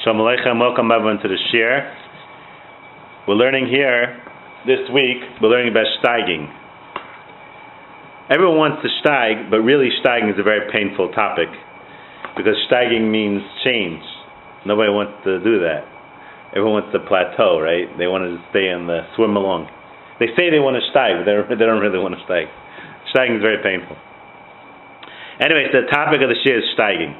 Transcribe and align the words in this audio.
Shalom 0.00 0.16
Aleichem, 0.16 0.56
welcome 0.56 0.88
everyone 0.88 1.20
to 1.20 1.28
the 1.28 1.36
share. 1.52 1.92
We're 3.28 3.36
learning 3.36 3.68
here 3.68 4.16
this 4.64 4.88
week, 4.88 5.20
we're 5.44 5.52
learning 5.52 5.76
about 5.76 5.92
steiging. 6.00 6.48
Everyone 8.32 8.56
wants 8.56 8.80
to 8.80 8.88
steig, 9.04 9.52
but 9.52 9.60
really 9.60 9.92
steiging 10.00 10.32
is 10.32 10.40
a 10.40 10.42
very 10.42 10.72
painful 10.72 11.12
topic 11.12 11.52
because 12.32 12.56
steiging 12.64 13.12
means 13.12 13.44
change. 13.60 14.00
Nobody 14.64 14.88
wants 14.88 15.20
to 15.28 15.36
do 15.44 15.60
that. 15.68 15.84
Everyone 16.56 16.80
wants 16.80 16.96
to 16.96 17.04
plateau, 17.04 17.60
right? 17.60 17.84
They 18.00 18.08
want 18.08 18.24
to 18.24 18.40
stay 18.56 18.72
in 18.72 18.88
the 18.88 19.04
swim 19.20 19.36
along. 19.36 19.68
They 20.16 20.32
say 20.32 20.48
they 20.48 20.64
want 20.64 20.80
to 20.80 20.84
steig, 20.96 21.20
but 21.20 21.28
they 21.28 21.60
don't, 21.60 21.76
really 21.84 22.00
want 22.00 22.16
to 22.16 22.24
steig. 22.24 22.48
Steiging 23.12 23.36
is 23.36 23.44
very 23.44 23.60
painful. 23.60 24.00
Anyway, 25.44 25.68
the 25.68 25.84
topic 25.92 26.24
of 26.24 26.32
the 26.32 26.40
share 26.40 26.56
is 26.56 26.72
steiging. 26.72 27.12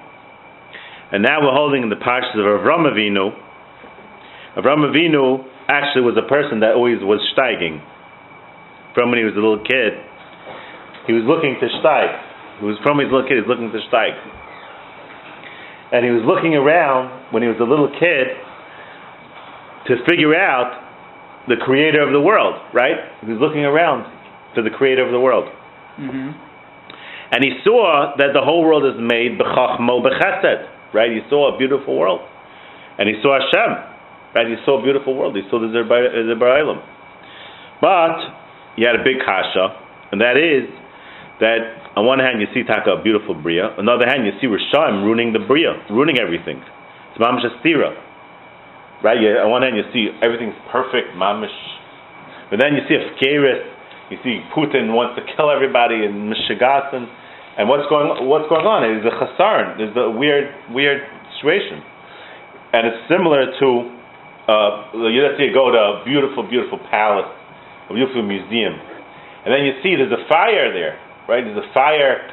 And 1.12 1.22
now 1.22 1.42
we're 1.42 1.54
holding 1.54 1.82
in 1.82 1.90
the 1.90 1.98
parshas 1.98 2.38
of 2.38 2.46
Avram 2.46 2.86
Avinu. 2.86 3.34
Avram 4.56 4.86
Avinu 4.86 5.42
actually 5.66 6.02
was 6.02 6.14
a 6.14 6.26
person 6.26 6.60
that 6.60 6.74
always 6.74 7.02
was 7.02 7.18
steiging. 7.34 7.82
From 8.94 9.10
when 9.10 9.18
he 9.18 9.26
was 9.26 9.34
a 9.34 9.42
little 9.42 9.62
kid, 9.62 9.98
he 11.06 11.12
was 11.14 11.26
looking 11.26 11.58
to 11.58 11.66
steig. 11.82 12.10
He 12.58 12.66
was 12.66 12.78
from 12.82 12.98
his 12.98 13.10
little 13.10 13.26
kid, 13.26 13.38
he 13.38 13.42
was 13.42 13.50
looking 13.50 13.70
to 13.74 13.82
steig. 13.90 14.14
And 15.90 16.06
he 16.06 16.10
was 16.14 16.22
looking 16.22 16.54
around 16.54 17.34
when 17.34 17.42
he 17.42 17.48
was 17.50 17.58
a 17.58 17.66
little 17.66 17.90
kid 17.90 18.30
to 19.90 19.98
figure 20.06 20.34
out 20.34 20.78
the 21.48 21.58
creator 21.58 22.02
of 22.02 22.12
the 22.12 22.20
world, 22.20 22.54
right? 22.74 22.98
He 23.22 23.34
was 23.34 23.42
looking 23.42 23.66
around 23.66 24.06
for 24.54 24.62
the 24.62 24.70
creator 24.70 25.02
of 25.02 25.10
the 25.10 25.18
world. 25.18 25.50
Mm-hmm. 25.98 26.30
And 27.34 27.40
he 27.42 27.58
saw 27.62 28.14
that 28.18 28.30
the 28.34 28.42
whole 28.42 28.62
world 28.62 28.86
is 28.86 28.98
made 28.98 29.38
b'chachmo 29.38 30.02
b'chesed 30.02 30.79
right? 30.92 31.10
He 31.10 31.20
saw 31.28 31.54
a 31.54 31.58
beautiful 31.58 31.96
world, 31.98 32.20
and 32.98 33.08
he 33.08 33.16
saw 33.22 33.38
Hashem, 33.38 33.70
right? 34.34 34.46
He 34.46 34.56
saw 34.64 34.80
a 34.80 34.82
beautiful 34.82 35.14
world. 35.14 35.36
He 35.36 35.42
saw 35.50 35.58
the 35.60 35.68
Zerba'ilim. 35.68 36.78
Uh, 36.78 36.86
but 37.80 38.16
he 38.76 38.84
had 38.84 38.94
a 38.94 39.02
big 39.02 39.18
kasha, 39.24 39.72
and 40.12 40.20
that 40.20 40.36
is 40.36 40.68
that 41.40 41.96
on 41.96 42.04
one 42.04 42.20
hand 42.20 42.40
you 42.40 42.46
see 42.52 42.62
Taka 42.62 43.00
a 43.00 43.02
beautiful 43.02 43.34
bria, 43.34 43.72
on 43.80 43.86
the 43.88 43.92
other 43.92 44.06
hand 44.06 44.28
you 44.28 44.32
see 44.40 44.46
Rishayim 44.46 45.02
ruining 45.02 45.32
the 45.32 45.40
bria, 45.40 45.72
ruining 45.88 46.20
everything. 46.20 46.60
It's 47.10 47.18
mamish 47.18 47.48
astira, 47.48 47.96
right? 49.02 49.16
You, 49.16 49.40
on 49.40 49.50
one 49.50 49.62
hand 49.62 49.76
you 49.76 49.84
see 49.92 50.12
everything's 50.20 50.56
perfect, 50.70 51.16
mamish, 51.16 51.56
but 52.50 52.60
then 52.60 52.76
you 52.76 52.84
see 52.84 52.94
a 52.94 53.04
scaris, 53.16 53.64
you 54.12 54.18
see 54.22 54.44
Putin 54.52 54.92
wants 54.92 55.16
to 55.16 55.22
kill 55.34 55.50
everybody 55.50 56.04
in 56.04 56.28
Mishigasin 56.28 57.08
and 57.58 57.68
what's 57.68 57.86
going 57.90 58.26
what's 58.26 58.46
going 58.46 58.66
on? 58.66 58.86
Is 58.86 59.02
a 59.02 59.14
chasarn. 59.14 59.78
There's 59.78 59.94
a 59.96 60.10
weird 60.10 60.50
weird 60.70 61.02
situation, 61.34 61.82
and 62.74 62.86
it's 62.86 63.00
similar 63.10 63.50
to 63.50 63.66
uh, 64.46 64.70
let's 64.94 65.38
say 65.38 65.50
you 65.50 65.54
go 65.54 65.70
to 65.70 65.80
a 65.80 65.92
beautiful 66.06 66.46
beautiful 66.46 66.78
palace, 66.90 67.30
a 67.90 67.94
beautiful 67.94 68.22
museum, 68.22 68.78
and 69.46 69.50
then 69.50 69.66
you 69.66 69.74
see 69.82 69.98
there's 69.98 70.14
a 70.14 70.24
fire 70.30 70.70
there, 70.70 70.98
right? 71.26 71.42
There's 71.42 71.58
a 71.58 71.70
fire. 71.74 72.30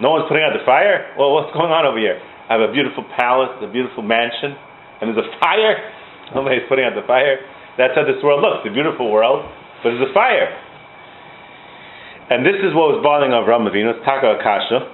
No 0.00 0.16
one's 0.18 0.26
putting 0.26 0.42
out 0.42 0.56
the 0.56 0.64
fire. 0.64 1.14
Well, 1.14 1.36
what's 1.36 1.52
going 1.54 1.70
on 1.70 1.86
over 1.86 2.00
here? 2.00 2.18
I 2.48 2.58
have 2.58 2.64
a 2.64 2.72
beautiful 2.72 3.04
palace, 3.16 3.54
a 3.62 3.70
beautiful 3.70 4.02
mansion, 4.02 4.56
and 5.00 5.12
there's 5.12 5.20
a 5.20 5.30
fire. 5.40 5.78
Nobody's 6.34 6.66
putting 6.68 6.84
out 6.84 6.96
the 6.96 7.06
fire. 7.06 7.38
That's 7.78 7.94
how 7.96 8.04
this 8.04 8.20
world 8.20 8.44
looks. 8.44 8.68
a 8.68 8.72
beautiful 8.72 9.08
world, 9.08 9.44
but 9.80 9.96
there's 9.96 10.04
a 10.04 10.12
fire. 10.12 10.52
And 12.32 12.48
this 12.48 12.56
is 12.64 12.72
what 12.72 12.96
was 12.96 13.04
bothering 13.04 13.36
Avram 13.36 13.68
Avinu, 13.68 13.92
Taka 14.08 14.40
Akasha, 14.40 14.88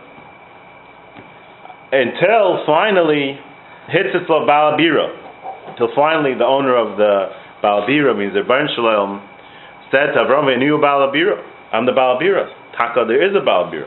until 1.94 2.66
finally 2.66 3.38
Hitzitzla 3.86 4.42
Balabira, 4.42 5.06
until 5.70 5.86
finally 5.94 6.34
the 6.34 6.42
owner 6.42 6.74
of 6.74 6.98
the 6.98 7.30
Balabira, 7.62 8.18
means 8.18 8.34
the 8.34 8.42
Baron 8.42 8.66
Shalom, 8.74 9.22
said 9.94 10.18
to 10.18 10.26
Avram 10.26 10.50
Avinu 10.50 10.82
Balabira, 10.82 11.38
I'm 11.70 11.86
the 11.86 11.94
Balabira. 11.94 12.50
Taka, 12.74 13.06
there 13.06 13.22
is 13.22 13.30
a 13.38 13.46
Balabira. 13.46 13.86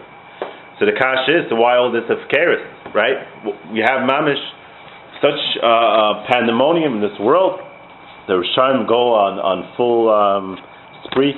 So 0.80 0.88
the 0.88 0.96
Kasha 0.96 1.44
is, 1.44 1.52
so 1.52 1.60
why 1.60 1.76
all 1.76 1.92
this 1.92 2.08
right? 2.08 3.20
We 3.68 3.84
have 3.84 4.08
Mamish, 4.08 4.40
such 5.20 5.60
uh, 5.60 6.24
pandemonium 6.32 6.96
in 6.96 7.02
this 7.04 7.20
world. 7.20 7.60
The 8.32 8.40
Rishayim 8.40 8.88
go 8.88 9.12
on, 9.12 9.44
on 9.44 9.76
full 9.76 10.08
um, 10.08 10.56
spree 11.12 11.36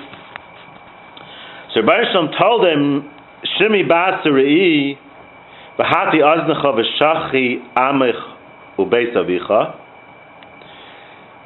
so 1.74 1.82
Shalom 1.82 2.30
told 2.40 2.66
him, 2.66 3.10
Shimi 3.60 3.84
Basari, 3.90 4.98
Vahati 5.80 6.22
Aznecha 6.22 6.70
V'shachi 6.78 7.46
Amich 7.76 8.22
Ubeis 8.78 9.16
Avicha, 9.16 9.74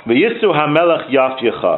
V'yisu 0.06 0.46
HaMelech 0.46 1.10
Yafyecha. 1.10 1.76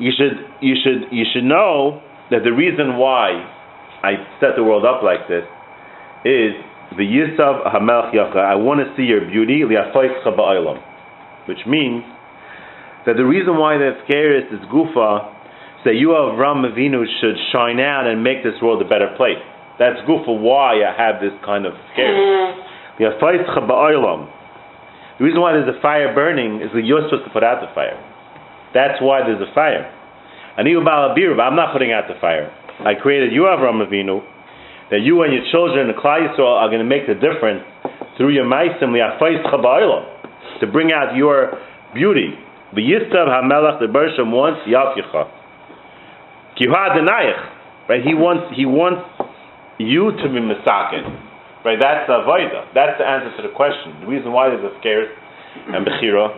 You 0.00 0.12
should, 0.16 0.38
you 0.60 0.76
should, 0.82 1.12
you 1.12 1.24
should 1.32 1.44
know 1.44 2.00
that 2.30 2.42
the 2.44 2.52
reason 2.52 2.96
why 2.96 3.44
I 4.02 4.16
set 4.40 4.56
the 4.56 4.62
world 4.62 4.84
up 4.84 5.02
like 5.02 5.26
this 5.28 5.44
is 6.24 6.54
the 6.96 7.04
Yisav 7.04 7.64
Hamelch 7.72 8.12
Yacha. 8.14 8.36
I 8.36 8.54
want 8.54 8.80
to 8.80 8.86
see 8.96 9.04
your 9.04 9.24
beauty, 9.26 9.64
which 9.64 9.76
means 11.66 12.04
that 13.06 13.16
the 13.16 13.24
reason 13.24 13.56
why 13.56 13.78
the 13.78 13.94
Efkeris 13.94 14.52
is 14.52 14.60
Gufa 14.72 15.37
that 15.84 15.94
you 15.94 16.08
Avram 16.08 16.66
Avinu 16.66 17.06
should 17.20 17.36
shine 17.52 17.78
out 17.78 18.06
and 18.06 18.22
make 18.24 18.42
this 18.42 18.60
world 18.60 18.82
a 18.82 18.88
better 18.88 19.14
place. 19.16 19.38
That's 19.78 20.02
good 20.06 20.24
for 20.26 20.34
why 20.38 20.82
I 20.82 20.90
have 20.90 21.20
this 21.22 21.32
kind 21.46 21.64
of 21.66 21.72
scare. 21.94 22.10
Mm-hmm. 22.10 22.98
The 22.98 23.14
reason 25.24 25.40
why 25.40 25.52
there's 25.54 25.70
a 25.70 25.80
fire 25.80 26.14
burning 26.14 26.60
is 26.62 26.70
that 26.74 26.82
you're 26.82 27.02
supposed 27.06 27.24
to 27.26 27.30
put 27.30 27.44
out 27.44 27.62
the 27.62 27.70
fire. 27.74 27.94
That's 28.74 29.00
why 29.00 29.22
there's 29.22 29.40
a 29.40 29.46
fire. 29.54 29.86
I'm 30.58 30.66
not 30.66 31.72
putting 31.72 31.92
out 31.92 32.08
the 32.10 32.18
fire. 32.20 32.50
I 32.84 32.94
created 32.94 33.32
you 33.32 33.42
Avram 33.42 33.78
Avinu, 33.86 34.22
that 34.90 35.00
you 35.02 35.22
and 35.22 35.32
your 35.32 35.44
children, 35.52 35.86
the 35.86 35.94
Klal 35.94 36.26
Yisrael, 36.26 36.58
are 36.58 36.68
going 36.68 36.82
to 36.82 36.84
make 36.84 37.06
the 37.06 37.14
difference 37.14 37.62
through 38.16 38.34
your 38.34 38.44
maisim 38.46 38.98
to 40.60 40.66
bring 40.66 40.90
out 40.90 41.14
your 41.14 41.52
beauty. 41.94 42.34
The 42.74 42.82
Yistav 42.82 43.28
HaMelech, 43.28 43.78
the 43.78 43.86
Bershom 43.86 44.32
wants 44.32 44.66
Yafyecha. 44.66 45.37
Right? 46.66 48.02
He 48.02 48.12
wants 48.12 48.50
he 48.56 48.66
wants 48.66 49.06
you 49.78 50.10
to 50.10 50.26
be 50.26 50.40
misakin. 50.42 51.06
Right? 51.64 51.78
That's 51.78 52.10
the 52.10 52.24
avoida. 52.24 52.74
That's 52.74 52.98
the 52.98 53.06
answer 53.06 53.30
to 53.38 53.42
the 53.46 53.54
question. 53.54 53.94
The 54.02 54.08
reason 54.10 54.32
why 54.34 54.50
there's 54.50 54.64
a 54.66 54.74
scared 54.82 55.08
and 55.70 55.86
bechira 55.86 56.34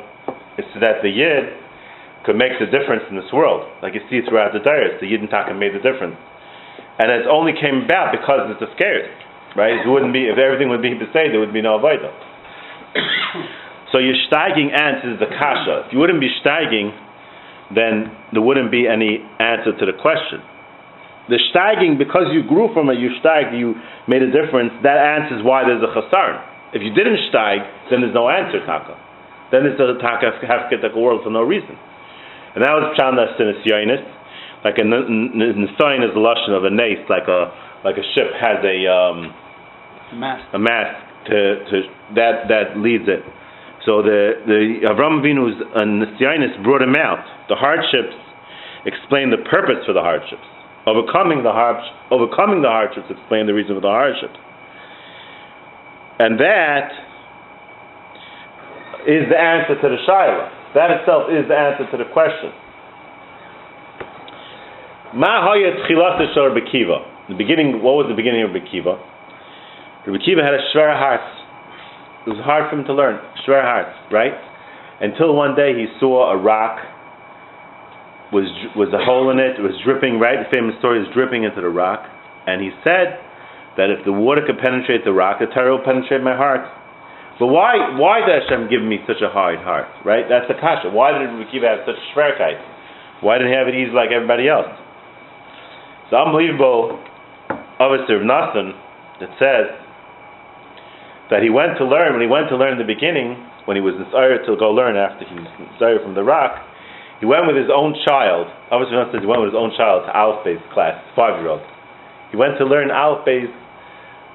is 0.59 0.65
so 0.75 0.81
that 0.81 1.01
the 1.03 1.11
yid 1.11 1.57
could 2.25 2.37
make 2.37 2.53
the 2.61 2.69
difference 2.69 3.09
in 3.09 3.17
this 3.17 3.29
world. 3.33 3.65
Like 3.83 3.97
you 3.97 4.05
see 4.13 4.21
throughout 4.29 4.53
the 4.53 4.61
diet, 4.61 5.01
the 5.01 5.09
yid 5.09 5.25
and 5.25 5.31
taka 5.31 5.57
made 5.57 5.73
the 5.73 5.83
difference. 5.83 6.21
And 7.01 7.09
it 7.09 7.25
only 7.25 7.57
came 7.57 7.89
about 7.89 8.13
because 8.13 8.53
it's 8.53 8.61
a 8.61 8.69
scared. 8.77 9.09
Right? 9.57 9.81
It 9.81 9.89
wouldn't 9.89 10.13
be 10.13 10.29
if 10.29 10.37
everything 10.37 10.69
would 10.69 10.85
be 10.85 10.93
say 11.17 11.33
there 11.33 11.41
would 11.41 11.57
be 11.57 11.65
no 11.65 11.81
avoida. 11.81 12.13
so 13.93 13.99
your 13.99 14.15
steiging 14.29 14.71
answers 14.71 15.19
the 15.19 15.27
kasha. 15.33 15.89
If 15.89 15.97
you 15.97 15.99
wouldn't 15.99 16.21
be 16.21 16.31
steiging, 16.45 16.93
then 17.75 18.11
there 18.33 18.43
wouldn't 18.43 18.71
be 18.71 18.87
any 18.89 19.23
answer 19.39 19.73
to 19.77 19.85
the 19.87 19.95
question. 19.95 20.43
The 21.29 21.39
steiging, 21.55 21.99
because 21.99 22.33
you 22.35 22.43
grew 22.43 22.75
from 22.75 22.91
it, 22.91 22.99
you 22.99 23.15
steig, 23.23 23.55
you 23.55 23.79
made 24.09 24.23
a 24.23 24.31
difference, 24.35 24.75
that 24.83 24.99
answers 24.99 25.47
why 25.47 25.63
there's 25.63 25.83
a 25.83 25.91
chasarn. 25.95 26.43
If 26.75 26.83
you 26.83 26.91
didn't 26.91 27.31
steig, 27.31 27.63
then 27.91 28.03
there's 28.03 28.15
no 28.15 28.29
answer, 28.29 28.59
taka. 28.67 28.99
Then 29.51 29.67
it's 29.67 29.79
a 29.79 29.99
taka 30.03 30.35
a 30.35 30.99
world 30.99 31.23
for 31.23 31.31
no 31.31 31.43
reason. 31.43 31.79
And 32.55 32.65
that 32.65 32.75
was 32.75 32.95
pshanda 32.99 33.39
sinis 33.39 33.63
yonis. 33.67 34.03
Like 34.65 34.79
a 34.79 34.85
nisayin 34.85 36.03
is 36.03 36.13
the 36.15 36.21
lashon 36.21 36.51
of 36.57 36.65
a 36.65 36.71
nace, 36.71 37.03
like 37.09 37.27
a 37.29 37.55
like 37.85 37.97
a 37.97 38.05
ship 38.15 38.29
has 38.37 38.61
a 38.61 38.87
um, 38.93 39.33
mast. 40.19 40.45
a 40.53 40.59
mast 40.59 41.01
to, 41.27 41.65
to 41.71 41.77
that 42.15 42.49
that 42.49 42.77
leads 42.77 43.09
it. 43.09 43.25
So 43.87 44.03
the 44.03 44.45
the 44.45 44.89
Avram 44.93 45.25
Avinu's 45.25 45.57
uh, 45.75 45.81
Nisyanis 45.81 46.63
brought 46.63 46.83
him 46.83 46.97
out. 46.97 47.25
The 47.49 47.57
hardships 47.57 48.17
explain 48.85 49.31
the 49.31 49.41
purpose 49.49 49.85
for 49.87 49.93
the 49.93 50.01
hardships. 50.05 50.45
Overcoming 50.87 51.43
the 51.43 51.53
hardships, 51.53 51.89
overcoming 52.11 52.63
the 52.63 52.69
hardships 52.69 53.07
explain 53.09 53.47
the 53.47 53.55
reason 53.55 53.77
for 53.77 53.81
the 53.81 53.89
hardships. 53.93 54.37
And 56.21 56.39
that 56.41 56.93
is 59.09 59.25
the 59.33 59.39
answer 59.41 59.81
to 59.81 59.89
the 59.89 60.01
shaila. 60.05 60.77
That 60.77 60.91
itself 61.01 61.33
is 61.33 61.49
the 61.49 61.57
answer 61.57 61.89
to 61.91 61.97
the 61.97 62.05
question. 62.13 62.53
Ma 65.17 65.41
The 67.29 67.35
beginning. 67.37 67.83
What 67.83 67.97
was 67.97 68.07
the 68.09 68.15
beginning 68.15 68.45
of 68.45 68.51
Bekiva? 68.51 69.01
Bekiva 70.07 70.45
had 70.45 70.55
a 70.55 70.63
shver 70.73 70.97
heart. 70.97 71.40
It 72.27 72.37
was 72.37 72.43
hard 72.45 72.69
for 72.69 72.77
him 72.77 72.85
to 72.85 72.95
learn. 72.95 73.17
Shver 73.47 73.65
heart, 73.65 73.89
right? 74.13 74.37
Until 75.01 75.33
one 75.33 75.57
day 75.57 75.73
he 75.73 75.89
saw 75.99 76.31
a 76.33 76.37
rock 76.37 76.79
was 78.33 78.47
was 78.79 78.93
a 78.95 79.03
hole 79.03 79.31
in 79.31 79.39
it. 79.39 79.59
It 79.59 79.65
was 79.65 79.75
dripping. 79.83 80.19
Right, 80.21 80.39
the 80.39 80.51
famous 80.53 80.79
story 80.79 81.03
is 81.03 81.09
dripping 81.15 81.43
into 81.43 81.61
the 81.61 81.73
rock, 81.73 82.07
and 82.47 82.63
he 82.63 82.71
said 82.87 83.19
that 83.77 83.91
if 83.91 84.05
the 84.05 84.13
water 84.13 84.43
could 84.47 84.59
penetrate 84.59 85.03
the 85.03 85.15
rock, 85.15 85.43
the 85.43 85.51
Torah 85.51 85.79
will 85.79 85.85
penetrate 85.85 86.23
my 86.23 86.37
heart. 86.37 86.63
But 87.41 87.49
why 87.49 87.97
why 87.97 88.21
did 88.23 88.37
Hashem 88.45 88.69
give 88.69 88.85
me 88.85 89.01
such 89.09 89.25
a 89.25 89.33
hard 89.33 89.59
heart? 89.65 89.89
Right? 90.05 90.29
That's 90.29 90.47
the 90.47 90.61
kasha. 90.61 90.93
Why 90.93 91.17
did 91.17 91.27
Rabbi 91.27 91.49
Akiva 91.49 91.67
have 91.67 91.83
such 91.89 91.99
a 91.99 92.07
schwerkeit? 92.13 92.61
Why 93.25 93.41
didn't 93.41 93.53
he 93.53 93.59
have 93.59 93.69
it 93.69 93.75
easy 93.75 93.93
like 93.93 94.13
everybody 94.13 94.49
else? 94.49 94.71
It's 96.07 96.15
unbelievable 96.15 97.01
of 97.81 97.91
Nathan 98.07 98.77
that 99.25 99.33
says 99.41 99.73
that 101.31 101.43
he 101.43 101.51
went 101.51 101.79
to 101.79 101.87
learn 101.87 102.13
when 102.13 102.23
he 102.23 102.29
went 102.31 102.51
to 102.51 102.59
learn 102.59 102.75
in 102.75 102.81
the 102.83 102.87
beginning 102.87 103.39
when 103.65 103.79
he 103.79 103.83
was 103.83 103.95
inspired 103.95 104.43
to 104.47 104.59
go 104.59 104.75
learn 104.75 104.99
after 104.99 105.23
he 105.23 105.35
was 105.39 105.47
inspired 105.63 106.03
from 106.03 106.19
the 106.19 106.27
rock. 106.27 106.59
He 107.23 107.27
went 107.27 107.47
with 107.47 107.55
his 107.55 107.71
own 107.71 107.95
child. 108.03 108.51
Obviously, 108.73 108.99
says 109.13 109.23
he 109.23 109.29
went 109.31 109.45
with 109.45 109.55
his 109.55 109.59
own 109.59 109.71
child 109.77 110.09
to 110.09 110.11
Aleph 110.11 110.59
class, 110.75 110.99
five 111.15 111.39
year 111.39 111.55
old. 111.55 111.63
He 112.33 112.37
went 112.37 112.59
to 112.59 112.65
learn 112.67 112.91
Aleph 112.91 113.47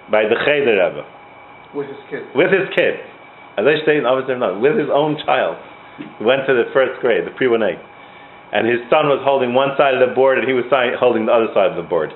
by 0.08 0.24
the 0.30 0.38
Cheder 0.46 0.80
Rebbe. 0.80 1.04
With 1.74 1.92
his 1.92 2.00
kid. 2.08 2.24
With 2.32 2.52
his 2.54 2.70
kid. 2.72 3.02
As 3.60 3.66
I 3.68 3.76
say, 3.84 4.00
obviously 4.00 4.40
not. 4.40 4.62
With 4.62 4.80
his 4.80 4.88
own 4.88 5.20
child. 5.26 5.60
He 5.98 6.24
went 6.24 6.48
to 6.48 6.54
the 6.54 6.72
first 6.72 7.00
grade, 7.02 7.26
the 7.26 7.36
pre 7.36 7.48
1A. 7.48 7.76
And 8.54 8.68
his 8.68 8.80
son 8.88 9.12
was 9.12 9.20
holding 9.26 9.52
one 9.52 9.76
side 9.76 9.96
of 9.96 10.04
the 10.04 10.14
board 10.14 10.38
and 10.40 10.48
he 10.48 10.54
was 10.54 10.68
holding 10.72 11.26
the 11.26 11.34
other 11.34 11.52
side 11.52 11.74
of 11.74 11.80
the 11.80 11.88
board. 11.88 12.14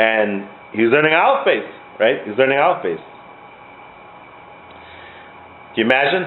And 0.00 0.44
he 0.72 0.84
was 0.84 0.92
learning 0.92 1.16
alphabet, 1.16 1.64
right? 2.00 2.20
He 2.24 2.32
was 2.32 2.38
learning 2.40 2.58
alphabet. 2.58 3.00
Can 5.74 5.86
you 5.86 5.86
imagine? 5.86 6.26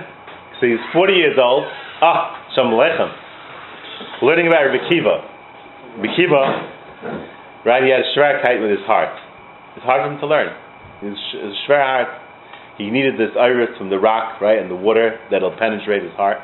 So 0.59 0.71
he's 0.71 0.79
40 0.95 1.19
years 1.19 1.35
old. 1.35 1.67
Ah, 1.99 2.47
Shalom 2.55 2.79
Lechem. 2.79 3.11
Learning 4.23 4.47
about 4.47 4.71
Rabbi 4.71 4.87
Kiva. 4.87 5.19
Rabbi 5.99 6.15
right, 7.67 7.83
he 7.83 7.91
had 7.91 8.07
a 8.07 8.09
shrekheit 8.15 8.63
with 8.63 8.71
his 8.71 8.87
heart. 8.87 9.11
It's 9.75 9.83
hard 9.83 10.07
for 10.07 10.15
him 10.15 10.19
to 10.23 10.27
learn. 10.31 10.47
His, 11.03 11.19
his 11.35 11.59
heart, 11.67 12.07
he 12.77 12.87
needed 12.87 13.19
this 13.19 13.35
iris 13.35 13.75
from 13.77 13.89
the 13.91 13.99
rock, 13.99 14.39
right, 14.39 14.63
and 14.63 14.71
the 14.71 14.79
water 14.79 15.19
that'll 15.27 15.59
penetrate 15.59 16.03
his 16.03 16.15
heart. 16.15 16.39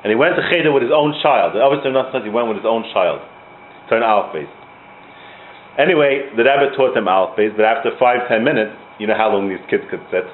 And 0.00 0.08
he 0.08 0.16
went 0.16 0.40
to 0.40 0.42
Cheder 0.48 0.72
with 0.72 0.82
his 0.82 0.96
own 0.96 1.12
child. 1.20 1.52
Abbas 1.52 1.84
not 1.84 2.16
says 2.16 2.24
he 2.24 2.32
went 2.32 2.48
with 2.48 2.56
his 2.56 2.66
own 2.66 2.88
child. 2.96 3.20
Turn 3.92 4.00
alphabet. 4.00 4.48
Anyway, 5.76 6.32
the 6.32 6.48
Rebbe 6.48 6.72
taught 6.80 6.96
them 6.96 7.12
alphabet, 7.12 7.60
but 7.60 7.68
after 7.68 7.92
five, 8.00 8.24
ten 8.24 8.40
minutes, 8.40 8.72
you 8.96 9.04
know 9.04 9.20
how 9.20 9.28
long 9.28 9.52
these 9.52 9.60
kids 9.68 9.84
could 9.92 10.00
sit. 10.08 10.24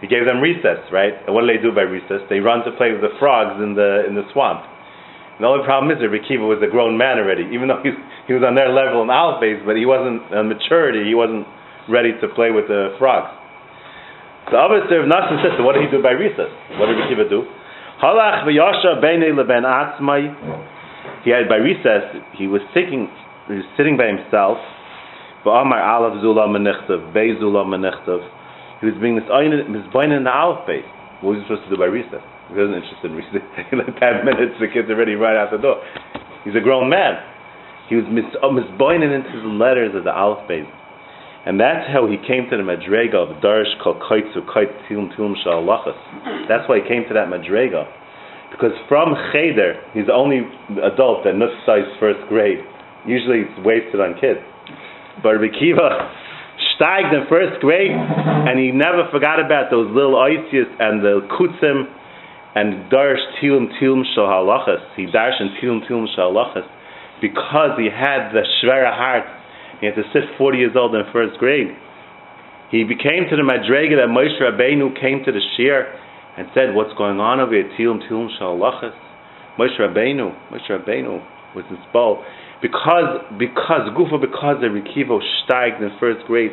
He 0.00 0.06
gave 0.06 0.26
them 0.26 0.40
recess, 0.40 0.82
right? 0.90 1.14
And 1.26 1.34
what 1.34 1.42
do 1.42 1.48
they 1.52 1.62
do 1.62 1.70
by 1.70 1.86
recess? 1.86 2.22
They 2.28 2.40
run 2.40 2.64
to 2.66 2.72
play 2.76 2.92
with 2.92 3.00
the 3.00 3.14
frogs 3.18 3.62
in 3.62 3.74
the 3.74 4.04
in 4.08 4.14
the 4.14 4.26
swamp. 4.32 4.66
And 5.36 5.42
the 5.42 5.48
only 5.50 5.64
problem 5.66 5.90
is 5.90 5.98
that 5.98 6.14
Rikiva 6.14 6.46
was 6.46 6.62
a 6.62 6.70
grown 6.70 6.94
man 6.94 7.18
already, 7.18 7.42
even 7.50 7.66
though 7.66 7.82
he, 7.82 7.90
he 8.30 8.32
was 8.38 8.46
on 8.46 8.54
their 8.54 8.70
level 8.70 9.02
in 9.02 9.10
alphabet, 9.10 9.66
but 9.66 9.74
he 9.74 9.82
wasn't 9.82 10.22
on 10.30 10.46
maturity. 10.46 11.02
He 11.02 11.14
wasn't 11.18 11.42
ready 11.90 12.14
to 12.22 12.26
play 12.38 12.54
with 12.54 12.70
the 12.70 12.94
frogs. 13.02 13.34
The 14.50 14.60
other 14.60 14.84
of 14.84 15.08
Nasan 15.08 15.42
said, 15.42 15.56
so 15.58 15.64
what 15.64 15.74
did 15.74 15.88
he 15.88 15.90
do 15.90 15.98
by 16.04 16.12
recess? 16.12 16.52
What 16.78 16.86
did 16.86 17.00
Rikiva 17.02 17.26
do? 17.26 17.48
Halach 17.98 18.44
leben. 18.46 19.24
He 21.24 21.30
had 21.30 21.48
by 21.48 21.56
recess. 21.56 22.04
He 22.36 22.46
was 22.46 22.60
sitting. 22.74 23.08
He 23.48 23.54
was 23.54 23.64
sitting 23.76 23.96
by 23.96 24.06
himself. 24.06 24.58
V'amar 25.44 25.80
alav 25.80 26.20
zula 26.20 26.46
menichtav, 26.46 27.12
bei 27.12 27.32
zula. 27.40 27.64
He 28.80 28.86
was 28.86 28.98
being 29.00 29.18
misbain 29.18 30.10
in 30.10 30.24
the 30.24 30.34
aleph 30.34 30.66
base. 30.66 30.86
What 31.20 31.36
was 31.36 31.42
he 31.42 31.44
supposed 31.46 31.64
to 31.68 31.70
do 31.70 31.78
by 31.78 31.88
recess? 31.88 32.22
He 32.50 32.58
wasn't 32.58 32.82
interested 32.82 33.10
in 33.10 33.16
recess. 33.16 33.44
like 33.72 33.94
ten 34.00 34.24
minutes, 34.24 34.58
the 34.60 34.68
kid's 34.68 34.90
already 34.90 35.14
right 35.14 35.36
out 35.36 35.50
the 35.50 35.58
door. 35.58 35.80
He's 36.44 36.54
a 36.54 36.60
grown 36.60 36.90
man. 36.90 37.16
He 37.88 37.96
was 37.96 38.04
mis- 38.08 38.36
uh, 38.40 38.48
into 38.52 39.36
the 39.40 39.54
letters 39.54 39.94
of 39.94 40.04
the 40.04 40.12
aleph 40.12 40.48
base. 40.48 40.68
And 41.46 41.60
that's 41.60 41.84
how 41.92 42.08
he 42.08 42.16
came 42.16 42.48
to 42.48 42.56
the 42.56 42.64
Madrega 42.64 43.20
of 43.20 43.42
Darsh 43.44 43.68
Kol 43.82 44.00
Kaitzu 44.00 44.48
Kait 44.48 44.72
Tilum 44.88 45.36
Shalachas. 45.44 46.48
That's 46.48 46.66
why 46.68 46.80
he 46.80 46.88
came 46.88 47.04
to 47.08 47.14
that 47.14 47.28
Madrega. 47.28 47.84
Because 48.50 48.72
from 48.88 49.14
Cheder, 49.32 49.82
he's 49.92 50.06
the 50.06 50.14
only 50.14 50.40
adult 50.80 51.24
that 51.24 51.34
nutzais 51.34 51.98
first 52.00 52.20
grade. 52.28 52.60
Usually 53.06 53.40
it's 53.40 53.66
wasted 53.66 54.00
on 54.00 54.14
kids. 54.20 54.40
But 55.22 55.36
steiged 56.76 57.12
in 57.14 57.26
first 57.28 57.60
grade, 57.60 57.92
and 57.92 58.58
he 58.58 58.70
never 58.70 59.08
forgot 59.10 59.38
about 59.38 59.70
those 59.70 59.88
little 59.94 60.14
oisius 60.14 60.68
and 60.78 61.02
the 61.02 61.22
kutzim 61.34 61.86
and 62.54 62.90
Darsh 62.90 63.22
Tilum 63.42 63.66
Tilum 63.80 64.02
Shalachas. 64.16 64.82
He 64.96 65.06
darshed 65.06 65.40
in 65.40 65.50
Tilum 65.60 65.88
Tilum 65.88 66.06
Shalachas 66.16 66.66
because 67.20 67.78
he 67.78 67.90
had 67.90 68.30
the 68.30 68.46
Shvera 68.62 68.94
heart 68.94 69.24
he 69.80 69.86
had 69.86 69.96
to 69.96 70.08
sit 70.12 70.22
40 70.38 70.58
years 70.58 70.72
old 70.76 70.94
in 70.94 71.02
first 71.12 71.38
grade. 71.38 71.68
He 72.70 72.84
became 72.84 73.28
to 73.28 73.36
the 73.36 73.44
Madrega 73.44 74.00
that 74.00 74.08
Moshe 74.08 74.40
Rabbeinu 74.40 74.98
came 75.00 75.22
to 75.24 75.32
the 75.32 75.40
Shir 75.56 75.92
and 76.38 76.48
said, 76.54 76.74
What's 76.74 76.96
going 76.96 77.20
on 77.20 77.40
over 77.40 77.52
here? 77.52 77.68
Tilum 77.78 78.00
Tilum 78.08 78.28
Shalachas. 78.40 78.96
Moshe 79.58 79.78
Rabbeinu, 79.78 80.34
Moshe 80.50 80.70
Rabbeinu 80.70 81.22
was 81.54 81.64
in 81.70 81.76
Spol. 81.92 82.24
Because, 82.62 83.20
because, 83.38 83.88
Gufa, 83.96 84.20
because 84.20 84.56
the 84.60 84.68
Rikivo 84.68 85.20
steiged 85.44 85.82
in 85.82 85.90
first 86.00 86.24
grade, 86.26 86.52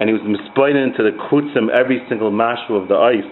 and 0.00 0.08
he 0.08 0.12
was 0.12 0.22
mispointed 0.22 0.82
into 0.82 1.02
the 1.02 1.14
kutzim 1.30 1.70
every 1.70 2.02
single 2.08 2.32
mashu 2.32 2.74
of 2.80 2.88
the 2.88 2.96
ice. 2.96 3.30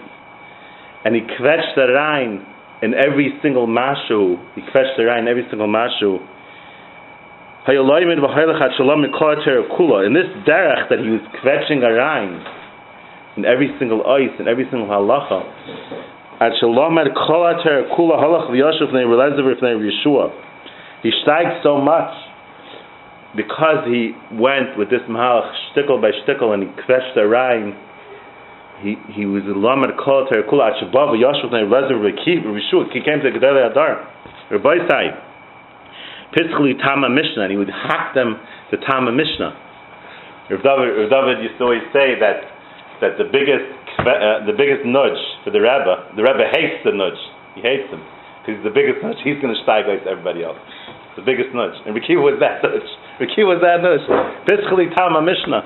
And 1.03 1.15
he 1.15 1.21
kvetched 1.21 1.75
the 1.75 1.91
rain 1.91 2.45
in 2.81 2.93
every 2.93 3.37
single 3.41 3.67
mashu. 3.67 4.39
He 4.55 4.61
kvetched 4.61 4.95
the 4.97 5.05
rain 5.05 5.27
in 5.27 5.27
every 5.27 5.45
single 5.49 5.67
mashu. 5.67 6.19
In 7.65 7.75
this 10.13 10.27
derech 10.43 10.89
that 10.89 10.99
he 10.99 11.09
was 11.09 11.21
kvetching 11.39 11.81
around 11.83 12.45
in 13.37 13.45
every 13.45 13.73
single 13.79 14.05
ice, 14.05 14.35
in 14.39 14.47
every 14.47 14.65
single 14.69 14.87
halacha, 14.87 15.43
at 16.41 16.51
shalom 16.59 16.97
at 16.97 17.07
kolater 17.15 17.87
kula 17.95 18.19
halach 18.19 18.49
v'yashuv 18.51 18.91
nei 18.91 19.03
relezer 19.03 19.43
v'nei 19.47 19.79
Yeshua. 19.79 20.31
He 21.03 21.11
steiged 21.21 21.61
so 21.63 21.79
much 21.79 22.15
because 23.35 23.83
he 23.85 24.15
went 24.31 24.77
with 24.77 24.89
this 24.89 25.03
mahalach 25.09 25.51
shtickle 25.71 25.99
by 26.01 26.11
shtickle 26.23 26.53
and 26.53 26.63
he 26.63 26.69
kvetched 26.83 27.17
around. 27.17 27.75
He 28.81 28.95
he 29.11 29.25
was 29.25 29.43
a 29.43 29.53
lamed 29.53 29.99
kolater 29.99 30.41
kula 30.47 30.71
at 30.71 30.79
shabav 30.79 31.13
v'yashuv 31.13 31.51
nei 31.51 31.67
relezer 31.67 31.99
v'Yeshua. 31.99 32.91
He 32.91 33.01
came 33.03 33.19
to 33.19 33.29
Gedolei 33.31 33.69
Adar. 33.69 34.07
Rabbi 34.51 34.87
Sai. 34.89 35.11
Pischli 36.33 36.73
Tama 36.81 37.09
Mishnah, 37.09 37.43
and 37.43 37.51
he 37.51 37.57
would 37.57 37.69
hack 37.69 38.15
them 38.15 38.39
to 38.71 38.77
Tama 38.77 39.11
Mishnah. 39.11 39.53
Rav 40.49 40.63
David, 40.63 40.97
Rav 40.97 41.09
David 41.09 41.43
used 41.45 41.57
to 41.57 41.63
always 41.63 41.85
say 41.93 42.17
that 42.19 42.41
that 43.01 43.17
the 43.17 43.27
biggest 43.29 43.69
uh, 44.01 44.45
the 44.45 44.55
biggest 44.57 44.85
nudge 44.85 45.19
for 45.43 45.51
the 45.51 45.61
Rebbe, 45.61 46.15
the 46.15 46.23
Rebbe 46.23 46.49
hates 46.51 46.81
the 46.83 46.91
nudge. 46.91 47.19
He 47.55 47.61
hates 47.61 47.87
him 47.91 48.01
because 48.41 48.59
the 48.65 48.73
biggest 48.73 49.03
nudge. 49.05 49.21
He's 49.23 49.37
going 49.39 49.53
to 49.53 49.61
stagate 49.61 50.07
everybody 50.09 50.43
else. 50.43 50.57
The 51.15 51.21
biggest 51.21 51.53
nudge, 51.53 51.77
and 51.85 51.93
Rikiva 51.93 52.21
was 52.25 52.41
that 52.41 52.65
nudge. 52.65 52.89
Rikiva 53.21 53.53
was 53.53 53.61
that 53.61 53.85
nudge. 53.85 54.01
Pischli 54.49 54.89
Tama 54.95 55.21
Mishnah. 55.21 55.61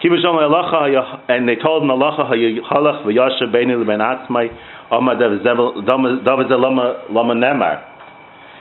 And 0.00 1.48
they 1.48 1.56
told 1.56 1.82
him 1.82 1.90
Allah 1.90 2.14
halach 2.14 3.02
atzmai 3.02 4.48
Amar 4.92 5.18
David 5.18 5.42
Lama 5.44 7.34
Nemar. 7.34 7.84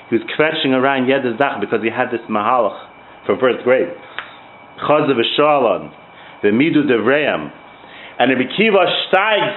He 0.10 0.16
was 0.16 0.26
kvetching 0.40 0.72
around 0.72 1.08
Yedizach 1.08 1.60
because 1.60 1.84
he 1.84 1.90
had 1.90 2.10
this 2.10 2.22
mahalach 2.30 2.88
from 3.26 3.40
first 3.40 3.64
grade. 3.64 3.90
Chazav 4.82 5.92
the 6.42 6.50
Midu 6.50 6.88
Devreim. 6.88 7.52
And 8.20 8.32
Rabbi 8.32 8.50
Kiva 8.58 8.86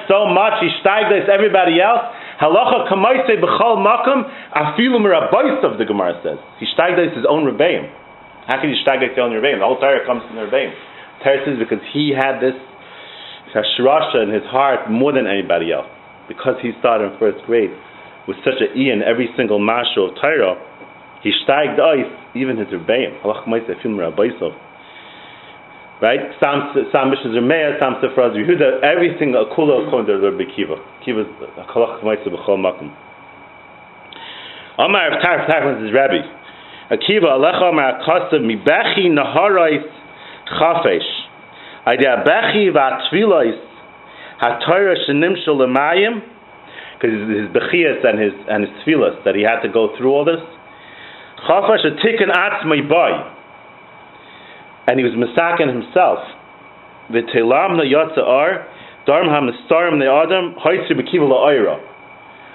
so 0.09 0.26
much, 0.28 0.61
he 0.61 0.69
steig 0.85 1.09
everybody 1.33 1.80
else. 1.80 2.12
Halacha 2.40 2.88
kamaise 2.88 3.37
b'chol 3.37 3.85
makom 3.85 4.25
afilu 4.56 4.97
mirabayis 4.97 5.61
of 5.62 5.76
the 5.78 5.85
Gemara 5.85 6.18
says. 6.25 6.38
He 6.59 6.66
steig 6.73 6.97
his 6.97 7.26
own 7.28 7.44
rebbeim. 7.44 7.92
How 8.49 8.61
can 8.61 8.73
he 8.73 8.80
steig 8.80 9.04
his 9.04 9.12
own 9.20 9.32
rebbeim? 9.32 9.61
The 9.61 9.66
whole 9.68 9.78
Torah 9.78 10.06
comes 10.06 10.25
from 10.26 10.37
the 10.37 10.49
rebbeim. 10.49 10.73
Torah 11.23 11.44
says 11.44 11.59
because 11.59 11.85
he 11.92 12.16
had 12.16 12.40
this 12.40 12.56
hashirasha 13.52 14.25
in 14.25 14.32
his 14.32 14.44
heart 14.49 14.90
more 14.90 15.12
than 15.12 15.26
anybody 15.26 15.70
else. 15.73 15.87
Because 16.28 16.56
he 16.62 16.73
started 16.80 17.12
in 17.12 17.18
first 17.18 17.44
grade 17.44 17.70
with 18.26 18.38
such 18.40 18.62
an 18.62 18.73
e 18.78 18.88
in 18.88 19.02
every 19.02 19.28
single 19.37 19.61
mashu 19.61 20.09
of 20.09 20.14
Torah, 20.16 20.56
he 21.23 21.32
steiged 21.44 21.76
even 22.35 22.56
his 22.56 22.68
Rebbeim. 22.68 23.20
Halach 23.20 23.44
Maisa 23.44 23.76
Film 23.82 23.97
Rabbaisov. 23.97 24.56
Right? 26.00 26.21
Sam 26.40 26.73
Sam 26.92 27.11
Mishnah 27.11 27.33
Zermeya, 27.37 27.78
Sam 27.78 28.00
Sefraz 28.00 28.33
Yehuda, 28.33 28.83
everything 28.83 29.33
akula 29.33 29.87
according 29.87 30.07
to 30.07 30.30
Rabbi 30.30 30.45
Kiva. 30.57 30.76
Kiva's 31.04 31.26
Halach 31.69 32.02
Maisa 32.02 32.28
B'chol 32.28 32.57
Makom. 32.57 32.90
Amar 34.78 35.12
of 35.12 35.23
Tarf 35.23 35.47
Tarf 35.47 35.87
is 35.87 35.92
Rabbi. 35.92 36.25
Akiva 36.90 37.37
Alecha 37.37 37.69
Amar 37.69 38.00
Akasav 38.00 38.40
Mibechi 38.40 39.12
Naharais 39.12 39.85
Chafesh. 40.59 41.87
Idea 41.87 42.25
Bechi 42.26 42.73
Vatfilois 42.73 43.61
HaTorah 44.40 44.95
Shenimshul 45.07 45.66
Lemayim 45.66 46.23
because 47.00 47.16
his 47.28 47.49
bechias 47.49 48.04
and 48.04 48.21
his 48.21 48.33
and 48.49 48.69
his 48.69 48.73
tefillas 48.85 49.25
that 49.25 49.35
he 49.35 49.42
had 49.42 49.61
to 49.61 49.69
go 49.69 49.97
through 49.97 50.12
all 50.12 50.25
this. 50.25 50.40
Chafash 51.49 51.87
a 51.87 51.97
tikkun 51.97 52.28
atzmai 52.28 52.87
boy, 52.88 53.11
and 54.90 54.99
he 54.99 55.06
was 55.06 55.14
misakin 55.14 55.70
himself. 55.70 56.18
V'telam 57.14 57.78
na 57.78 57.87
yotza 57.87 58.26
ar 58.26 58.66
Darm 59.06 59.30
HaMistarim 59.30 60.02
the 60.02 60.11
Adam, 60.11 60.59
Hoitzi 60.59 60.99
Bekiva 60.99 61.30
La'ira. 61.30 61.78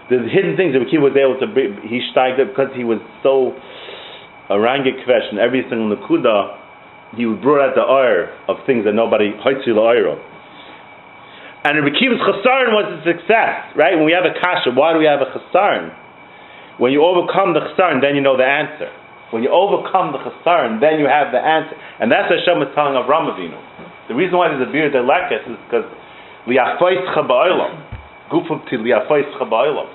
The 0.09 0.19
hidden 0.29 0.55
things 0.55 0.75
that 0.75 0.83
Bekiva 0.83 1.09
was 1.09 1.15
able 1.15 1.39
to 1.39 1.47
bring, 1.47 1.79
he 1.87 2.03
steiged 2.11 2.37
up 2.43 2.51
because 2.51 2.75
he 2.75 2.83
was 2.83 2.99
so 3.23 3.55
arangik 4.51 5.01
kvesh 5.07 5.31
and 5.31 5.39
every 5.39 5.65
single 5.71 5.89
nakuda, 5.95 6.59
he 7.15 7.25
brought 7.41 7.65
out 7.65 7.73
the 7.73 7.87
oil 7.87 8.29
of 8.51 8.61
things 8.67 8.83
that 8.83 8.93
nobody, 8.93 9.31
Hoitzi 9.41 9.71
La'ira. 9.71 10.19
And 11.65 11.81
Rabbi 11.81 11.97
Kiva's 11.97 12.21
was 12.21 12.87
a 12.93 13.01
success, 13.01 13.73
right? 13.73 13.95
When 13.95 14.05
we 14.05 14.13
have 14.13 14.27
a 14.27 14.37
kasha, 14.37 14.69
why 14.75 14.93
do 14.93 14.99
we 14.99 15.09
have 15.09 15.23
a 15.23 15.31
chasaron? 15.33 15.95
When 16.77 16.91
you 16.91 17.01
overcome 17.01 17.55
the 17.55 17.63
chasaron, 17.73 18.03
then 18.03 18.13
you 18.13 18.21
know 18.21 18.37
the 18.37 18.45
answer. 18.45 18.91
When 19.35 19.43
you 19.43 19.51
overcome 19.51 20.15
the 20.15 20.23
chasaron, 20.23 20.79
then 20.79 21.03
you 21.03 21.11
have 21.11 21.35
the 21.35 21.43
answer. 21.43 21.75
And 21.99 22.07
that's 22.07 22.31
Hashem 22.31 22.63
was 22.63 22.71
telling 22.71 22.95
Avram 22.95 23.27
Avinu. 23.27 23.59
The 24.07 24.15
reason 24.15 24.39
why 24.39 24.47
there's 24.47 24.63
a 24.63 24.71
beard 24.71 24.95
that 24.95 25.03
lekes 25.03 25.43
is 25.43 25.59
because 25.67 25.83
liafois 26.47 27.03
chaba'ilam. 27.11 28.31
Gufum 28.31 28.63
to 28.71 28.79
liafois 28.79 29.27
chaba'ilam. 29.35 29.91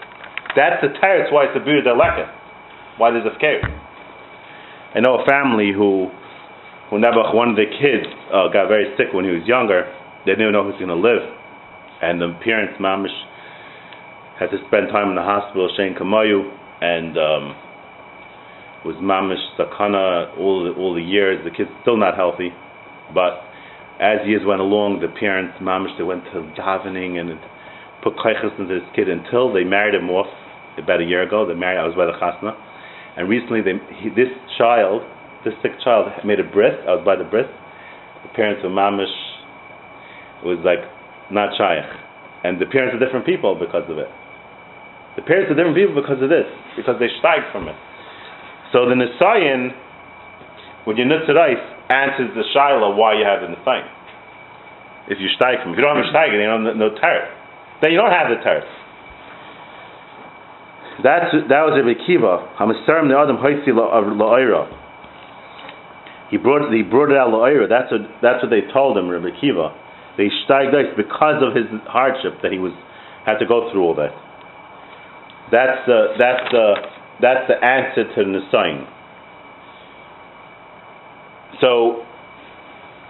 That's 0.52 0.84
the 0.84 0.92
teretz 1.00 1.32
why 1.32 1.48
it's 1.48 1.56
a 1.56 1.64
beard 1.64 1.88
that 1.88 1.96
lekes. 1.96 2.28
Why 3.00 3.16
there's 3.16 3.24
a 3.24 3.32
scare. 3.40 3.64
I 4.92 5.00
know 5.00 5.16
a 5.16 5.24
family 5.24 5.72
who, 5.72 6.12
who 6.92 7.00
Nebuch, 7.00 7.32
one 7.32 7.48
of 7.48 7.56
the 7.56 7.64
kids, 7.64 8.04
uh, 8.28 8.52
got 8.52 8.68
very 8.68 8.92
sick 9.00 9.14
when 9.16 9.24
he 9.24 9.30
was 9.32 9.48
younger. 9.48 9.88
They 10.26 10.36
didn't 10.36 10.52
even 10.52 10.52
know 10.52 10.68
who's 10.68 10.76
going 10.76 10.92
to 10.92 11.00
live 11.00 11.40
and 12.02 12.20
the 12.20 12.32
parents, 12.42 12.80
mamish, 12.80 13.12
had 14.38 14.50
to 14.50 14.56
spend 14.68 14.88
time 14.88 15.10
in 15.10 15.16
the 15.16 15.22
hospital, 15.22 15.68
Shane 15.76 15.94
Kamayu, 15.94 16.48
and 16.80 17.12
um, 17.18 17.44
was 18.84 18.96
mamish 18.96 19.42
sakana 19.58 20.36
all 20.38 20.64
the, 20.64 20.72
all 20.78 20.94
the 20.94 21.02
years. 21.02 21.40
The 21.44 21.50
kid's 21.50 21.70
still 21.82 21.96
not 21.96 22.16
healthy, 22.16 22.50
but 23.12 23.44
as 24.00 24.24
years 24.24 24.42
went 24.46 24.60
along, 24.60 25.00
the 25.04 25.12
parents, 25.12 25.60
mamish, 25.60 25.92
they 25.98 26.04
went 26.04 26.24
to 26.32 26.40
davening 26.56 27.20
and 27.20 27.36
put 28.02 28.16
kaichas 28.16 28.56
into 28.58 28.80
this 28.80 28.88
kid 28.96 29.08
until 29.08 29.52
they 29.52 29.64
married 29.64 29.94
him 29.94 30.08
off 30.08 30.30
about 30.78 31.00
a 31.00 31.04
year 31.04 31.22
ago. 31.22 31.44
They 31.44 31.52
married, 31.52 31.76
I 31.76 31.84
was 31.84 31.92
by 31.92 32.08
the 32.08 32.16
chasna, 32.16 32.56
and 33.16 33.28
recently 33.28 33.60
they, 33.60 33.76
he, 34.00 34.08
this 34.08 34.32
child, 34.56 35.04
this 35.44 35.52
sick 35.60 35.76
child, 35.84 36.08
made 36.24 36.40
a 36.40 36.48
bris. 36.48 36.72
I 36.88 36.96
was 36.96 37.04
by 37.04 37.16
the 37.16 37.28
bris. 37.28 37.48
The 38.24 38.32
parents 38.32 38.64
were 38.64 38.72
mamish. 38.72 39.12
Was 40.40 40.56
like 40.64 40.80
not 41.28 41.52
shaykh. 41.60 41.84
And 42.44 42.56
the 42.56 42.64
parents 42.64 42.96
are 42.96 43.02
different 43.04 43.28
people 43.28 43.52
because 43.52 43.84
of 43.92 44.00
it. 44.00 44.08
The 45.16 45.22
parents 45.22 45.52
are 45.52 45.56
different 45.58 45.76
people 45.76 45.92
because 45.92 46.16
of 46.24 46.32
this, 46.32 46.48
because 46.80 46.96
they 46.96 47.12
steig 47.20 47.44
from 47.52 47.68
it. 47.68 47.76
So 48.72 48.86
the 48.86 48.94
Nisayan, 48.94 49.74
when 50.84 50.96
you 50.96 51.04
Nitzarais, 51.04 51.58
answers 51.90 52.30
the 52.34 52.44
Shiloh 52.54 52.94
why 52.94 53.18
you 53.18 53.24
have 53.24 53.42
the 53.42 53.54
Nisayan. 53.54 53.88
If 55.08 55.18
you 55.18 55.26
from. 55.36 55.72
If 55.72 55.76
you 55.78 55.82
don't 55.82 55.96
have 55.96 56.04
a 56.04 56.08
mm-hmm. 56.08 56.16
steig, 56.16 56.30
then 56.30 56.40
you 56.40 56.50
don't 56.50 56.66
have 56.66 56.76
no 56.76 56.94
terror. 56.94 57.26
Then 57.82 57.90
you 57.90 57.98
don't 57.98 58.14
have 58.14 58.30
the 58.30 58.38
terror. 58.44 58.62
That's, 61.02 61.32
that 61.48 61.62
was 61.66 61.74
a 61.74 61.82
Kiva. 62.06 62.46
Hamasarim 62.60 63.08
the 63.08 63.16
Adam 63.16 63.40
Haisi 63.40 63.72
La'ira. 63.72 64.68
He 66.30 66.36
brought, 66.36 66.70
he 66.70 66.82
brought 66.82 67.10
it 67.10 67.16
out 67.16 67.32
La'ira. 67.34 67.66
That's 67.66 67.90
what, 67.90 68.06
that's 68.22 68.42
what 68.44 68.50
they 68.50 68.62
told 68.72 68.96
him, 68.96 69.08
Rabbi 69.08 69.34
Kiva. 69.40 69.74
They 70.16 70.28
steiged 70.46 70.96
because 70.96 71.42
of 71.42 71.56
his 71.56 71.66
hardship 71.88 72.38
that 72.42 72.52
he 72.52 72.58
was 72.58 72.72
had 73.24 73.38
to 73.38 73.46
go 73.46 73.70
through 73.72 73.82
all 73.82 73.94
that. 73.96 74.12
That's 75.50 75.80
the 75.86 76.14
that's 76.18 76.46
the 76.52 76.99
that's 77.20 77.46
the 77.48 77.56
answer 77.60 78.04
to 78.04 78.20
the 78.24 78.42
sign. 78.50 78.88
So, 81.60 82.02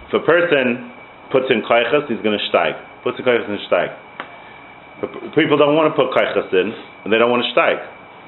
if 0.07 0.13
a 0.19 0.23
person 0.25 0.91
puts 1.31 1.47
in 1.47 1.63
kaichas, 1.63 2.11
he's 2.11 2.19
going 2.19 2.35
to 2.35 2.45
steig. 2.51 2.75
Puts 3.03 3.17
in 3.19 3.25
kaichas 3.25 3.47
in 3.47 3.59
steig. 3.71 3.91
People 5.33 5.57
don't 5.57 5.73
want 5.73 5.89
to 5.89 5.95
put 5.95 6.11
kaichas 6.11 6.51
in, 6.51 6.75
and 7.03 7.13
they 7.13 7.17
don't 7.17 7.31
want 7.31 7.43
to 7.47 7.51
steig, 7.55 7.79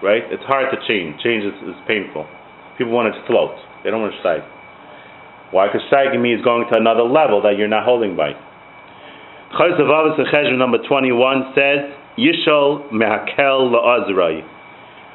right? 0.01 0.23
It's 0.31 0.43
hard 0.47 0.71
to 0.71 0.79
change. 0.87 1.21
Change 1.21 1.43
is, 1.43 1.55
is 1.67 1.77
painful. 1.87 2.25
People 2.77 2.93
want 2.93 3.13
it 3.13 3.19
to 3.19 3.23
float. 3.27 3.53
They 3.83 3.91
don't 3.91 4.01
want 4.01 4.15
to 4.15 4.21
steig. 4.23 4.41
Why? 5.51 5.67
Because 5.67 5.85
steiging 5.91 6.21
means 6.21 6.41
going 6.41 6.65
to 6.71 6.79
another 6.79 7.03
level 7.03 7.43
that 7.43 7.59
you're 7.59 7.67
not 7.69 7.85
holding 7.85 8.15
by. 8.15 8.33
Chayz 9.53 9.77
of 9.77 9.85
Avos 9.85 10.57
number 10.57 10.79
21 10.81 11.53
says, 11.53 11.93
Yishol 12.17 12.89
mehakel 12.89 13.69
la'azrai. 13.69 14.41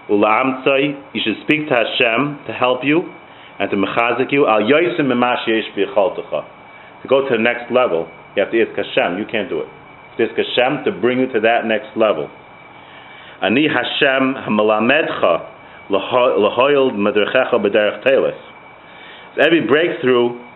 You 0.08 1.20
should 1.22 1.36
speak 1.44 1.68
to 1.68 1.74
Hashem 1.74 2.46
to 2.46 2.52
help 2.52 2.80
you 2.82 3.02
and 3.60 3.70
to 3.70 3.76
mechazik 3.76 4.32
you. 4.32 4.46
Al 4.46 4.62
yoisim 4.62 5.08
To 7.02 7.08
go 7.08 7.28
to 7.28 7.36
the 7.36 7.42
next 7.42 7.70
level, 7.70 8.08
you 8.34 8.42
have 8.42 8.52
to 8.52 8.60
ask 8.62 8.76
Hashem. 8.76 9.18
You 9.18 9.26
can't 9.30 9.48
do 9.48 9.60
it. 9.60 9.68
You 10.18 10.26
ask 10.26 10.34
Hashem 10.36 10.84
to 10.84 11.00
bring 11.00 11.20
you 11.20 11.26
to 11.32 11.40
that 11.40 11.66
next 11.66 11.96
level. 11.96 12.30
Ani 13.42 13.68
Hashem 13.68 14.34
hamalamedcha 14.48 15.54
lahoyel 15.90 16.92
medrechecha 16.92 17.54
b'derech 17.54 18.04
teles. 18.04 18.38
Every 19.38 19.66
breakthrough 19.66 20.48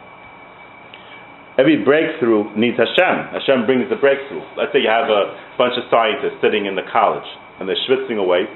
Every 1.59 1.85
breakthrough 1.85 2.49
needs 2.57 2.81
Hashem. 2.81 3.37
Hashem 3.37 3.67
brings 3.67 3.85
the 3.93 4.01
breakthrough. 4.01 4.41
Let's 4.57 4.73
say 4.73 4.81
you 4.81 4.89
have 4.89 5.13
a 5.13 5.37
bunch 5.61 5.77
of 5.77 5.85
scientists 5.93 6.41
sitting 6.41 6.65
in 6.65 6.77
the 6.77 6.87
college 6.89 7.29
and 7.61 7.69
they're 7.69 7.77
schwitzing 7.85 8.17
away. 8.17 8.49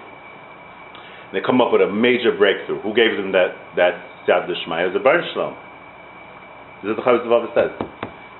They 1.33 1.43
come 1.43 1.61
up 1.61 1.73
with 1.73 1.83
a 1.83 1.91
major 1.91 2.31
breakthrough. 2.37 2.81
Who 2.83 2.95
gave 2.95 3.19
them 3.19 3.33
that 3.33 3.57
that 3.75 3.99
Siyad 4.27 4.47
Shmai? 4.47 4.87
It 4.87 4.95
was 4.95 4.99
a 4.99 5.03
Baruch 5.03 5.27
Shalom. 5.35 5.55
This 6.83 6.93
is 6.93 6.99
what 6.99 7.19
the 7.19 7.27
Chavos 7.27 7.51
says. 7.57 7.73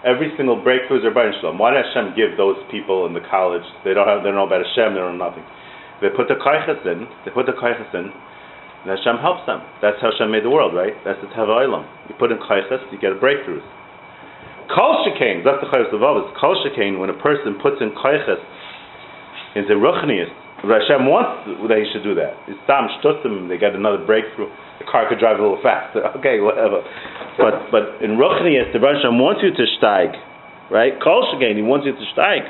Every 0.07 0.31
single 0.39 0.63
breakthrough 0.63 1.03
is 1.03 1.07
a 1.07 1.11
Baruch 1.11 1.35
Shalom. 1.43 1.59
Why 1.59 1.75
did 1.75 1.83
Hashem 1.91 2.15
give 2.15 2.39
those 2.39 2.59
people 2.71 3.11
in 3.11 3.13
the 3.15 3.25
college? 3.27 3.67
They 3.83 3.91
don't 3.91 4.07
have, 4.07 4.23
they 4.23 4.31
don't 4.31 4.39
know 4.39 4.47
about 4.47 4.63
Hashem. 4.63 4.95
They 4.95 5.03
don't 5.03 5.19
know 5.19 5.27
nothing. 5.27 5.43
They 5.99 6.13
put 6.15 6.29
the 6.31 6.39
kaichas 6.39 6.85
in. 6.87 7.11
They 7.25 7.35
put 7.35 7.51
the 7.51 7.57
kaichas 7.59 7.91
in. 7.91 8.13
And 8.87 8.89
Hashem 8.95 9.19
helps 9.19 9.43
them. 9.51 9.67
That's 9.83 9.99
how 9.99 10.15
Hashem 10.15 10.31
made 10.31 10.47
the 10.47 10.53
world, 10.55 10.71
right? 10.71 10.95
That's 11.03 11.19
the 11.19 11.27
Teva 11.35 11.67
Olam. 11.67 11.91
You 12.07 12.15
put 12.15 12.31
in 12.31 12.39
kaichas, 12.39 12.87
you 12.95 13.03
get 13.03 13.11
a 13.11 13.19
breakthrough. 13.19 13.65
Kol 14.71 15.03
shekain, 15.07 15.43
that's 15.43 15.59
the 15.63 15.71
chayes 15.75 15.91
of 15.91 16.03
Avos. 16.03 16.31
Kol 16.39 16.55
shekain, 16.63 16.99
when 16.99 17.11
a 17.11 17.19
person 17.19 17.59
puts 17.63 17.83
in 17.83 17.91
koiches 17.91 18.39
into 19.55 19.75
ruchnius, 19.75 20.31
Hashem 20.73 21.07
wants 21.07 21.47
that 21.69 21.79
he 21.79 21.87
should 21.93 22.03
do 22.03 22.17
that. 22.19 22.35
It's 22.51 22.59
tam 22.67 22.91
shtutzim, 22.99 23.47
they 23.47 23.61
get 23.61 23.79
another 23.79 24.03
breakthrough. 24.03 24.51
The 24.83 24.87
car 24.91 25.07
could 25.07 25.21
drive 25.23 25.39
a 25.39 25.43
little 25.43 25.63
faster. 25.63 26.03
Okay, 26.19 26.41
whatever. 26.41 26.83
But 27.39 27.71
but 27.71 28.01
in 28.03 28.17
ruchnius, 28.17 28.73
the 28.73 28.81
Hashem 28.81 29.21
wants 29.21 29.45
you 29.45 29.53
to 29.53 29.65
steig, 29.77 30.17
right? 30.73 30.97
Kol 30.99 31.29
shekain, 31.31 31.57
he 31.57 31.63
wants 31.63 31.85
you 31.85 31.93
to 31.93 32.07
steig. 32.17 32.49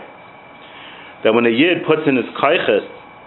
That 1.24 1.34
when 1.34 1.44
a 1.44 1.52
yid 1.52 1.82
puts 1.82 2.06
in 2.06 2.14
his 2.14 2.30
koiches, 2.38 2.86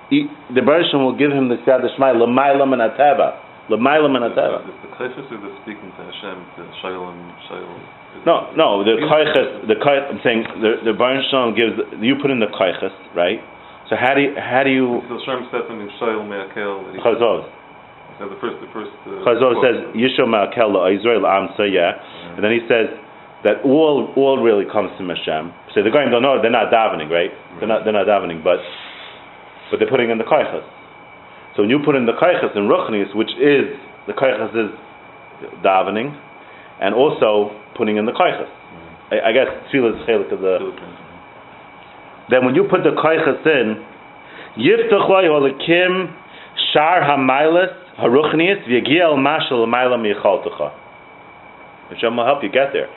the 0.09 0.61
Baruch 0.63 0.93
will 0.93 1.17
give 1.17 1.31
him 1.31 1.49
the 1.49 1.59
Siyad 1.67 1.85
Shmai, 1.99 2.15
and 2.15 2.81
Ateva. 2.81 3.45
L'maylam 3.69 4.17
and 4.17 4.33
Ateva. 4.33 4.65
The 4.65 4.89
koiches 4.97 5.29
are 5.29 5.41
the 5.43 5.53
speaking 5.61 5.93
to 5.93 6.01
Hashem, 6.01 6.37
the 6.57 6.65
Shalom, 6.81 7.19
Shalom. 7.45 7.81
No, 8.25 8.49
no. 8.57 8.83
The 8.83 8.97
koiches, 9.05 9.67
the 9.67 9.75
koich, 9.77 10.09
I'm 10.09 10.19
saying 10.23 10.43
the 10.61 10.89
the 10.89 10.93
Baruch 10.97 11.29
gives. 11.55 11.77
You 12.01 12.15
put 12.21 12.31
in 12.31 12.39
the 12.39 12.49
koiches, 12.49 12.95
right? 13.13 13.37
So 13.89 13.97
how 13.97 14.13
do 14.13 14.21
you 14.21 14.37
how 14.37 14.61
do 14.61 14.69
you? 14.69 15.01
The 15.09 15.17
Shem 15.25 15.49
says 15.49 15.65
in 15.65 15.89
Shayil 15.97 16.21
Me'akel. 16.21 16.93
The 18.21 18.37
first, 18.37 18.61
the 18.61 18.69
first. 18.69 18.93
Uh, 19.01 19.25
says 19.65 19.77
Yishol 19.97 20.29
Me'akel 20.29 20.77
Israel 20.93 21.25
Amsa, 21.25 21.65
yeah, 21.65 21.97
and 22.37 22.43
then 22.45 22.53
he 22.53 22.61
says 22.69 22.93
that 23.43 23.65
all 23.65 24.13
all 24.13 24.37
really 24.43 24.69
comes 24.69 24.93
from 24.93 25.09
Hashem. 25.09 25.49
So 25.73 25.81
the 25.81 25.89
guys 25.89 26.11
don't 26.11 26.21
know 26.21 26.37
they're 26.37 26.53
not 26.53 26.69
davening, 26.69 27.09
right? 27.09 27.33
They're 27.57 27.67
not 27.67 27.81
they're 27.81 27.97
not 27.97 28.05
davening, 28.05 28.43
but 28.43 28.61
but 29.71 29.79
they're 29.81 29.89
putting 29.89 30.13
in 30.13 30.21
the 30.21 30.27
koiches. 30.27 30.67
So 31.55 31.63
when 31.65 31.73
you 31.73 31.79
put 31.83 31.95
in 31.95 32.05
the 32.05 32.13
koiches 32.13 32.53
in 32.53 32.69
Ruchnis, 32.69 33.15
which 33.15 33.33
is 33.41 33.73
the 34.05 34.13
koiches 34.13 34.53
is 34.53 34.69
davening, 35.65 36.13
and 36.81 36.93
also 36.93 37.57
putting 37.75 37.97
in 37.97 38.05
the 38.05 38.11
koiches. 38.11 38.45
Mm-hmm. 38.45 39.13
I, 39.15 39.29
I, 39.29 39.31
guess 39.31 39.49
tefillah 39.71 39.97
is 39.97 40.05
chelik 40.05 40.31
of 40.33 40.41
the. 40.41 40.59
Then 42.29 42.45
when 42.45 42.53
you 42.55 42.65
put 42.69 42.83
the 42.83 42.93
koiches 42.93 43.41
in, 43.45 43.81
yiftach 44.57 45.09
holikim 45.09 46.13
shar 46.73 47.01
hamailas 47.01 47.73
haruchnius 47.97 48.67
v'yagia 48.67 49.09
el 49.09 49.17
mashal 49.17 49.65
l'mayla 49.65 49.97
miyachaltecha. 49.97 50.71
Hashem 51.89 52.15
will 52.15 52.25
help 52.25 52.43
you 52.43 52.49
get 52.49 52.71
there. 52.71 52.89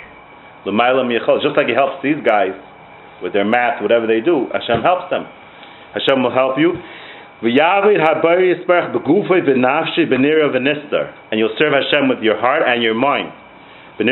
L'mayla 0.67 1.05
miyachal. 1.09 1.43
Just 1.43 1.57
like 1.57 1.67
He 1.67 1.75
helps 1.75 2.03
these 2.03 2.21
guys 2.27 2.53
with 3.23 3.33
their 3.33 3.45
math, 3.45 3.81
whatever 3.81 4.07
they 4.07 4.21
do, 4.21 4.49
Hashem 4.53 4.83
helps 4.83 5.09
them. 5.11 5.25
Hashem 5.95 6.23
will 6.23 6.35
help 6.35 6.59
you. 6.59 6.75
V'yavid 7.43 8.05
habari 8.05 8.55
yisparach 8.55 8.95
begufay 8.95 9.41
v'nafshi 9.49 10.07
b'nira 10.07 10.53
v'nistar. 10.53 11.15
And 11.31 11.41
you'll 11.41 11.57
serve 11.59 11.73
Hashem 11.73 12.09
with 12.09 12.23
your 12.23 12.39
heart 12.39 12.62
and 12.67 12.83
your 12.83 12.95
mind. 12.95 13.33
Because 13.99 14.08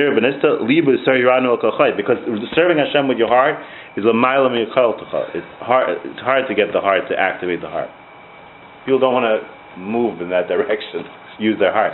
serving 2.54 2.78
Hashem 2.78 3.08
with 3.08 3.18
your 3.18 3.28
heart 3.28 3.56
is 3.96 4.04
It's 4.04 5.46
hard. 5.60 5.99
It's 6.04 6.20
hard 6.20 6.49
to 6.49 6.54
get 6.54 6.72
the 6.72 6.80
heart 6.80 7.08
to 7.08 7.16
activate 7.18 7.60
the 7.60 7.68
heart. 7.68 7.88
People 8.84 9.00
don't 9.00 9.14
want 9.14 9.25
to 9.25 9.40
move 9.80 10.20
in 10.20 10.28
that 10.30 10.49
direction. 10.52 11.04
Use 11.38 11.58
their 11.58 11.72
heart, 11.72 11.92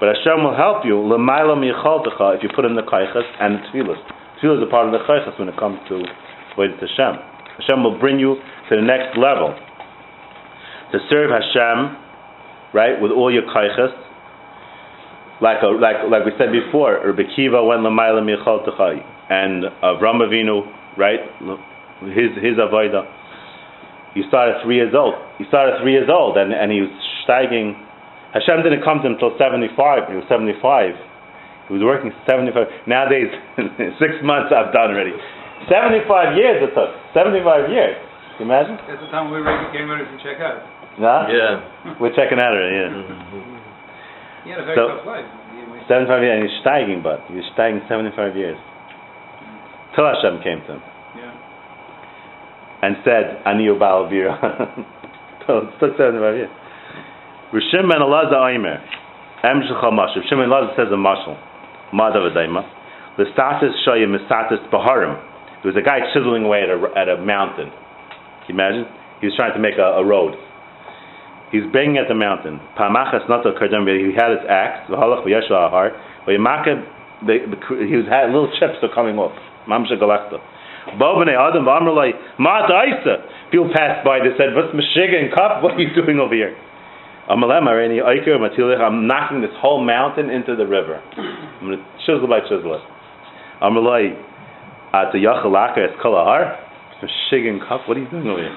but 0.00 0.08
Hashem 0.08 0.42
will 0.42 0.56
help 0.56 0.84
you. 0.84 0.96
If 0.96 2.42
you 2.42 2.48
put 2.56 2.64
in 2.64 2.74
the 2.74 2.82
kaichas 2.82 3.28
and 3.40 3.60
the 3.60 3.60
tefillas, 3.68 4.00
tefillas 4.40 4.62
is 4.62 4.68
a 4.68 4.70
part 4.70 4.86
of 4.88 4.92
the 4.92 5.04
kaichas 5.04 5.38
when 5.38 5.48
it 5.48 5.56
comes 5.58 5.78
to 5.88 6.00
Avodas 6.56 6.80
Hashem. 6.80 7.20
Hashem 7.60 7.84
will 7.84 7.98
bring 7.98 8.18
you 8.18 8.36
to 8.70 8.76
the 8.76 8.80
next 8.80 9.18
level. 9.18 9.52
To 10.92 10.98
serve 11.10 11.28
Hashem, 11.28 11.96
right, 12.72 13.00
with 13.00 13.12
all 13.12 13.32
your 13.32 13.42
kaiches, 13.42 13.92
like 15.40 15.60
a, 15.62 15.68
like 15.68 16.00
like 16.08 16.24
we 16.24 16.32
said 16.40 16.52
before, 16.52 16.96
Rabbi 17.04 17.28
Kiva 17.36 17.60
went 17.64 17.82
lamayla 17.84 18.24
michal 18.24 18.64
techai, 18.64 19.00
and 19.28 19.64
Avram 19.84 20.24
Avinu, 20.24 20.64
right, 20.96 21.20
his 22.16 22.32
his 22.40 22.56
avoda. 22.56 23.04
He 24.14 24.24
started 24.28 24.64
three 24.64 24.76
years 24.80 24.94
old. 24.96 25.14
He 25.36 25.44
started 25.48 25.76
three 25.82 25.92
years 25.92 26.08
old, 26.08 26.36
and 26.36 26.52
and 26.52 26.72
he 26.72 26.80
was 26.80 26.92
steiging. 27.28 27.76
Hashem 28.32 28.64
didn't 28.64 28.84
come 28.84 29.00
to 29.04 29.12
him 29.12 29.20
until 29.20 29.36
seventy 29.36 29.68
five. 29.76 30.08
He 30.08 30.16
was 30.16 30.24
seventy 30.28 30.56
five. 30.60 30.96
He 31.68 31.76
was 31.76 31.84
working 31.84 32.12
seventy 32.24 32.52
five. 32.52 32.72
Nowadays, 32.88 33.28
six 34.00 34.16
months 34.24 34.52
I've 34.56 34.72
done 34.72 34.96
already. 34.96 35.12
Seventy 35.68 36.00
five 36.08 36.36
years 36.36 36.64
it 36.64 36.72
took. 36.72 36.96
Seventy 37.12 37.44
five 37.44 37.68
years. 37.68 37.96
Can 38.40 38.48
you 38.48 38.52
imagine? 38.52 38.76
That's 38.88 39.00
the 39.00 39.08
time 39.12 39.32
we 39.32 39.40
were 39.40 39.52
getting 39.72 39.88
ready 39.88 40.04
to 40.04 40.16
check 40.20 40.40
out. 40.40 40.60
Nah? 41.00 41.28
Yeah. 41.28 41.96
We're 42.00 42.12
checking 42.16 42.40
out 42.40 42.52
already. 42.52 42.76
Yeah. 42.76 42.88
Mm-hmm. 42.92 43.55
He 44.46 44.50
had 44.54 44.62
a 44.62 44.64
very 44.64 44.76
So- 44.78 44.88
tough 45.02 45.06
life. 45.06 45.26
75 45.90 46.22
years, 46.22 46.34
and 46.38 46.42
he's 46.46 46.58
steiging, 46.62 47.02
but 47.02 47.22
he 47.28 47.34
was 47.34 47.44
steiging 47.58 47.82
75 47.86 48.34
years. 48.36 48.56
Mm. 48.58 49.94
Till 49.94 50.06
Hashem 50.06 50.42
came 50.42 50.60
to 50.66 50.72
him 50.78 50.82
Yeah. 51.14 51.30
and 52.82 52.96
said, 53.04 53.42
Ani 53.46 53.66
Baal 53.78 54.06
Bira. 54.10 54.34
So 55.46 55.58
it 55.58 55.78
took 55.78 55.94
75 55.96 56.34
years. 56.34 56.50
Rishim 57.54 57.86
ben 57.86 58.02
Elazar 58.02 58.50
Aimer, 58.50 58.82
Em 59.46 59.62
Shechal 59.62 59.94
Mashal. 59.94 60.18
Rishim 60.26 60.42
ben 60.42 60.50
Elazar 60.50 60.74
says 60.74 60.88
a 60.90 60.98
mashal. 60.98 61.38
Madav 61.94 62.26
Adaima. 62.34 62.66
Listatis 63.16 63.70
Shoyim 63.86 64.10
Mistatis 64.10 64.58
Baharim. 64.74 65.14
There 65.62 65.70
was 65.72 65.76
a 65.76 65.82
guy 65.86 66.00
chiseling 66.12 66.42
away 66.42 66.62
at 66.64 66.70
a, 66.70 66.98
at 66.98 67.08
a 67.08 67.22
mountain. 67.22 67.70
Can 67.70 68.48
you 68.48 68.54
imagine? 68.54 68.86
He 69.20 69.26
was 69.28 69.36
trying 69.36 69.52
to 69.54 69.60
make 69.60 69.78
a, 69.78 70.02
a 70.02 70.04
road. 70.04 70.34
He's 71.52 71.62
banging 71.72 71.98
at 71.98 72.08
the 72.08 72.14
mountain. 72.14 72.58
Pamachas 72.78 73.28
Nato 73.28 73.54
Kardam, 73.54 73.86
he 73.86 74.12
had 74.14 74.30
his 74.34 74.44
axe, 74.48 74.90
V'halach 74.90 75.22
Ahar, 75.26 75.94
V'yamaka, 76.26 76.82
he 77.22 77.96
was 77.96 78.06
had 78.10 78.26
little 78.34 78.50
chips 78.58 78.82
are 78.82 78.92
coming 78.92 79.16
off. 79.16 79.32
Mamsha 79.68 79.96
Galakta. 79.96 80.38
Bobane 80.98 81.34
Adam 81.34 81.64
V'amrlai, 81.64 82.12
Ma'at 82.38 82.70
Aisa. 82.70 83.50
People 83.50 83.70
passed 83.74 84.04
by, 84.04 84.18
they 84.18 84.34
said, 84.36 84.54
What's 84.54 84.74
Meshiga 84.74 85.22
and 85.22 85.32
Cup? 85.34 85.62
What 85.62 85.74
are 85.74 85.80
you 85.80 85.94
doing 85.94 86.18
over 86.18 86.34
here? 86.34 86.56
I'm 87.28 87.40
knocking 89.06 89.40
this 89.40 89.50
whole 89.58 89.84
mountain 89.84 90.30
into 90.30 90.54
the 90.54 90.66
river. 90.66 91.02
I'm 91.16 91.66
going 91.66 91.78
to 91.78 91.84
chisel 92.06 92.28
by 92.28 92.40
chisel 92.40 92.74
it. 92.74 92.82
Amalai, 93.62 94.14
at 94.94 95.10
the 95.12 95.18
Yachalaka, 95.18 95.78
it's 95.78 96.00
Kalahar. 96.02 96.58
Meshiga 97.02 97.50
and 97.50 97.60
Cup, 97.62 97.88
what 97.88 97.96
are 97.96 98.00
you 98.00 98.10
doing 98.10 98.28
over 98.28 98.42
here? 98.42 98.56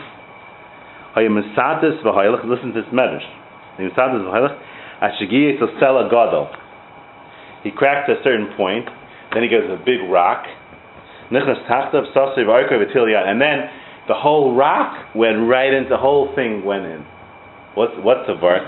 Listen 1.28 2.74
to 2.74 2.82
this 2.82 2.90
medrash. 2.94 3.28
Gadol. 6.10 6.50
He 7.64 7.72
cracked 7.72 8.10
a 8.10 8.16
certain 8.24 8.48
point. 8.56 8.88
Then 9.34 9.44
he 9.44 9.50
goes 9.50 9.68
to 9.68 9.74
a 9.74 9.86
big 9.86 10.02
rock. 10.10 10.46
Nichnas 11.32 11.68
tachtav 11.70 12.14
v'tiliyat. 12.16 13.28
And 13.28 13.42
then 13.42 13.70
the 14.08 14.16
whole 14.16 14.56
rock 14.56 15.16
went 15.16 15.48
right 15.48 15.74
into 15.74 15.90
the 15.90 15.98
whole 15.98 16.34
thing 16.36 16.66
went 16.66 16.86
in. 16.86 17.06
What's 17.76 17.94
what's 18.00 18.28
the 18.28 18.36
verse? 18.36 18.68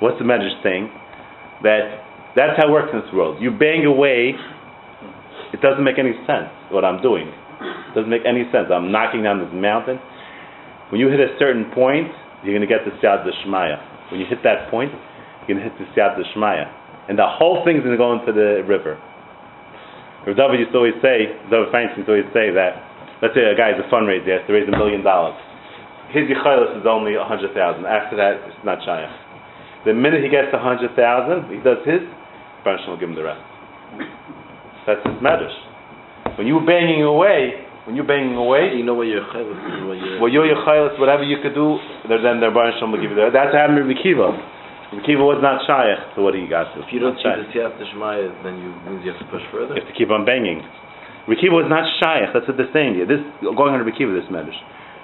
What's 0.00 0.18
the 0.18 0.24
medrash 0.24 0.62
saying? 0.62 0.90
That 1.62 2.02
that's 2.34 2.56
how 2.56 2.68
it 2.68 2.72
works 2.72 2.90
in 2.92 3.00
this 3.00 3.12
world. 3.12 3.40
You 3.42 3.50
bang 3.50 3.84
away. 3.84 4.34
It 5.52 5.60
doesn't 5.60 5.84
make 5.84 5.98
any 5.98 6.12
sense 6.26 6.48
what 6.70 6.84
I'm 6.84 7.02
doing. 7.02 7.28
It 7.28 7.94
doesn't 7.94 8.10
make 8.10 8.24
any 8.26 8.44
sense. 8.50 8.72
I'm 8.72 8.90
knocking 8.90 9.22
down 9.22 9.38
this 9.38 9.52
mountain. 9.52 10.00
When 10.92 11.00
you 11.00 11.08
hit 11.08 11.24
a 11.24 11.32
certain 11.40 11.72
point, 11.72 12.12
you're 12.44 12.52
going 12.52 12.60
to 12.60 12.68
get 12.68 12.84
the 12.84 12.92
Siyad 13.00 13.24
Shmaya. 13.40 14.12
When 14.12 14.20
you 14.20 14.28
hit 14.28 14.44
that 14.44 14.68
point, 14.68 14.92
you're 15.48 15.56
going 15.56 15.64
to 15.64 15.64
hit 15.64 15.72
the 15.80 15.88
Siyad 15.96 16.20
Shmaya. 16.36 16.68
And 17.08 17.16
the 17.16 17.24
whole 17.24 17.64
thing's 17.64 17.80
going 17.80 17.96
to 17.96 17.98
go 17.98 18.12
into 18.12 18.28
the 18.28 18.60
river. 18.68 19.00
Rav 20.28 20.36
David 20.36 20.60
used 20.60 20.76
to 20.76 20.84
always 20.84 21.00
say, 21.00 21.32
David 21.48 21.72
Feinstein 21.72 22.04
used 22.04 22.12
to 22.12 22.12
always 22.12 22.28
say 22.36 22.52
that, 22.52 22.76
let's 23.24 23.32
say 23.32 23.40
a 23.40 23.56
guy 23.56 23.72
has 23.72 23.80
a 23.80 23.88
fundraiser, 23.88 24.28
he 24.28 24.36
has 24.36 24.44
to 24.44 24.52
raise 24.52 24.68
a 24.68 24.76
million 24.76 25.00
dollars. 25.00 25.34
His 26.12 26.28
Yechilis 26.28 26.76
is 26.76 26.84
only 26.84 27.16
a 27.16 27.24
hundred 27.24 27.56
thousand. 27.56 27.88
After 27.88 28.20
that, 28.20 28.44
it's 28.44 28.60
not 28.60 28.84
Shayach. 28.84 29.88
The 29.88 29.96
minute 29.96 30.20
he 30.20 30.28
gets 30.28 30.52
a 30.52 30.60
hundred 30.60 30.92
thousand, 30.92 31.48
he 31.48 31.56
does 31.64 31.80
his, 31.88 32.04
Baruch 32.68 32.84
will 32.84 33.00
give 33.00 33.08
him 33.08 33.16
the 33.16 33.24
rest. 33.24 33.40
That's 34.84 35.00
his 35.08 35.16
medrash. 35.24 35.56
When 36.36 36.46
you're 36.46 36.60
banging 36.68 37.00
away, 37.00 37.64
when 37.84 37.98
you're 37.98 38.06
banging 38.06 38.38
away, 38.38 38.78
You 38.78 38.86
know 38.86 38.94
what 38.94 39.10
your 39.10 39.26
chayvus 39.34 39.58
is, 39.58 39.82
what 39.82 39.98
your... 39.98 40.20
well, 40.22 40.30
you're 40.30 40.46
your 40.46 40.62
chaylas, 40.62 40.94
whatever 41.02 41.26
you 41.26 41.42
could 41.42 41.54
do, 41.54 41.78
then 42.06 42.38
the 42.38 42.50
Baruch 42.54 42.78
Shalom 42.78 42.94
will 42.94 43.02
give 43.02 43.10
you 43.10 43.18
that. 43.18 43.34
That's 43.34 43.50
happened 43.50 43.82
to 43.82 43.84
Rabbi 43.84 43.98
Kiva. 43.98 44.28
Rabbi 44.30 45.02
Kiva 45.02 45.24
was 45.24 45.42
not 45.42 45.66
shaykh 45.66 46.14
to 46.14 46.22
what 46.22 46.38
he 46.38 46.46
got 46.46 46.70
to. 46.76 46.86
If 46.86 46.94
you 46.94 47.02
don't 47.02 47.18
see 47.18 47.26
the 47.26 47.48
siyata 47.50 47.82
shmaya, 47.90 48.30
then 48.46 48.62
you 48.62 48.70
means 48.86 49.02
you 49.02 49.10
have 49.10 49.18
to 49.18 49.28
push 49.32 49.42
further. 49.50 49.74
You 49.74 49.82
have 49.82 49.90
to 49.90 49.96
keep 49.98 50.14
on 50.14 50.22
banging. 50.22 50.62
Rabbi 51.26 51.42
Kiva 51.42 51.54
was 51.58 51.66
not 51.66 51.82
shaykh. 51.98 52.30
That's 52.30 52.46
what 52.46 52.54
they're 52.54 52.70
saying 52.70 53.02
here. 53.02 53.08
This 53.08 53.24
going 53.42 53.74
on 53.74 53.82
Rabbi 53.82 53.98
Kiva, 53.98 54.14
this 54.14 54.30
medrash. 54.30 54.58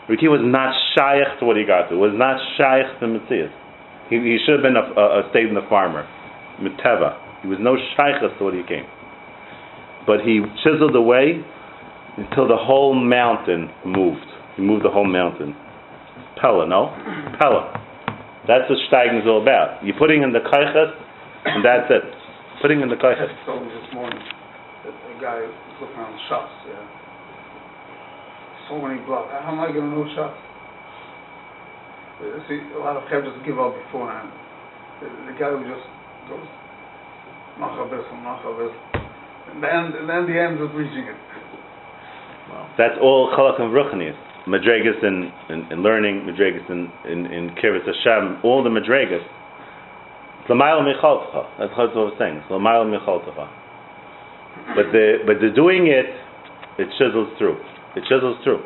Rabbi 0.07 0.23
Kiva 0.23 0.39
was 0.39 0.47
not 0.47 0.71
shaykh 0.95 1.41
to 1.41 1.51
what 1.51 1.59
he 1.59 1.67
got 1.67 1.91
to. 1.91 1.99
Was 1.99 2.15
not 2.15 2.39
shaykh 2.55 3.01
to 3.03 3.11
Matthias. 3.11 3.51
He, 4.07 4.23
he 4.23 4.39
should 4.47 4.63
have 4.63 4.65
been 4.65 4.79
a, 4.79 4.87
a, 4.95 5.05
a 5.27 5.31
stayed 5.35 5.51
in 5.51 5.59
the 5.59 5.67
farmer, 5.67 6.07
Miteva. 6.63 7.43
He 7.43 7.51
was 7.51 7.59
no 7.59 7.75
shaykh 7.99 8.23
to 8.23 8.39
what 8.39 8.55
he 8.55 8.63
came. 8.63 8.87
But 10.07 10.23
he 10.23 10.41
chiseled 10.63 10.95
away 10.97 11.43
until 12.19 12.49
the 12.51 12.59
whole 12.59 12.95
mountain 12.95 13.71
moved. 13.87 14.27
He 14.57 14.63
moved 14.63 14.85
the 14.85 14.91
whole 14.91 15.07
mountain. 15.07 15.55
Pella, 16.41 16.67
no? 16.67 16.91
Pella. 17.39 17.71
That's 18.47 18.67
what 18.67 18.79
steiging 18.91 19.23
is 19.23 19.27
all 19.27 19.43
about. 19.43 19.85
You're 19.87 19.99
putting 19.99 20.23
in 20.23 20.33
the 20.33 20.43
kaiches, 20.43 20.91
and 21.47 21.63
that's 21.65 21.87
it. 21.91 22.03
Putting 22.61 22.81
in 22.83 22.89
the 22.91 22.99
I 22.99 23.15
kaiches. 23.15 23.31
just 23.31 23.47
told 23.47 23.63
me 23.63 23.71
this 23.71 23.87
morning 23.95 24.19
that 24.19 24.95
a 24.95 25.15
guy 25.23 25.39
was 25.47 25.55
looking 25.79 26.03
on 26.03 26.11
shots, 26.27 26.51
yeah. 26.67 26.83
So 28.67 28.83
many 28.83 28.99
blocks. 29.07 29.31
How 29.31 29.55
am 29.55 29.61
I 29.63 29.71
going 29.71 29.87
to 29.87 29.93
know 29.95 30.07
shots? 30.19 30.37
Uh, 32.19 32.35
See, 32.51 32.59
a 32.75 32.83
lot 32.83 32.99
of 32.99 33.07
just 33.07 33.39
give 33.47 33.63
up 33.63 33.79
beforehand. 33.87 34.27
The, 34.99 35.07
the 35.31 35.35
guy 35.39 35.55
who 35.55 35.63
just 35.71 35.87
goes, 36.27 36.43
Machabis 37.63 38.03
and 38.11 38.27
Machabis. 38.27 38.75
And 39.55 39.63
then, 39.63 40.03
and 40.03 40.07
then 40.11 40.27
the 40.27 40.35
end 40.35 40.59
of 40.59 40.75
reaching 40.75 41.07
it. 41.07 41.17
That's 42.77 42.95
all 43.01 43.33
chalak 43.37 43.61
and 43.61 43.73
ruchnis. 43.73 44.17
Madregas 44.47 45.05
in, 45.05 45.31
in, 45.51 45.73
in 45.73 45.83
learning, 45.83 46.25
Madregas 46.25 46.65
in, 46.71 46.89
in, 47.05 47.27
in 47.27 47.51
Kirbis 47.61 47.85
Hashem, 47.85 48.41
all 48.43 48.65
the 48.65 48.71
Madregas. 48.71 49.21
It's 49.21 50.49
Lamayel 50.49 50.81
Michaltecha. 50.81 51.59
That's 51.59 51.73
what 51.77 51.93
I 51.93 52.09
was 52.09 52.17
saying. 52.19 52.37
It's 52.37 52.49
Lamayel 52.49 52.89
Michaltecha. 52.89 53.45
But 54.75 54.91
the 54.93 55.19
but 55.27 55.41
the 55.41 55.53
doing 55.55 55.87
it, 55.87 56.09
it 56.81 56.89
chisels 56.97 57.29
through. 57.37 57.61
It 57.97 58.03
chisels 58.09 58.37
through. 58.43 58.65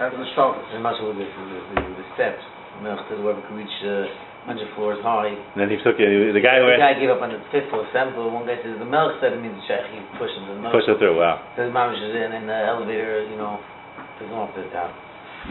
As 0.00 0.12
the 0.14 0.24
starters. 0.32 0.64
And 0.72 0.82
much 0.82 0.96
of 1.02 1.10
the, 1.10 1.26
the, 1.26 1.58
the, 1.74 1.90
the 1.98 2.06
steps, 2.14 2.42
Melch 2.80 3.02
to 3.10 3.20
where 3.20 3.34
we 3.34 3.42
could 3.42 3.58
reach 3.58 3.76
uh, 3.82 4.06
100 4.48 4.72
floors 4.72 4.96
high. 5.04 5.28
And 5.28 5.58
then 5.60 5.68
he 5.68 5.76
took 5.84 6.00
it. 6.00 6.08
The 6.08 6.40
guy 6.40 6.56
who 6.64 6.72
The 6.72 6.80
guy 6.80 6.96
gave 6.96 7.12
up 7.12 7.20
on 7.20 7.28
the 7.28 7.40
fifth 7.52 7.68
floor, 7.68 7.84
seventh 7.92 8.16
floor. 8.16 8.32
One 8.32 8.48
guy 8.48 8.56
says 8.64 8.80
the 8.80 8.88
Melch 8.88 9.20
said 9.20 9.36
it 9.36 9.44
means 9.44 9.60
the 9.60 9.64
Sheikh, 9.68 9.92
he 9.92 10.00
pushed 10.16 10.32
him 10.40 10.48
to 10.48 10.56
the 10.56 10.62
Melch. 10.64 10.72
pushed 10.72 10.88
it 10.88 10.96
through. 10.96 11.20
Wow. 11.20 11.44
So 11.52 11.68
the 11.68 11.74
Mamish 11.74 12.00
is 12.00 12.16
in, 12.16 12.32
in 12.32 12.48
the 12.48 12.56
elevator, 12.56 13.28
you 13.28 13.36
know, 13.36 13.60
took 14.16 14.32
him 14.32 14.40
off 14.40 14.56
to 14.56 14.64
the 14.64 14.72
top. 14.72 14.96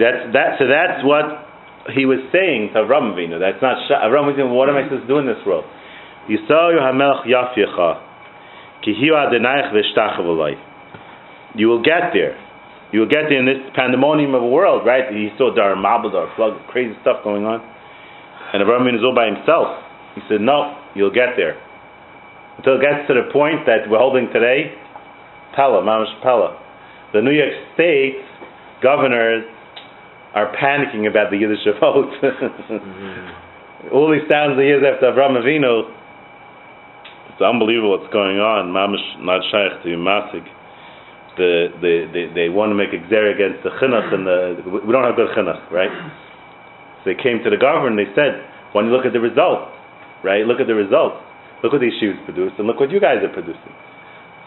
That's 0.01 0.33
that. 0.33 0.57
So 0.57 0.65
that's 0.65 1.05
what 1.05 1.45
he 1.93 2.09
was 2.09 2.19
saying 2.33 2.73
to 2.73 2.83
Avram 2.83 3.13
Avinu. 3.13 3.37
That's 3.37 3.61
not 3.61 3.85
Avram 3.85 4.33
Avinu. 4.33 4.49
What 4.49 4.67
am 4.67 4.81
I 4.81 4.89
supposed 4.89 5.05
to 5.05 5.11
do 5.13 5.21
in 5.21 5.29
this 5.29 5.39
world? 5.45 5.69
Yisrael 6.25 6.81
Hamelch 6.81 7.29
Yafyecha, 7.29 8.01
ki 8.81 8.97
hiu 8.97 9.13
Adonaiach 9.13 9.69
v'shtachav. 9.71 10.25
You 11.55 11.69
will 11.69 11.85
get 11.85 12.17
there. 12.17 12.33
You 12.91 13.01
will 13.01 13.11
get 13.11 13.29
there 13.29 13.39
in 13.39 13.45
this 13.45 13.61
pandemonium 13.75 14.33
of 14.33 14.43
a 14.43 14.47
world, 14.47 14.85
right? 14.85 15.11
He 15.11 15.29
saw 15.37 15.53
Dar 15.53 15.75
Mabel, 15.75 16.09
Dar 16.09 16.33
Plug, 16.35 16.55
crazy 16.67 16.95
stuff 17.01 17.23
going 17.23 17.43
on, 17.43 17.59
and 18.53 18.63
Avinu 18.63 18.95
is 18.95 19.03
all 19.03 19.15
by 19.15 19.27
himself. 19.27 19.67
He 20.15 20.21
said, 20.29 20.41
"No, 20.41 20.77
you'll 20.95 21.13
get 21.13 21.35
there." 21.35 21.57
Until 22.57 22.75
it 22.77 22.81
gets 22.81 23.07
to 23.07 23.13
the 23.13 23.29
point 23.31 23.65
that 23.67 23.89
we're 23.89 23.99
holding 23.99 24.27
today, 24.33 24.73
Pella, 25.55 25.81
Mamash 25.81 26.21
Pella. 26.21 26.57
The 27.13 27.21
New 27.21 27.31
York 27.31 27.53
State 27.73 28.17
governors 28.81 29.45
are 30.33 30.53
panicking 30.57 31.09
about 31.09 31.31
the 31.31 31.37
Yiddish 31.37 31.65
vote. 31.79 32.13
Mm-hmm. 32.67 33.93
All 33.93 34.11
these 34.11 34.25
thousands 34.27 34.57
of 34.59 34.65
years 34.65 34.83
after 34.83 35.07
Avraham 35.07 35.37
Avinu, 35.37 35.87
it's 37.31 37.39
unbelievable 37.41 37.93
what's 37.93 38.11
going 38.11 38.41
on. 38.41 38.73
Mamish 38.73 39.05
not 39.21 39.39
shaykh 39.53 39.83
to 39.83 39.89
Masig. 39.95 40.43
The, 41.37 41.69
the, 41.79 41.93
the, 42.11 42.21
they 42.33 42.49
want 42.49 42.71
to 42.71 42.75
make 42.75 42.89
a 42.89 42.97
xer 43.05 43.29
against 43.29 43.63
the 43.63 43.69
chinuch 43.77 44.09
and 44.11 44.25
the, 44.25 44.81
we 44.83 44.91
don't 44.91 45.05
have 45.05 45.15
good 45.15 45.29
chinuch, 45.37 45.69
right? 45.71 45.93
So 47.07 47.15
they 47.15 47.23
came 47.23 47.39
to 47.43 47.49
the 47.49 47.55
government 47.55 47.95
and 47.95 48.03
they 48.03 48.11
said, 48.11 48.43
when 48.75 48.85
you 48.85 48.91
look 48.91 49.07
at 49.07 49.15
the 49.15 49.23
results, 49.23 49.71
right? 50.27 50.43
Look 50.43 50.59
at 50.59 50.67
the 50.67 50.75
results. 50.75 51.23
Look 51.63 51.71
what 51.71 51.79
these 51.79 51.95
shoes 52.03 52.19
produce 52.27 52.51
and 52.59 52.67
look 52.67 52.83
what 52.83 52.91
you 52.91 52.99
guys 52.99 53.23
are 53.23 53.31
producing. 53.31 53.71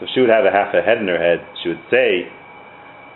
if 0.05 0.13
she 0.13 0.21
would 0.21 0.29
have 0.29 0.45
a 0.45 0.53
half 0.53 0.77
a 0.77 0.85
head 0.85 1.01
in 1.01 1.09
her 1.09 1.17
head, 1.17 1.41
she 1.65 1.73
would 1.73 1.81
say, 1.89 2.29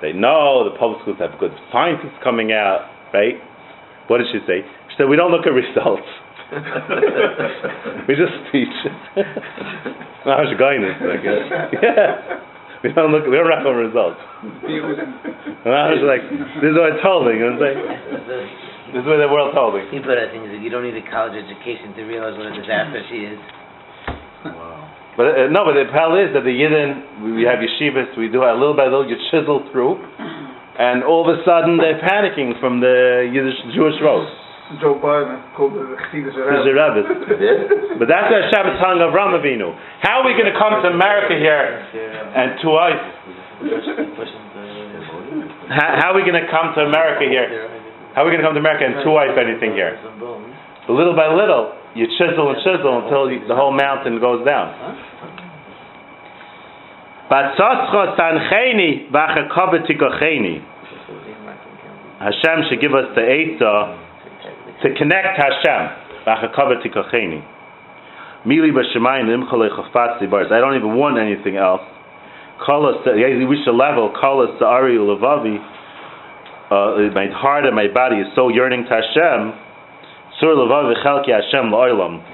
they 0.01 0.17
know 0.17 0.65
the 0.65 0.73
public 0.81 1.05
schools 1.05 1.21
have 1.21 1.37
good 1.39 1.53
scientists 1.69 2.17
coming 2.25 2.57
out, 2.57 2.89
right? 3.13 3.37
What 4.09 4.25
did 4.25 4.33
she 4.33 4.41
say? 4.49 4.65
She 4.89 4.95
said, 4.97 5.13
we 5.13 5.17
don't 5.17 5.31
look 5.31 5.45
at 5.45 5.53
results. 5.53 6.09
we 8.09 8.17
just 8.17 8.33
teach. 8.49 8.73
now 10.25 10.41
she's 10.49 10.57
going 10.57 10.81
this, 10.81 10.97
I 11.05 11.21
guess. 11.21 11.45
Yeah. 11.85 12.41
We 12.85 12.93
don't 12.93 13.13
look, 13.13 13.25
we 13.25 13.33
don't 13.33 13.49
wrap 13.49 13.65
on 13.65 13.77
results. 13.77 14.21
And 14.45 15.73
I 15.73 15.89
was 15.89 16.05
like, 16.05 16.21
this 16.61 16.69
is 16.69 16.77
what 16.77 16.93
I 16.93 17.01
told 17.01 17.25
me, 17.25 17.41
you 17.41 17.49
know 17.49 17.57
what 17.57 17.65
I'm 17.65 18.29
saying? 18.29 18.74
This 18.93 19.01
is 19.01 19.07
what 19.09 19.17
the 19.17 19.31
world 19.33 19.57
told 19.57 19.79
me. 19.79 19.89
He 19.89 20.01
put 20.03 20.21
I 20.21 20.29
think 20.29 20.45
that 20.53 20.61
you 20.61 20.69
don't 20.69 20.85
need 20.85 20.97
a 20.99 21.07
college 21.09 21.33
education 21.39 21.97
to 21.97 22.03
realize 22.05 22.37
what 22.37 22.53
a 22.53 22.55
disaster 22.55 23.01
she 23.09 23.25
is. 23.25 23.41
Wow. 24.45 24.85
But 25.17 25.27
uh, 25.31 25.49
no, 25.49 25.63
but 25.65 25.79
the 25.79 25.87
pal 25.95 26.19
is 26.19 26.35
that 26.35 26.43
the 26.43 26.53
Yidden, 26.53 27.23
we, 27.23 27.33
we 27.41 27.43
have 27.47 27.63
yeshivas, 27.63 28.13
we 28.19 28.29
do 28.29 28.43
a 28.43 28.53
little 28.53 28.75
by 28.75 28.91
little, 28.91 29.07
you 29.07 29.17
chisel 29.31 29.63
through, 29.71 29.95
and 29.95 31.07
all 31.07 31.23
of 31.23 31.31
a 31.31 31.39
sudden 31.47 31.79
they're 31.79 32.03
panicking 32.03 32.59
from 32.59 32.83
the 32.83 33.31
Yiddish 33.31 33.57
Jewish 33.73 33.95
road. 34.03 34.27
Joe 34.81 34.99
Biden 34.99 35.39
called 35.55 35.77
it 35.77 35.87
the 35.87 35.99
Chassidus 36.09 36.35
There's 36.35 36.67
a 36.67 36.75
Rebbe. 36.75 38.01
But 38.01 38.09
that's 38.09 38.33
a 38.33 38.49
Shabbat 38.49 38.81
tongue 38.81 38.99
of 39.05 39.13
Ramavinu. 39.13 39.71
How 40.01 40.25
are 40.25 40.27
we 40.27 40.33
going 40.35 40.51
to 40.51 40.59
come 40.59 40.83
to 40.83 40.89
America 40.89 41.37
here 41.37 41.85
and 42.35 42.59
to 42.65 42.69
us? 42.75 42.99
How, 45.69 45.89
how 46.01 46.07
are 46.13 46.17
we 46.17 46.25
going 46.25 46.41
to 46.41 46.49
come 46.51 46.73
to 46.75 46.81
America 46.81 47.29
here? 47.29 47.84
How 48.15 48.23
are 48.23 48.31
we 48.31 48.31
going 48.31 48.43
to 48.43 48.47
come 48.47 48.55
to 48.55 48.63
America 48.63 48.87
and 48.87 49.03
to 49.03 49.11
wife 49.11 49.35
anything 49.35 49.75
here? 49.75 49.99
But 50.87 50.95
little 50.95 51.19
by 51.19 51.27
little, 51.35 51.75
you 51.99 52.07
chisel 52.15 52.55
and 52.55 52.63
chisel 52.63 53.03
until 53.03 53.27
you, 53.27 53.43
the 53.51 53.59
whole 53.59 53.75
mountain 53.75 54.23
goes 54.23 54.47
down. 54.47 54.71
Hashem 62.23 62.59
should 62.71 62.81
give 62.81 62.95
us 62.95 63.11
the 63.19 63.25
Eitzah 63.27 63.99
to 64.83 64.95
connect 64.95 65.35
Hashem. 65.35 65.83
I 66.27 66.39
don't 70.63 70.77
even 70.77 70.95
want 70.95 71.19
anything 71.19 71.57
else. 71.57 71.83
Kolos, 72.63 73.03
you 73.07 73.49
reach 73.49 73.67
a 73.67 73.73
level, 73.73 74.15
kolos 74.15 74.57
sa'ari 74.61 74.97
levavi, 74.99 75.59
uh, 76.71 76.97
my 77.13 77.29
heart 77.29 77.67
and 77.67 77.75
my 77.77 77.89
body 77.93 78.17
is 78.17 78.29
so 78.35 78.49
yearning 78.49 78.85
to 78.85 78.93
Hashem, 78.95 79.41
sur 80.41 80.55
levavi 80.57 80.95
chelki 81.05 81.33
Hashem 81.33 81.71
la'olam. 81.71 82.25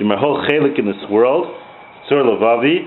In 0.00 0.06
my 0.06 0.18
whole 0.18 0.44
chelik 0.46 0.78
in 0.78 0.86
this 0.86 1.02
world, 1.10 1.46
sur 2.08 2.22
levavi, 2.22 2.86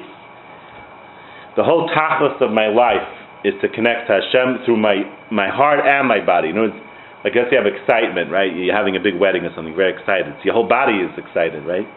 the 1.55 1.63
whole 1.63 1.89
tachlis 1.89 2.39
of 2.41 2.51
my 2.51 2.67
life 2.67 3.07
is 3.43 3.53
to 3.61 3.69
connect 3.69 4.07
to 4.07 4.19
Hashem 4.19 4.65
through 4.65 4.77
my, 4.77 5.03
my 5.31 5.47
heart 5.47 5.79
and 5.85 6.07
my 6.07 6.23
body. 6.23 6.49
You 6.49 6.53
know, 6.53 6.65
it's, 6.65 6.81
like 7.23 7.33
say 7.33 7.55
you 7.55 7.57
have 7.57 7.65
excitement, 7.65 8.29
right? 8.29 8.53
You're 8.53 8.75
having 8.75 8.95
a 8.95 8.99
big 8.99 9.15
wedding 9.17 9.45
or 9.45 9.53
something, 9.55 9.75
very 9.75 9.93
excited. 9.93 10.33
So 10.39 10.45
your 10.45 10.53
whole 10.53 10.69
body 10.69 11.01
is 11.01 11.11
excited, 11.17 11.65
right? 11.65 11.87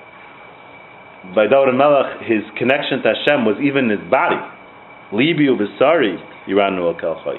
By 1.34 1.44
David 1.50 1.76
Melech, 1.76 2.24
his 2.24 2.40
connection 2.56 3.02
to 3.02 3.12
Hashem 3.12 3.44
was 3.44 3.60
even 3.60 3.90
his 3.90 4.00
body. 4.08 4.40
Libi 5.12 5.48
ubisari 5.52 6.16
yiranu 6.48 6.88
al. 6.88 7.38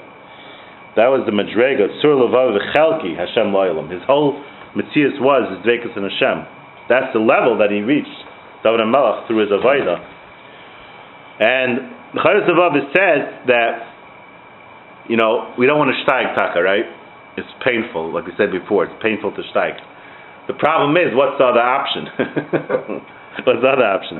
That 0.96 1.06
was 1.06 1.22
the 1.26 1.32
madrega 1.32 1.86
sur 2.02 2.18
levav 2.18 2.56
v'chelki 2.56 3.14
Hashem 3.14 3.54
loyalam. 3.54 3.90
His 3.90 4.02
whole 4.06 4.42
mitzias 4.74 5.18
was 5.22 5.46
his 5.54 5.60
dvekas 5.62 5.96
in 5.96 6.02
Hashem. 6.02 6.46
That's 6.88 7.12
the 7.14 7.22
level 7.22 7.58
that 7.58 7.70
he 7.70 7.80
reached. 7.80 8.10
David 8.62 8.84
Melech 8.90 9.26
through 9.26 9.46
his 9.46 9.50
avodah. 9.54 9.98
And 11.40 11.94
the 12.12 12.20
Chayyos 12.20 12.50
Avav 12.50 12.74
says 12.92 13.22
that 13.46 13.88
you 15.08 15.16
know 15.16 15.54
we 15.56 15.66
don't 15.66 15.78
want 15.78 15.94
to 15.94 15.98
steig 16.04 16.34
taka, 16.36 16.60
right? 16.60 16.84
It's 17.38 17.48
painful, 17.64 18.12
like 18.12 18.26
we 18.26 18.32
said 18.36 18.50
before. 18.50 18.84
It's 18.84 18.98
painful 19.00 19.32
to 19.32 19.42
steig. 19.54 19.78
The 20.48 20.54
problem 20.58 20.96
is, 20.98 21.14
what's 21.14 21.38
the 21.38 21.46
other 21.46 21.62
option? 21.62 22.10
what's 23.46 23.62
the 23.62 23.70
other 23.70 23.86
option? 23.86 24.18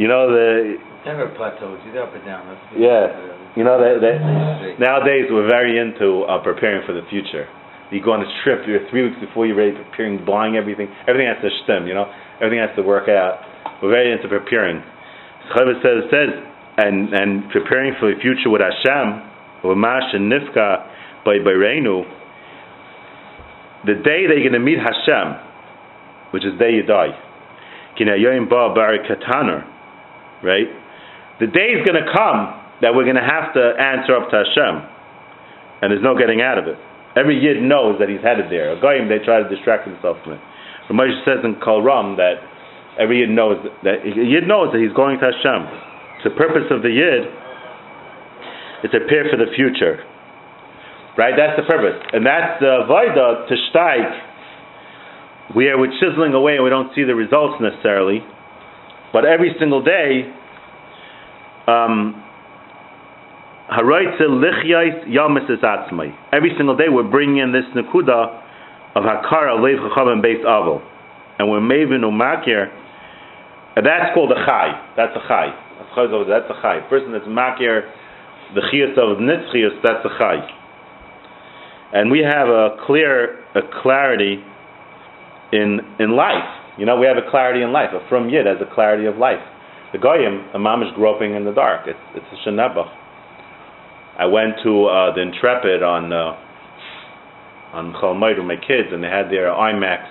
You 0.00 0.08
know 0.08 0.32
the 0.32 0.80
Never 1.04 1.28
plateaus, 1.36 1.80
you 1.86 1.92
go 1.92 2.04
up 2.04 2.14
and 2.14 2.24
down. 2.24 2.44
Yeah. 2.76 3.39
You 3.56 3.64
know 3.64 3.82
that, 3.82 3.98
that 3.98 4.78
nowadays 4.78 5.26
we're 5.26 5.48
very 5.48 5.78
into 5.78 6.22
uh, 6.22 6.38
preparing 6.42 6.86
for 6.86 6.94
the 6.94 7.02
future. 7.10 7.50
You 7.90 7.98
go 7.98 8.14
on 8.14 8.22
a 8.22 8.30
trip, 8.46 8.62
you're 8.70 8.86
three 8.88 9.10
weeks 9.10 9.18
before 9.18 9.46
you're 9.46 9.58
ready, 9.58 9.74
preparing, 9.74 10.22
buying 10.24 10.54
everything. 10.54 10.86
Everything 11.10 11.26
has 11.26 11.42
to 11.42 11.50
stem, 11.66 11.90
you 11.90 11.94
know. 11.94 12.06
Everything 12.38 12.62
has 12.62 12.70
to 12.78 12.86
work 12.86 13.10
out. 13.10 13.42
We're 13.82 13.90
very 13.90 14.14
into 14.14 14.28
preparing. 14.30 14.78
Chavez 15.50 15.82
says, 15.82 16.06
says 16.14 16.30
and 16.78 17.10
and 17.10 17.50
preparing 17.50 17.94
for 17.98 18.14
the 18.14 18.20
future 18.22 18.46
with 18.46 18.62
Hashem, 18.62 19.66
with 19.66 19.76
Mash 19.76 20.14
and 20.14 20.30
Nifka 20.30 20.86
by 21.24 21.42
Beirenu. 21.42 22.06
The 23.86 23.98
day 23.98 24.30
that 24.30 24.38
you're 24.38 24.46
going 24.46 24.54
to 24.54 24.62
meet 24.62 24.78
Hashem, 24.78 26.30
which 26.30 26.44
is 26.44 26.52
the 26.54 26.58
day 26.58 26.72
you 26.78 26.86
die, 26.86 27.10
Kinayoyim 27.98 28.48
Ba 28.48 28.70
Bar 28.70 28.94
Kataner, 29.02 29.66
right? 30.44 30.68
The 31.40 31.48
day 31.48 31.74
is 31.74 31.84
going 31.84 31.98
to 31.98 32.06
come 32.14 32.59
that 32.80 32.94
we're 32.96 33.04
going 33.04 33.20
to 33.20 33.24
have 33.24 33.52
to 33.54 33.64
answer 33.76 34.16
up 34.16 34.30
to 34.32 34.40
Hashem, 34.40 34.74
and 35.82 35.92
there's 35.92 36.04
no 36.04 36.16
getting 36.16 36.40
out 36.40 36.56
of 36.56 36.66
it. 36.66 36.76
Every 37.16 37.36
yid 37.36 37.60
knows 37.60 37.98
that 37.98 38.08
he's 38.08 38.22
headed 38.22 38.46
there. 38.50 38.72
A 38.72 38.80
goyim 38.80 39.08
they 39.08 39.18
try 39.24 39.42
to 39.42 39.48
distract 39.48 39.86
himself 39.86 40.16
from 40.22 40.38
it. 40.38 40.42
The 40.88 40.94
Ramesh 40.94 41.24
says 41.26 41.42
in 41.42 41.58
Kol 41.58 41.82
Ram 41.82 42.16
that 42.16 42.38
every 42.98 43.20
yid 43.20 43.30
knows 43.30 43.58
that, 43.82 44.06
yid 44.06 44.46
knows 44.46 44.70
that 44.72 44.80
he's 44.80 44.94
going 44.94 45.18
to 45.18 45.26
Hashem. 45.30 45.62
The 46.22 46.30
purpose 46.36 46.70
of 46.70 46.82
the 46.82 46.92
yid 46.92 47.26
is 48.84 48.90
to 48.92 48.98
prepare 49.00 49.26
for 49.30 49.36
the 49.36 49.50
future. 49.56 50.04
Right? 51.18 51.34
That's 51.36 51.58
the 51.58 51.66
purpose. 51.66 51.98
And 52.12 52.24
that's 52.24 52.60
the 52.60 52.86
Vaida 52.86 53.48
to 53.48 53.54
steig, 53.72 54.06
where 55.56 55.76
we're 55.78 55.92
chiseling 55.98 56.32
away 56.32 56.54
and 56.54 56.64
we 56.64 56.70
don't 56.70 56.94
see 56.94 57.04
the 57.04 57.14
results 57.14 57.60
necessarily. 57.60 58.22
But 59.12 59.24
every 59.26 59.50
single 59.58 59.82
day, 59.82 60.30
um, 61.66 62.22
every 66.32 66.50
single 66.58 66.76
day 66.76 66.88
we're 66.90 67.06
bringing 67.08 67.38
in 67.38 67.52
this 67.52 67.62
nakuda 67.76 68.42
of 68.96 69.04
hakara 69.04 69.54
leiv 69.62 69.78
chachavim 69.78 70.20
beis 70.20 70.42
avol, 70.44 70.82
and 71.38 71.48
we're 71.48 71.60
mavin 71.60 72.02
umakir, 72.02 72.66
and 73.76 73.86
that's 73.86 74.12
called 74.12 74.32
a 74.32 74.44
chai. 74.44 74.74
That's 74.96 75.14
a 75.14 75.20
chai. 75.28 75.54
That's 75.78 76.50
a 76.50 76.54
chai. 76.60 76.80
Person 76.90 77.12
that's 77.12 77.26
makir, 77.26 77.86
the 78.56 78.60
chiyas 78.72 78.98
of 78.98 79.18
nitzchias, 79.18 79.80
that's 79.84 80.04
a 80.04 80.18
chai. 80.18 80.42
And 81.92 82.10
we 82.10 82.26
have 82.28 82.48
a 82.48 82.76
clear, 82.86 83.38
a 83.54 83.62
clarity 83.82 84.42
in 85.52 85.78
in 86.00 86.16
life. 86.16 86.42
You 86.76 86.86
know, 86.86 86.96
we 86.98 87.06
have 87.06 87.18
a 87.18 87.30
clarity 87.30 87.62
in 87.62 87.72
life. 87.72 87.90
A 87.94 88.00
from 88.08 88.28
yid 88.30 88.46
has 88.46 88.56
a 88.60 88.74
clarity 88.74 89.06
of 89.06 89.16
life. 89.16 89.38
The 89.92 89.98
goyim, 89.98 90.46
mom 90.60 90.82
is 90.82 90.88
groping 90.96 91.34
in 91.36 91.44
the 91.44 91.52
dark. 91.52 91.86
It's 91.86 91.98
it's 92.16 92.26
a 92.32 92.48
shenebach. 92.48 92.99
I 94.18 94.26
went 94.26 94.54
to 94.64 94.86
uh, 94.86 95.14
the 95.14 95.22
Intrepid 95.22 95.82
on 95.82 96.12
uh, 96.12 96.36
on 97.72 97.94
Chalmite 98.00 98.36
with 98.36 98.46
my 98.46 98.56
kids, 98.56 98.90
and 98.92 99.02
they 99.02 99.08
had 99.08 99.30
their 99.30 99.50
IMAX 99.50 100.08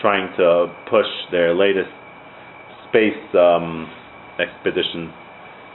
trying 0.00 0.34
to 0.36 0.74
push 0.90 1.06
their 1.30 1.54
latest 1.54 1.90
space 2.88 3.18
um, 3.34 3.90
expedition. 4.38 5.12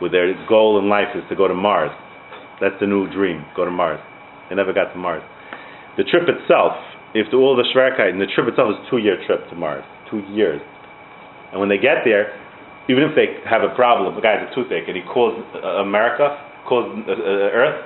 With 0.01 0.11
their 0.11 0.31
goal 0.47 0.79
in 0.79 0.87
life 0.87 1.11
is 1.15 1.23
to 1.29 1.35
go 1.35 1.47
to 1.47 1.53
Mars. 1.53 1.91
That's 2.61 2.75
the 2.79 2.87
new 2.87 3.11
dream. 3.11 3.43
Go 3.55 3.65
to 3.65 3.71
Mars. 3.71 3.99
They 4.49 4.55
never 4.55 4.71
got 4.71 4.91
to 4.93 4.97
Mars. 4.99 5.23
The 5.97 6.03
trip 6.03 6.23
itself, 6.27 6.73
if 7.13 7.27
all 7.33 7.55
the 7.55 7.67
Shrekite, 7.75 8.11
and 8.11 8.21
the 8.21 8.27
trip 8.33 8.47
itself 8.47 8.71
is 8.71 8.87
a 8.87 8.89
two-year 8.89 9.23
trip 9.27 9.49
to 9.49 9.55
Mars. 9.55 9.83
Two 10.09 10.19
years. 10.31 10.61
And 11.51 11.59
when 11.59 11.67
they 11.67 11.77
get 11.77 12.03
there, 12.05 12.31
even 12.89 13.03
if 13.03 13.15
they 13.15 13.43
have 13.49 13.61
a 13.61 13.73
problem, 13.75 14.15
the 14.15 14.21
has 14.23 14.47
a 14.49 14.55
toothache, 14.55 14.87
and 14.87 14.95
he 14.95 15.03
calls 15.03 15.35
uh, 15.55 15.83
America, 15.83 16.48
calls 16.69 16.85
uh, 16.93 17.11
uh, 17.11 17.57
Earth, 17.57 17.81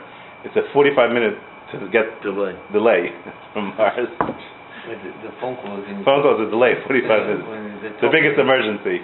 it's 0.46 0.56
a 0.60 0.68
45 0.76 1.16
minute 1.16 1.40
to 1.72 1.88
get 1.90 2.06
Delay. 2.22 2.54
delay 2.76 3.10
from 3.56 3.72
Mars. 3.80 4.06
The, 4.20 4.94
the 5.24 5.32
phone 5.40 5.56
calls. 5.64 5.82
in- 5.88 6.04
Phone 6.04 6.22
calls 6.22 6.44
are 6.44 6.52
delayed 6.52 6.84
45 6.86 7.08
minutes. 7.08 7.48
When 7.48 7.64
The 8.04 8.12
biggest 8.12 8.36
emergency. 8.38 9.00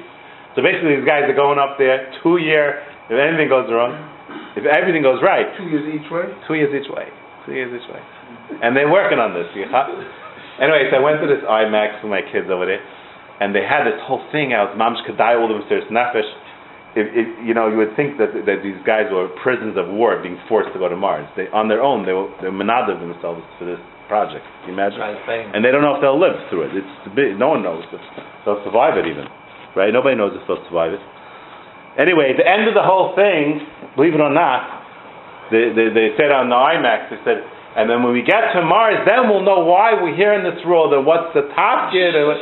So 0.53 0.61
basically, 0.61 0.99
these 0.99 1.07
guys 1.07 1.23
are 1.31 1.37
going 1.37 1.57
up 1.57 1.79
there 1.79 2.11
two 2.21 2.37
year. 2.43 2.83
If 3.07 3.15
anything 3.17 3.47
goes 3.49 3.65
wrong, 3.71 3.95
if 4.59 4.65
everything 4.67 5.01
goes 5.01 5.23
right, 5.23 5.47
Two 5.57 5.65
years 5.71 5.87
each 5.87 6.05
way? 6.11 6.29
two 6.45 6.53
years 6.59 6.69
each 6.75 6.89
way, 6.93 7.07
two 7.45 7.53
years 7.57 7.73
each 7.73 7.87
way, 7.89 8.01
and 8.61 8.75
they're 8.77 8.91
working 8.91 9.17
on 9.17 9.33
this. 9.33 9.49
You? 9.57 9.65
Anyway, 9.65 10.89
so 10.91 10.97
I 10.97 11.01
went 11.01 11.17
to 11.23 11.27
this 11.29 11.41
IMAX 11.47 12.03
with 12.05 12.11
my 12.13 12.21
kids 12.21 12.51
over 12.53 12.65
there, 12.69 12.81
and 13.41 13.49
they 13.55 13.65
had 13.65 13.85
this 13.89 13.97
whole 14.05 14.21
thing 14.29 14.53
out. 14.53 14.75
Mamsh 14.77 15.01
Kadai 15.09 15.39
all 15.41 15.47
them 15.49 15.63
serious 15.69 15.87
nefesh. 15.89 16.27
You 16.97 17.53
know, 17.53 17.69
you 17.69 17.77
would 17.77 17.93
think 17.95 18.17
that 18.17 18.33
that 18.33 18.65
these 18.65 18.77
guys 18.81 19.05
were 19.13 19.29
prisoners 19.45 19.77
of 19.77 19.93
war 19.93 20.17
being 20.21 20.41
forced 20.49 20.73
to 20.73 20.79
go 20.79 20.89
to 20.89 20.97
Mars. 20.97 21.29
They 21.37 21.45
on 21.53 21.69
their 21.69 21.85
own, 21.85 22.05
they 22.05 22.13
were 22.13 22.33
they 22.41 22.49
menadav 22.49 22.97
themselves 22.97 23.45
for 23.61 23.65
this 23.69 23.79
project. 24.09 24.41
Can 24.65 24.73
you 24.73 24.75
imagine? 24.75 24.97
Try 24.97 25.13
to 25.13 25.21
fight 25.23 25.45
him. 25.45 25.53
and 25.53 25.61
they 25.61 25.69
don't 25.69 25.85
know 25.85 25.93
if 25.95 26.01
they'll 26.01 26.17
live 26.17 26.33
through 26.49 26.65
it. 26.65 26.73
It's 26.73 26.95
big, 27.13 27.37
no 27.37 27.53
one 27.53 27.61
knows 27.61 27.85
if 27.93 28.01
they'll 28.43 28.65
survive 28.65 28.97
it 28.97 29.05
even, 29.05 29.29
right? 29.77 29.93
Nobody 29.93 30.17
knows 30.17 30.33
if 30.33 30.41
they'll 30.49 30.65
survive 30.65 30.97
it. 30.97 31.03
Anyway, 32.01 32.33
the 32.33 32.45
end 32.45 32.65
of 32.65 32.73
the 32.73 32.81
whole 32.81 33.13
thing, 33.13 33.61
believe 33.93 34.17
it 34.17 34.21
or 34.21 34.33
not, 34.33 34.81
they, 35.53 35.69
they, 35.73 35.93
they 35.93 36.09
said 36.17 36.33
on 36.33 36.49
the 36.49 36.57
IMAX, 36.57 37.13
they 37.13 37.21
said, 37.21 37.45
and 37.77 37.85
then 37.85 38.01
when 38.01 38.17
we 38.17 38.25
get 38.25 38.49
to 38.57 38.65
Mars, 38.65 38.97
then 39.05 39.29
we'll 39.29 39.45
know 39.45 39.61
why 39.61 39.93
we're 39.93 40.17
here 40.17 40.33
in 40.33 40.41
this 40.41 40.57
world 40.65 40.93
and 40.93 41.05
what's 41.05 41.29
the 41.37 41.45
top 41.53 41.93
what, 41.93 42.41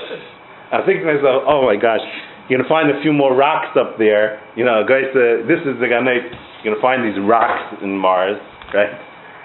I 0.72 0.84
think 0.88 1.04
to 1.04 1.08
myself, 1.08 1.44
oh 1.48 1.68
my 1.68 1.76
gosh, 1.76 2.04
you're 2.48 2.60
gonna 2.60 2.70
find 2.70 2.90
a 2.90 3.02
few 3.02 3.12
more 3.12 3.36
rocks 3.36 3.76
up 3.76 4.00
there. 4.00 4.40
You 4.56 4.64
know, 4.64 4.88
guys, 4.88 5.12
uh, 5.12 5.44
this 5.48 5.60
is 5.68 5.76
the 5.84 5.88
Ganei. 5.92 6.24
You're 6.64 6.74
gonna 6.74 6.82
find 6.82 7.04
these 7.04 7.20
rocks 7.20 7.84
in 7.84 7.96
Mars, 7.96 8.40
right? 8.74 8.96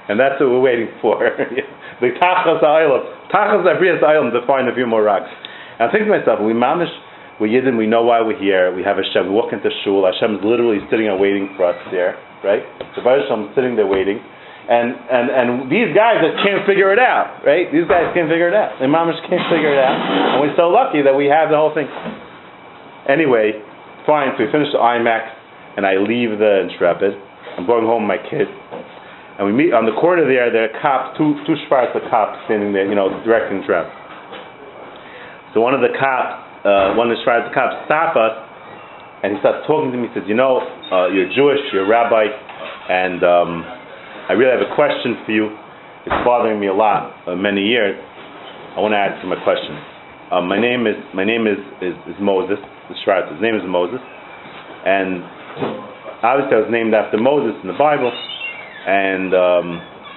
And 0.09 0.19
that's 0.19 0.39
what 0.39 0.51
we're 0.51 0.63
waiting 0.63 0.89
for. 1.03 1.19
the 2.03 2.11
Tachas 2.19 2.63
Island, 2.63 3.07
Tachas 3.31 3.63
Abrias 3.67 4.03
Island 4.03 4.35
to 4.35 4.43
find 4.47 4.69
a 4.69 4.75
few 4.75 4.87
more 4.87 5.03
rocks. 5.03 5.31
And 5.79 5.87
I 5.87 5.93
think 5.93 6.07
to 6.07 6.11
myself, 6.11 6.43
we 6.43 6.55
manage, 6.55 6.91
we're 7.39 7.51
Yidden, 7.51 7.79
we 7.79 7.87
know 7.87 8.03
why 8.03 8.23
we're 8.23 8.39
here, 8.39 8.75
we 8.75 8.83
have 8.83 8.99
Hashem, 8.99 9.31
we 9.31 9.35
walk 9.35 9.53
into 9.53 9.71
Shul, 9.83 10.07
Hashem 10.07 10.39
is 10.39 10.43
literally 10.43 10.83
sitting 10.91 11.07
and 11.07 11.19
waiting 11.19 11.55
for 11.55 11.71
us 11.71 11.79
there, 11.91 12.19
right? 12.43 12.63
The 12.95 13.03
Baruch 13.03 13.31
Hashem 13.31 13.51
is 13.51 13.51
sitting 13.55 13.75
there 13.75 13.87
waiting. 13.87 14.19
And, 14.63 14.95
and, 14.95 15.27
and 15.27 15.49
these 15.67 15.91
guys 15.91 16.23
just 16.23 16.39
can't 16.43 16.63
figure 16.67 16.95
it 16.95 17.03
out, 17.03 17.43
right? 17.43 17.67
These 17.75 17.87
guys 17.91 18.15
can't 18.15 18.31
figure 18.31 18.47
it 18.47 18.55
out. 18.55 18.79
The 18.79 18.87
Mamish 18.87 19.19
can't 19.27 19.43
figure 19.51 19.75
it 19.75 19.81
out. 19.83 19.99
And 19.99 20.39
we're 20.39 20.55
so 20.55 20.71
lucky 20.71 21.03
that 21.03 21.15
we 21.15 21.27
have 21.27 21.51
the 21.51 21.59
whole 21.59 21.75
thing. 21.75 21.91
Anyway, 23.09 23.59
fine, 24.07 24.31
so 24.39 24.45
we 24.45 24.53
finish 24.53 24.71
the 24.71 24.79
IMAX, 24.79 25.27
and 25.77 25.87
I 25.87 25.99
leave 25.99 26.39
the 26.39 26.69
Intrepid. 26.71 27.19
I'm 27.59 27.67
going 27.67 27.85
home 27.85 28.07
with 28.07 28.15
my 28.15 28.23
kid. 28.31 28.47
And 29.39 29.49
we 29.49 29.53
meet 29.53 29.73
on 29.73 29.89
the 29.89 29.97
corner 29.97 30.23
there, 30.23 30.53
there 30.53 30.71
are 30.71 30.77
cops, 30.79 31.19
two, 31.19 31.35
two 31.49 31.57
Schwarzer 31.67 31.99
cops 32.13 32.39
standing 32.47 32.71
there, 32.71 32.87
you 32.87 32.95
know, 32.95 33.11
directing 33.25 33.65
traffic. 33.65 33.91
So 35.51 35.61
one 35.61 35.75
of 35.75 35.81
the 35.81 35.91
cops, 35.99 36.63
uh, 36.63 36.95
one 36.95 37.11
of 37.11 37.17
the 37.17 37.21
Schwarzer 37.25 37.51
cops 37.51 37.75
stops 37.89 38.15
us, 38.15 38.35
and 39.25 39.35
he 39.35 39.37
starts 39.41 39.67
talking 39.67 39.91
to 39.91 39.99
me. 39.99 40.09
He 40.09 40.15
says, 40.15 40.29
You 40.29 40.39
know, 40.39 40.63
uh, 40.93 41.09
you're 41.11 41.33
Jewish, 41.35 41.59
you're 41.73 41.85
a 41.85 41.91
rabbi, 41.91 42.29
and 42.29 43.25
um, 43.25 43.65
I 44.29 44.37
really 44.39 44.53
have 44.53 44.63
a 44.63 44.75
question 44.77 45.19
for 45.27 45.33
you. 45.33 45.51
It's 46.07 46.19
bothering 46.23 46.61
me 46.61 46.69
a 46.69 46.75
lot, 46.75 47.11
uh, 47.27 47.35
many 47.35 47.67
years. 47.67 47.99
I 48.77 48.81
want 48.81 48.93
to 48.93 49.01
ask 49.01 49.19
you 49.23 49.29
my 49.29 49.43
question. 49.43 49.92
Um, 50.33 50.49
my 50.49 50.59
name 50.59 50.87
is 50.87 50.97
my 51.15 51.25
name 51.25 51.47
is, 51.47 51.59
is, 51.83 51.93
is 52.09 52.17
Moses, 52.21 52.57
the. 52.89 53.29
His 53.33 53.43
name 53.43 53.55
is 53.55 53.61
Moses, 53.69 54.01
and 54.01 55.21
obviously 56.25 56.57
I 56.57 56.61
was 56.65 56.71
named 56.73 56.95
after 56.95 57.19
Moses 57.21 57.53
in 57.61 57.69
the 57.69 57.77
Bible, 57.77 58.09
and 58.09 59.35
um, 59.37 59.67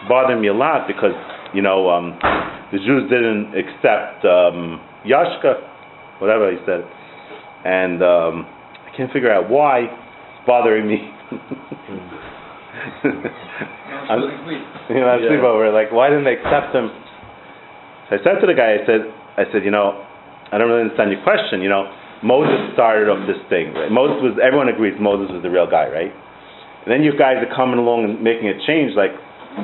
bothered 0.08 0.40
me 0.40 0.48
a 0.48 0.54
lot 0.56 0.88
because 0.88 1.12
you 1.54 1.62
know 1.62 1.90
um, 1.92 2.16
the 2.72 2.80
Jews 2.80 3.12
didn't 3.12 3.60
accept 3.60 4.24
um, 4.24 4.80
Yashka, 5.04 5.60
whatever 6.24 6.48
he 6.50 6.64
said, 6.64 6.88
and 7.68 8.00
um, 8.02 8.48
I 8.88 8.96
can't 8.96 9.12
figure 9.12 9.34
out 9.34 9.50
why. 9.52 9.80
It's 9.84 10.48
bothering 10.48 10.88
me. 10.88 11.12
I'm, 14.08 14.22
you 14.88 14.96
know, 14.96 15.08
I'm 15.12 15.24
Yeah. 15.24 15.30
sleepover. 15.36 15.74
Like, 15.74 15.92
why 15.92 16.08
didn't 16.08 16.24
they 16.24 16.40
accept 16.40 16.72
him? 16.74 16.88
So 18.10 18.16
I 18.16 18.20
said 18.24 18.40
to 18.40 18.48
the 18.48 18.54
guy, 18.54 18.78
I 18.80 18.86
said, 18.86 19.12
I 19.38 19.44
said, 19.52 19.64
you 19.64 19.72
know, 19.72 20.04
I 20.52 20.58
don't 20.58 20.70
really 20.70 20.88
understand 20.88 21.12
your 21.12 21.24
question. 21.24 21.62
You 21.62 21.70
know, 21.70 21.92
Moses 22.24 22.72
started 22.74 23.12
off 23.12 23.28
this 23.28 23.40
thing. 23.52 23.76
Right? 23.76 23.92
Moses 23.92 24.24
was. 24.24 24.34
Everyone 24.40 24.70
agrees 24.72 24.96
Moses 24.98 25.30
was 25.34 25.44
the 25.44 25.52
real 25.52 25.68
guy, 25.68 25.92
right? 25.92 26.14
And 26.86 26.90
then 26.94 27.02
you 27.02 27.18
guys 27.18 27.42
are 27.42 27.50
coming 27.50 27.82
along 27.82 28.06
and 28.06 28.22
making 28.22 28.46
a 28.46 28.58
change. 28.64 28.94
Like, 28.94 29.12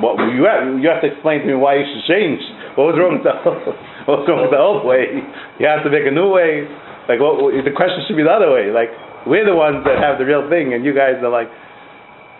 what 0.02 0.18
you 0.34 0.44
have, 0.50 0.66
you 0.82 0.90
have 0.90 1.00
to 1.06 1.08
explain 1.08 1.46
to 1.46 1.46
me 1.46 1.54
why 1.54 1.78
you 1.78 1.86
should 1.86 2.04
change. 2.10 2.42
What 2.74 2.92
was 2.92 2.96
wrong 2.98 3.20
with 3.20 3.26
the 3.28 3.34
old, 3.36 3.62
what 4.10 4.14
was 4.20 4.26
wrong 4.26 4.40
with 4.48 4.54
the 4.54 4.62
old 4.62 4.82
way? 4.82 5.22
You 5.62 5.64
have 5.70 5.86
to 5.86 5.90
make 5.92 6.04
a 6.04 6.14
new 6.14 6.34
way. 6.34 6.66
Like, 7.06 7.22
what, 7.22 7.38
the 7.54 7.74
question 7.74 8.02
should 8.06 8.18
be 8.18 8.26
the 8.26 8.32
other 8.32 8.50
way. 8.50 8.74
Like, 8.74 8.90
we're 9.26 9.46
the 9.46 9.54
ones 9.54 9.86
that 9.86 10.02
have 10.02 10.18
the 10.18 10.26
real 10.26 10.50
thing, 10.50 10.74
and 10.74 10.84
you 10.84 10.92
guys 10.92 11.22
are 11.22 11.30
like. 11.30 11.48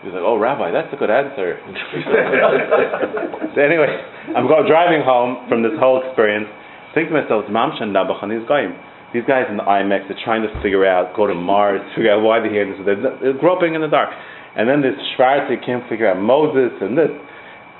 He's 0.03 0.11
like, 0.11 0.27
oh, 0.27 0.35
Rabbi, 0.35 0.67
that's 0.75 0.91
a 0.91 0.99
good 0.99 1.07
answer. 1.07 1.55
so 3.55 3.57
anyway, 3.63 3.87
I'm 4.35 4.51
going 4.51 4.67
driving 4.67 4.99
home 4.99 5.47
from 5.47 5.63
this 5.63 5.71
whole 5.79 6.03
experience, 6.03 6.51
thinking 6.93 7.13
to 7.13 7.21
myself, 7.21 7.45
these 7.45 9.25
guys, 9.29 9.45
in 9.45 9.57
the 9.57 9.63
IMAX 9.63 10.09
are 10.09 10.17
trying 10.25 10.41
to 10.41 10.49
figure 10.65 10.85
out, 10.85 11.15
go 11.15 11.27
to 11.27 11.35
Mars, 11.35 11.81
figure 11.95 12.11
out 12.13 12.25
why 12.25 12.39
they're 12.39 12.49
here. 12.49 12.65
They're, 12.83 12.97
they're 13.21 13.37
groping 13.37 13.75
in 13.75 13.81
the 13.81 13.87
dark. 13.87 14.09
And 14.57 14.69
then 14.69 14.81
this 14.81 14.97
Schwarzer 15.13 15.53
can't 15.63 15.87
figure 15.89 16.09
out 16.09 16.17
Moses 16.17 16.73
and 16.81 16.97
this. 16.97 17.13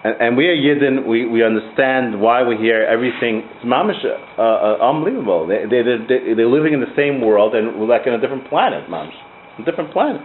And, 0.03 0.13
and 0.21 0.37
we 0.37 0.45
are 0.45 0.57
Yidden, 0.57 1.07
we, 1.07 1.25
we 1.25 1.43
understand 1.43 2.21
why 2.21 2.43
we're 2.43 2.61
here, 2.61 2.85
everything. 2.85 3.49
It's 3.49 3.65
mamish, 3.65 3.97
uh, 4.05 4.41
uh, 4.41 4.77
unbelievable. 4.81 5.47
They, 5.47 5.65
they, 5.65 5.81
they, 5.81 5.97
they, 6.05 6.33
they're 6.37 6.49
living 6.49 6.73
in 6.73 6.81
the 6.81 6.93
same 6.95 7.21
world 7.21 7.55
and 7.55 7.79
we're 7.79 7.87
like 7.87 8.05
in 8.05 8.13
a 8.13 8.21
different 8.21 8.49
planet, 8.49 8.89
mamish. 8.89 9.17
A 9.59 9.63
different 9.65 9.91
planet. 9.93 10.21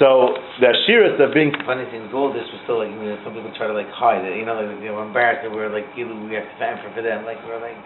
So 0.00 0.32
the 0.56 0.72
Ashiras 0.72 1.20
are 1.20 1.28
being 1.32 1.52
Funny 1.68 1.84
thing, 1.92 2.08
with 2.08 2.16
all 2.16 2.32
this 2.32 2.48
was 2.48 2.60
still 2.64 2.80
like, 2.80 2.88
you 2.88 3.12
know, 3.12 3.20
some 3.20 3.36
people 3.36 3.52
try 3.52 3.68
to 3.68 3.76
like 3.76 3.92
hide 3.92 4.24
it, 4.24 4.40
you 4.40 4.48
know, 4.48 4.56
like, 4.56 4.80
you 4.80 4.88
know, 4.88 5.04
embarrassed 5.04 5.44
that 5.44 5.52
we're 5.52 5.68
like, 5.68 5.84
you 5.92 6.08
know, 6.08 6.16
we 6.16 6.32
have 6.32 6.48
to 6.48 6.54
stand 6.56 6.80
for, 6.80 6.88
for 6.96 7.04
them, 7.04 7.28
like, 7.28 7.36
we're 7.44 7.60
like, 7.60 7.76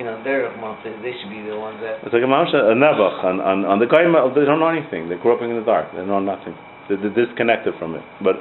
you 0.00 0.04
know, 0.04 0.16
they're, 0.24 0.48
they, 0.48 0.92
they 1.04 1.12
should 1.20 1.28
be 1.28 1.44
the 1.44 1.52
ones 1.52 1.76
that, 1.84 2.00
It's 2.04 2.12
like 2.12 2.24
a 2.24 2.30
mamish, 2.30 2.56
a 2.56 2.72
nevach 2.72 3.20
on, 3.24 3.40
on, 3.44 3.64
on 3.68 3.76
the 3.78 3.88
guy. 3.88 4.04
They 4.04 4.44
don't 4.48 4.60
know 4.60 4.72
anything. 4.72 5.08
They're 5.12 5.20
groping 5.20 5.52
in 5.52 5.56
the 5.60 5.64
dark. 5.64 5.92
They 5.92 6.04
know 6.04 6.20
nothing. 6.20 6.56
They're, 6.88 7.00
they're 7.00 7.12
disconnected 7.12 7.76
from 7.78 7.96
it. 7.96 8.04
But 8.24 8.36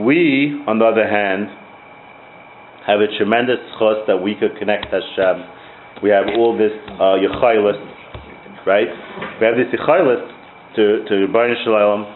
we, 0.00 0.60
on 0.68 0.78
the 0.78 0.86
other 0.88 1.08
hand, 1.08 1.48
have 2.86 3.00
a 3.00 3.08
tremendous 3.16 3.60
chus 3.78 4.04
that 4.08 4.16
we 4.16 4.34
could 4.34 4.56
connect 4.58 4.92
Hashem. 4.92 6.00
We 6.02 6.10
have 6.10 6.24
all 6.36 6.56
this 6.56 6.72
uh, 7.00 7.20
right? 8.66 8.88
We 9.40 9.46
have 9.46 9.56
this 9.56 9.70
yechaylis 9.70 10.31
to 10.76 11.04
to 11.04 11.14
Rebbeinu 11.26 11.56
Shalom, 11.64 12.06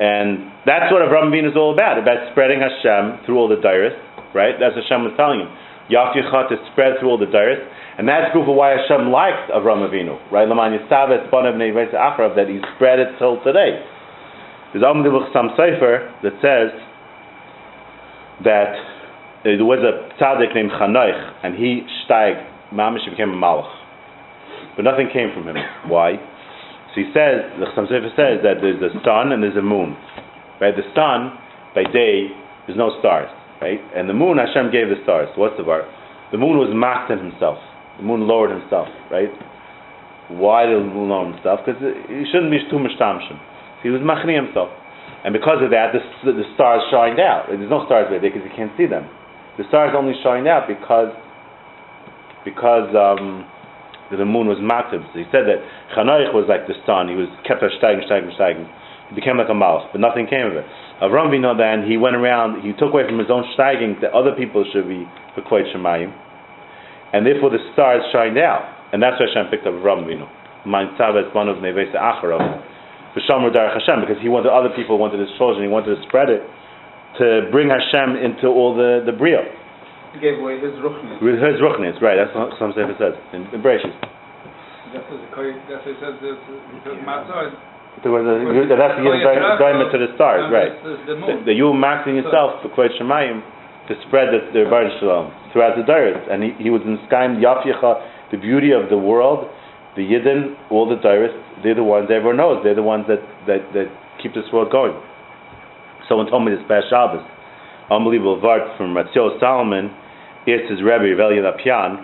and 0.00 0.52
that's 0.66 0.90
what 0.90 1.02
Avram 1.02 1.30
Avinu 1.30 1.50
is 1.50 1.56
all 1.56 1.74
about. 1.74 1.98
About 1.98 2.30
spreading 2.32 2.60
Hashem 2.60 3.26
through 3.26 3.38
all 3.38 3.48
the 3.48 3.60
dairis, 3.60 3.94
right? 4.34 4.54
That's 4.58 4.74
what 4.74 4.84
Hashem 4.84 5.04
was 5.04 5.14
telling 5.16 5.40
him. 5.40 5.50
Yaf 5.90 6.14
Yechad 6.14 6.48
to 6.48 6.56
spread 6.72 6.98
through 6.98 7.10
all 7.10 7.18
the 7.18 7.30
dairis, 7.30 7.60
and 7.98 8.08
that's 8.08 8.32
proof 8.32 8.48
of 8.48 8.54
why 8.54 8.78
Hashem 8.78 9.10
liked 9.10 9.50
Avram 9.50 9.84
Avinu, 9.84 10.16
right? 10.30 10.48
Laman 10.48 10.78
Yisavet 10.78 11.30
Banav 11.30 11.58
Neivais 11.58 11.92
Achrav 11.92 12.36
that 12.36 12.48
he 12.48 12.60
spread 12.76 12.98
it 12.98 13.18
till 13.18 13.42
today. 13.44 13.82
There's 14.72 14.84
Am 14.84 15.04
Sam 15.32 15.50
Sefer 15.52 16.08
that 16.22 16.32
says 16.40 16.72
that 18.44 18.72
uh, 19.44 19.58
there 19.58 19.68
was 19.68 19.82
a 19.84 20.14
tzaddik 20.16 20.54
named 20.54 20.70
Chanoich, 20.70 21.18
and 21.44 21.54
he 21.54 21.82
steig, 22.06 22.40
mamish, 22.72 23.04
became 23.10 23.30
a 23.30 23.36
malach. 23.36 23.68
But 24.76 24.84
nothing 24.84 25.10
came 25.12 25.34
from 25.34 25.48
him. 25.48 25.56
Why? 25.88 26.16
So 26.92 27.00
he 27.00 27.08
says, 27.16 27.48
the 27.56 27.72
Chasam 27.72 27.88
Sofer 27.88 28.12
says 28.12 28.44
that 28.44 28.60
there's 28.60 28.80
a 28.84 28.92
sun 29.00 29.32
and 29.32 29.42
there's 29.42 29.56
a 29.56 29.64
moon. 29.64 29.96
Right? 30.60 30.76
The 30.76 30.84
sun, 30.92 31.32
by 31.74 31.88
day, 31.88 32.28
there's 32.66 32.76
no 32.76 32.92
stars. 33.00 33.32
Right? 33.60 33.80
And 33.96 34.08
the 34.08 34.14
moon, 34.14 34.36
Hashem 34.36 34.70
gave 34.70 34.92
the 34.92 35.00
stars. 35.02 35.32
What's 35.36 35.56
the 35.56 35.64
bar? 35.64 35.88
The 36.32 36.38
moon 36.38 36.60
was 36.60 36.68
mocked 36.72 37.08
himself. 37.10 37.56
The 37.96 38.04
moon 38.04 38.28
lowered 38.28 38.52
himself. 38.52 38.88
Right? 39.08 39.32
Why 40.28 40.66
did 40.68 40.80
the 40.80 40.88
moon 40.88 41.08
lower 41.08 41.32
himself? 41.32 41.60
Because 41.64 41.80
he 41.80 42.24
shouldn't 42.28 42.52
be 42.52 42.60
too 42.68 42.78
much 42.78 42.92
tamshin. 43.00 43.40
He 43.82 43.88
was 43.88 44.00
machni 44.00 44.36
himself. 44.36 44.68
And 45.24 45.32
because 45.32 45.62
of 45.62 45.70
that, 45.70 45.92
the, 45.92 46.00
the 46.32 46.46
stars 46.54 46.82
shined 46.90 47.20
out. 47.20 47.46
There's 47.48 47.70
no 47.70 47.84
stars 47.86 48.08
by 48.10 48.18
day 48.18 48.28
because 48.28 48.44
you 48.44 48.54
can't 48.54 48.72
see 48.76 48.86
them. 48.86 49.08
The 49.56 49.64
stars 49.68 49.92
only 49.96 50.14
shined 50.22 50.48
out 50.48 50.66
because 50.66 51.12
because 52.44 52.90
um, 52.96 53.46
the 54.16 54.28
moon 54.28 54.48
was 54.48 54.58
mativ. 54.58 55.00
So 55.12 55.16
he 55.18 55.26
said 55.30 55.48
that 55.48 55.60
Chanoich 55.96 56.32
was 56.32 56.46
like 56.48 56.66
the 56.66 56.74
sun. 56.84 57.08
He 57.08 57.16
was 57.16 57.28
kept 57.46 57.62
on 57.62 57.70
steiging, 57.80 58.04
steiging. 58.08 58.66
He 59.08 59.14
became 59.14 59.36
like 59.36 59.52
a 59.52 59.56
mouse, 59.56 59.88
but 59.92 60.00
nothing 60.00 60.26
came 60.26 60.46
of 60.48 60.56
it. 60.56 60.66
Avram 61.04 61.28
Avinu 61.28 61.56
then 61.56 61.84
he 61.88 61.96
went 61.96 62.16
around. 62.16 62.62
He 62.62 62.72
took 62.72 62.94
away 62.94 63.04
from 63.04 63.18
his 63.18 63.28
own 63.28 63.44
steiging 63.58 64.00
that 64.00 64.12
other 64.12 64.32
people 64.32 64.64
should 64.72 64.88
be 64.88 65.04
for 65.34 65.42
shemayim, 65.42 66.12
and 67.12 67.26
therefore 67.26 67.50
the 67.50 67.60
stars 67.72 68.02
shined 68.12 68.38
out, 68.38 68.64
and 68.92 69.02
that's 69.02 69.18
why 69.18 69.26
Hashem 69.28 69.50
picked 69.50 69.66
up 69.66 69.74
Avram 69.74 70.06
Avinu. 70.08 70.28
Mein 70.64 70.94
Tzavet 70.94 71.34
of 71.34 71.56
Nevesa 71.58 71.98
Acharav. 71.98 72.40
V'shamru 73.16 73.52
Derech 73.52 73.76
Hashem 73.76 74.00
because 74.00 74.22
he 74.22 74.28
wanted 74.28 74.48
other 74.48 74.70
people 74.74 74.96
wanted 74.96 75.20
his 75.20 75.28
children. 75.36 75.62
He 75.64 75.68
wanted 75.68 75.96
to 75.96 76.02
spread 76.08 76.30
it 76.30 76.40
to 77.18 77.48
bring 77.50 77.68
Hashem 77.68 78.16
into 78.16 78.46
all 78.48 78.74
the 78.74 79.02
the 79.04 79.12
bria. 79.12 79.44
He 80.12 80.20
gave 80.20 80.38
away 80.38 80.60
his 80.60 80.76
ruchnis. 80.80 81.20
With 81.24 81.40
his 81.40 81.56
ruchnis, 81.60 81.96
right? 82.04 82.16
That's 82.20 82.34
what 82.36 82.52
some 82.60 82.72
Sefer 82.76 82.92
says 83.00 83.16
in, 83.32 83.48
in 83.52 83.60
Bereshit. 83.64 83.92
That's 84.92 85.08
what 85.08 85.20
the 85.24 85.30
Koy- 85.32 85.56
that's 85.68 85.80
what 85.88 85.96
it 85.96 86.00
says, 86.04 86.14
this, 86.20 86.36
this 86.84 86.98
matzah. 87.00 87.52
There 88.04 88.12
was 88.12 88.24
a- 88.24 88.40
That's 88.76 88.96
to 88.96 89.04
give 89.04 89.24
diamond 89.60 89.88
to 89.92 89.98
the 90.00 90.10
stars, 90.16 90.48
right? 90.52 90.72
The 90.84 91.48
That 91.48 91.56
you 91.56 91.72
were 91.72 91.76
maxing 91.76 92.16
yourself 92.20 92.60
for 92.60 92.68
Kvod 92.72 92.92
Shemayim 93.00 93.40
to 93.88 93.92
spread 94.08 94.32
the, 94.32 94.40
the 94.52 94.64
Rebbeinu 94.68 95.00
Shalom 95.00 95.32
throughout 95.52 95.76
the 95.76 95.84
Dairis. 95.84 96.20
And 96.30 96.42
he, 96.44 96.68
he 96.68 96.70
was 96.70 96.80
in 96.84 96.96
Skaim 97.08 97.40
Yafyecha, 97.40 98.30
the 98.32 98.38
beauty 98.38 98.72
of 98.72 98.88
the 98.88 98.96
world, 98.96 99.48
the 99.96 100.02
Yidden, 100.04 100.56
all 100.70 100.88
the 100.88 100.96
Dairis, 100.96 101.32
they're 101.62 101.74
the 101.76 101.84
ones 101.84 102.08
everyone 102.12 102.36
knows. 102.36 102.60
They're 102.64 102.74
the 102.76 102.82
ones 102.82 103.04
that, 103.08 103.20
that, 103.46 103.60
that 103.76 103.88
keep 104.22 104.32
this 104.34 104.44
world 104.52 104.72
going. 104.72 104.92
Someone 106.08 106.26
told 106.28 106.44
me 106.44 106.52
this 106.52 106.64
past 106.68 106.86
Shabbos. 106.90 107.22
Unbelievable 107.90 108.40
vart 108.40 108.76
from 108.76 108.94
Ratzio 108.94 109.38
Solomon. 109.38 109.90
It's 110.46 110.70
his 110.70 110.82
Rebbe, 110.82 111.06
Reb 111.14 111.22
Elya 111.22 111.42
Lopian. 111.46 112.02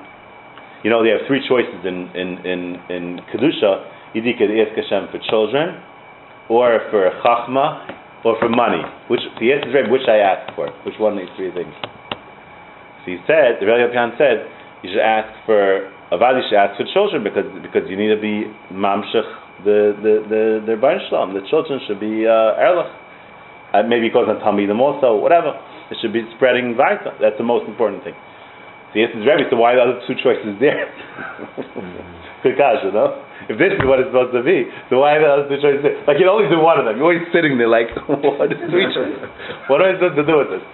You 0.84 0.90
know, 0.90 1.02
they 1.02 1.10
have 1.10 1.26
three 1.26 1.42
choices 1.48 1.82
in, 1.82 2.06
in, 2.14 2.38
in, 2.46 2.60
in 2.88 3.04
Kedusha. 3.34 4.14
Either 4.14 4.26
you 4.26 4.36
could 4.38 4.54
ask 4.54 4.78
Hashem 4.78 5.10
for 5.10 5.18
children, 5.26 5.82
or 6.48 6.80
for 6.90 7.10
chachma, 7.24 8.22
or 8.24 8.38
for 8.38 8.48
money. 8.48 8.82
Which 9.08 9.20
the 9.40 9.52
answer 9.52 9.74
Rebbe, 9.74 9.90
which 9.90 10.06
I 10.08 10.22
ask 10.22 10.54
for? 10.54 10.70
Which 10.86 10.94
one 10.98 11.18
of 11.18 11.26
these 11.26 11.34
three 11.36 11.50
things? 11.50 11.74
So 13.02 13.10
he 13.10 13.18
said, 13.26 13.58
the 13.58 13.66
Rebbe 13.66 13.90
Yochanan 13.90 14.16
said, 14.16 14.46
you 14.82 14.90
should 14.94 15.02
ask 15.02 15.28
for 15.44 15.90
Avad, 16.14 16.38
you 16.38 16.46
should 16.48 16.56
ask 16.56 16.78
for 16.78 16.86
children 16.94 17.26
because 17.26 17.44
because 17.60 17.84
you 17.90 17.96
need 17.98 18.14
to 18.14 18.20
be 18.22 18.46
mamshach 18.72 19.26
the 19.66 19.92
the 19.98 20.14
the 20.30 20.42
the 20.72 20.74
Baruch 20.78 21.02
Shalom. 21.10 21.34
The 21.34 21.42
children 21.50 21.80
should 21.86 21.98
be 21.98 22.24
uh, 22.26 22.54
erlich. 22.62 22.88
Uh, 23.74 23.82
maybe 23.84 24.06
it 24.06 24.14
goes 24.14 24.28
on 24.30 24.40
Talmidim 24.40 24.78
also, 24.80 25.16
whatever. 25.18 25.52
It 25.90 25.98
should 26.00 26.12
be 26.12 26.22
spreading 26.36 26.74
Vaita. 26.78 27.20
That's 27.20 27.36
the 27.36 27.44
most 27.44 27.68
important 27.68 28.04
thing. 28.04 28.14
The 28.96 29.04
answer 29.04 29.20
is 29.20 29.26
Rebbe, 29.28 29.44
so 29.52 29.56
why 29.60 29.76
are 29.76 29.76
the 29.76 29.84
other 29.84 30.00
two 30.08 30.16
choices 30.16 30.56
there? 30.60 30.88
Mm. 31.78 32.42
Good 32.42 32.56
kasha, 32.56 32.88
no? 32.94 33.20
If 33.50 33.58
this 33.58 33.74
is 33.76 33.82
what 33.84 34.00
it's 34.00 34.08
supposed 34.08 34.32
to 34.32 34.42
be, 34.46 34.64
so 34.88 35.02
why 35.02 35.18
are 35.18 35.22
the 35.22 35.28
other 35.28 35.46
two 35.50 35.60
choices 35.60 35.82
there? 35.84 35.98
Like, 36.06 36.16
you 36.22 36.28
only 36.30 36.48
do 36.48 36.56
one 36.62 36.78
of 36.80 36.86
them. 36.86 36.96
You're 36.96 37.10
always 37.10 37.26
sitting 37.34 37.58
there 37.58 37.68
like, 37.68 37.90
what 38.08 38.48
is 38.48 38.60
three 38.70 38.88
choices? 38.94 39.20
What 39.68 39.84
am 39.84 39.92
I 39.92 39.98
supposed 39.98 40.16
to 40.16 40.26
do 40.26 40.36
with 40.40 40.50
this? 40.54 40.64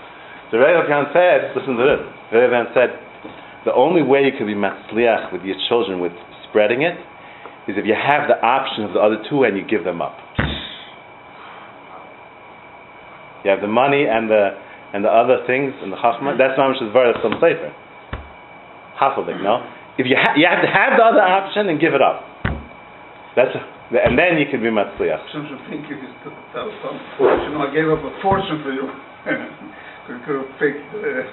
So 0.52 0.62
Rebbe 0.62 0.86
Khan 0.86 1.10
said, 1.10 1.56
listen 1.58 1.74
to 1.74 1.84
this. 1.84 2.02
Rebbe 2.30 2.52
Khan 2.52 2.68
said, 2.76 2.90
the 3.64 3.74
only 3.74 4.04
way 4.04 4.28
you 4.28 4.34
can 4.36 4.46
be 4.46 4.54
matzliach 4.54 5.32
with 5.32 5.42
your 5.42 5.56
children, 5.66 5.98
with 5.98 6.12
spreading 6.48 6.82
it, 6.84 6.94
is 7.66 7.80
if 7.80 7.88
you 7.88 7.96
have 7.96 8.28
the 8.28 8.36
option 8.44 8.84
of 8.84 8.92
the 8.92 9.00
other 9.00 9.18
two 9.30 9.42
and 9.44 9.56
you 9.56 9.64
give 9.64 9.82
them 9.82 10.04
up. 10.04 10.14
You 13.42 13.50
have 13.50 13.60
the 13.60 13.68
money 13.68 14.06
and 14.08 14.28
the 14.30 14.56
and 14.94 15.04
the 15.04 15.10
other 15.10 15.42
things 15.46 15.74
and 15.82 15.92
the 15.92 15.96
chachma. 15.96 16.38
That's 16.38 16.56
much 16.56 16.76
is 16.80 16.92
very 16.92 17.12
Chasam 17.14 17.40
Sofer. 17.42 17.72
Hafadik, 19.04 19.42
no. 19.44 19.60
If 20.00 20.06
you 20.08 20.16
ha- 20.16 20.34
you 20.34 20.48
have 20.48 20.64
to 20.64 20.70
have 20.70 20.96
the 20.96 21.04
other 21.04 21.22
option 21.22 21.68
and 21.68 21.76
give 21.78 21.92
it 21.94 22.00
up. 22.02 22.24
That's 23.36 23.52
and 23.92 24.16
then 24.16 24.40
you 24.40 24.46
can 24.48 24.64
be 24.64 24.72
matzliach. 24.72 25.20
Some 25.30 25.44
should 25.46 25.60
think 25.68 25.84
you 25.92 26.00
could 26.00 26.32
tell 26.56 26.66
some 26.82 26.96
fortune, 27.20 27.52
I 27.60 27.68
gave 27.68 27.86
up 27.92 28.00
a 28.00 28.12
fortune 28.22 28.64
for 28.64 28.72
you. 28.72 28.88
You 30.04 30.20
could 30.28 30.36
have 30.36 30.52
picked, 30.60 30.84
uh, 31.00 31.24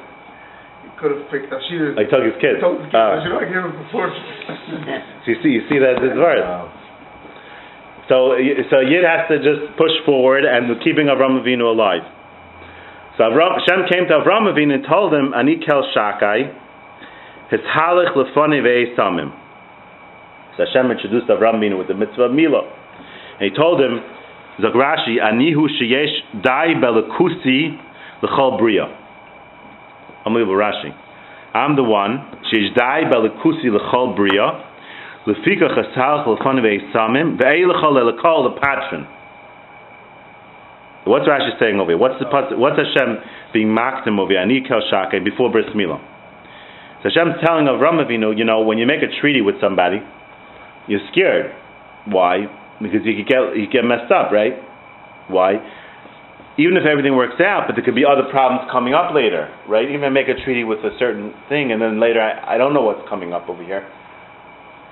you 0.87 0.91
could 0.95 1.11
have 1.11 1.27
picked 1.27 1.51
Ashir. 1.51 1.91
Like 1.91 2.07
told 2.07 2.23
his 2.23 2.39
kids. 2.39 2.63
Told 2.63 2.79
the 2.79 2.87
kid, 2.87 2.95
Uh, 2.95 3.19
Ashir, 3.19 3.35
I 3.35 3.43
gave 3.51 3.67
up 3.67 3.75
a 3.75 3.87
fortune. 3.91 4.15
so 5.27 5.27
you 5.27 5.37
see, 5.43 5.51
you 5.59 5.63
see 5.67 5.75
that 5.83 5.99
this 5.99 6.15
verse. 6.15 6.39
So, 8.07 8.31
so 8.71 8.79
Yid 8.79 9.03
has 9.03 9.27
to 9.27 9.43
just 9.43 9.75
push 9.75 9.91
forward 10.07 10.47
and 10.47 10.71
keeping 10.79 11.11
Avram 11.11 11.35
Avinu 11.43 11.67
alive. 11.67 12.07
So 13.19 13.27
Avram, 13.27 13.59
Hashem 13.59 13.91
came 13.91 14.07
to 14.07 14.23
Avram 14.23 14.47
Avinu 14.47 14.79
and 14.79 14.87
told 14.87 15.11
him, 15.11 15.35
Ani 15.35 15.59
kel 15.59 15.83
shakai, 15.91 16.47
his 17.51 17.59
halach 17.67 18.15
lefani 18.15 18.63
ve'esamim. 18.63 19.29
So 20.55 20.65
Hashem 20.65 20.89
introduced 20.89 21.27
Avram 21.27 21.59
Avinu 21.59 21.77
with 21.77 21.87
the 21.87 21.93
mitzvah 21.93 22.23
of 22.23 22.31
milah. 22.31 22.63
And 23.39 23.51
he 23.51 23.55
told 23.55 23.81
him, 23.81 23.99
Zagrashi, 24.59 25.19
Anihu 25.19 25.67
sheyesh 25.67 26.43
dai 26.43 26.75
belekusi 26.79 27.77
l'chol 28.23 28.57
bria. 28.57 28.87
Unbelievable 30.25 30.55
Rashi. 30.55 30.95
I'm 31.53 31.75
the 31.75 31.83
one, 31.83 32.19
sheyesh 32.51 32.73
dai 32.75 33.03
belekusi 33.11 33.67
l'chol 33.67 34.15
bria, 34.15 34.67
Lefika 35.27 35.69
chasal 35.75 36.37
chalfan 36.37 36.61
ve'esamim 36.63 37.37
ve'elechol 37.37 37.99
elekol 37.99 38.53
the 38.53 38.61
patron. 38.61 39.07
What's 41.03 41.27
Rashi 41.27 41.59
saying 41.59 41.79
over 41.79 41.91
here? 41.91 41.97
What's 41.97 42.15
the 42.19 42.57
what's 42.57 42.77
Hashem 42.77 43.17
being 43.53 43.67
makdim 43.67 44.19
over 44.19 44.31
here? 44.31 44.39
Ani 44.39 44.63
kel 44.65 44.79
before 45.23 45.51
bris 45.51 45.65
milah. 45.75 45.99
So 47.01 47.09
Hashem's 47.09 47.41
telling 47.45 47.65
Avram 47.65 47.97
Avinu, 47.97 48.37
you 48.37 48.45
know, 48.45 48.61
when 48.61 48.77
you 48.77 48.85
make 48.85 49.01
a 49.01 49.09
treaty 49.21 49.41
with 49.41 49.55
somebody, 49.59 49.97
you're 50.87 51.01
scared. 51.11 51.53
Why? 52.05 52.45
Because 52.81 53.01
you 53.05 53.15
could 53.17 53.27
get 53.27 53.41
you 53.57 53.67
get 53.69 53.83
messed 53.85 54.11
up, 54.11 54.31
right? 54.31 54.53
Why? 55.27 55.57
Even 56.57 56.77
if 56.77 56.85
everything 56.85 57.15
works 57.15 57.39
out, 57.39 57.65
but 57.65 57.75
there 57.75 57.85
could 57.85 57.95
be 57.95 58.05
other 58.05 58.27
problems 58.29 58.69
coming 58.71 58.93
up 58.93 59.15
later, 59.15 59.49
right? 59.69 59.89
Even 59.89 60.13
make 60.13 60.27
a 60.27 60.37
treaty 60.43 60.63
with 60.63 60.79
a 60.79 60.91
certain 60.99 61.33
thing, 61.47 61.71
and 61.71 61.81
then 61.81 61.99
later 61.99 62.21
I, 62.21 62.55
I 62.55 62.57
don't 62.57 62.73
know 62.73 62.83
what's 62.83 63.07
coming 63.07 63.33
up 63.33 63.49
over 63.49 63.63
here 63.63 63.87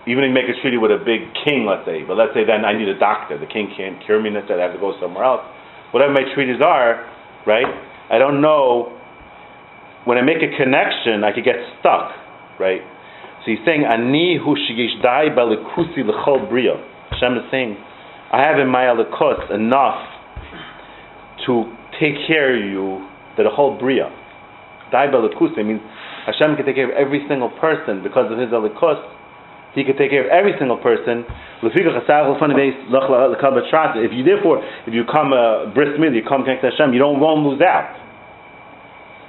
even 0.07 0.23
if 0.23 0.29
you 0.29 0.37
make 0.37 0.49
a 0.49 0.57
treaty 0.61 0.77
with 0.81 0.89
a 0.89 0.97
big 0.97 1.27
king, 1.45 1.69
let's 1.69 1.85
say, 1.85 2.01
but 2.01 2.15
let's 2.15 2.33
say 2.33 2.41
then 2.41 2.63
I 2.63 2.73
need 2.73 2.87
a 2.87 2.97
doctor. 2.97 3.37
The 3.37 3.45
king 3.45 3.69
can't 3.77 4.01
cure 4.05 4.21
me, 4.21 4.33
necessarily. 4.33 4.63
I 4.63 4.67
have 4.71 4.75
to 4.75 4.81
go 4.81 4.97
somewhere 4.97 5.21
else. 5.21 5.45
Whatever 5.91 6.13
my 6.13 6.25
treaties 6.33 6.61
are, 6.65 7.05
right? 7.45 7.67
I 8.09 8.17
don't 8.17 8.41
know. 8.41 8.95
When 10.09 10.17
I 10.17 10.25
make 10.25 10.41
a 10.41 10.49
connection, 10.57 11.21
I 11.21 11.29
could 11.29 11.45
get 11.45 11.61
stuck, 11.77 12.09
right? 12.57 12.81
So 13.45 13.53
he's 13.53 13.61
saying, 13.61 13.85
Ani 13.85 14.41
hu 14.41 14.57
shigish 14.57 14.97
dai 15.05 15.29
balikusi 15.29 16.01
l'chol 16.01 16.49
bria. 16.49 16.81
Hashem 17.13 17.37
is 17.37 17.45
saying, 17.53 17.77
I 18.33 18.41
have 18.41 18.57
in 18.57 18.73
my 18.73 18.89
alikus 18.89 19.53
enough 19.53 20.01
to 21.45 21.69
take 22.01 22.25
care 22.25 22.57
of 22.57 22.65
you, 22.65 23.05
that 23.37 23.43
the 23.45 23.53
whole 23.53 23.77
bria. 23.77 24.09
Dai 24.89 25.13
balikusi 25.13 25.61
means 25.61 25.85
Hashem 26.25 26.57
can 26.57 26.65
take 26.65 26.81
care 26.81 26.89
of 26.89 26.97
every 26.97 27.21
single 27.29 27.53
person 27.61 28.01
because 28.01 28.33
of 28.33 28.41
his 28.41 28.49
alikus 28.49 28.97
he 29.75 29.83
could 29.85 30.01
take 30.01 30.09
care 30.09 30.25
of 30.25 30.33
every 30.33 30.57
single 30.57 30.77
person. 30.81 31.23
If 31.61 31.77
you 31.77 31.83
therefore, 34.25 34.57
if 34.87 34.93
you 34.97 35.03
come 35.05 35.29
uh, 35.29 35.69
bris 35.75 35.89
you 35.93 36.23
come 36.27 36.41
connect 36.41 36.63
to 36.65 36.71
Hashem, 36.73 36.93
you 36.93 36.97
don't 36.97 37.19
won't 37.19 37.45
lose 37.45 37.61
out. 37.61 38.08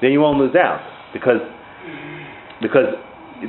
Then 0.00 0.12
you 0.12 0.20
won't 0.20 0.38
lose 0.38 0.56
out 0.56 0.80
because 1.12 1.40
because 2.60 2.96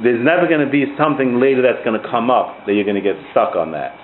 there's 0.03 0.23
never 0.23 0.47
going 0.47 0.63
to 0.63 0.71
be 0.71 0.87
something 0.95 1.39
later 1.39 1.61
that's 1.61 1.83
going 1.83 1.99
to 1.99 2.05
come 2.07 2.31
up 2.31 2.63
that 2.65 2.73
you're 2.73 2.87
going 2.87 2.99
to 2.99 3.03
get 3.03 3.19
stuck 3.31 3.55
on 3.55 3.71
that. 3.75 3.95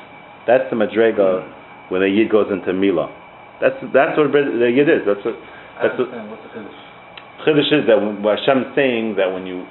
That's 0.48 0.68
the 0.70 0.76
madrega 0.76 1.44
mm-hmm. 1.44 1.94
when 1.94 2.02
the 2.02 2.12
yid 2.12 2.32
goes 2.32 2.48
into 2.52 2.72
milah. 2.72 3.12
That's 3.60 3.76
that's 3.92 4.16
what 4.20 4.32
the 4.32 4.72
yid 4.72 4.88
is. 4.88 5.08
That's 5.08 5.24
what 5.24 5.36
that's 5.82 5.96
what. 5.98 6.12
What's 6.28 6.44
the? 6.54 6.88
Chiddush 7.46 7.70
is 7.72 7.86
that 7.88 8.02
when 8.02 8.20
Hashem's 8.24 8.74
saying 8.76 9.16
that 9.16 9.32
when 9.32 9.46
you 9.46 9.64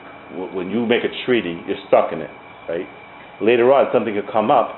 when 0.55 0.71
you 0.71 0.87
make 0.87 1.03
a 1.05 1.12
treaty, 1.25 1.61
you're 1.67 1.81
stuck 1.89 2.12
in 2.12 2.21
it, 2.21 2.31
right? 2.69 2.87
Later 3.41 3.73
on, 3.73 3.91
something 3.93 4.15
could 4.15 4.31
come 4.33 4.51
up, 4.51 4.75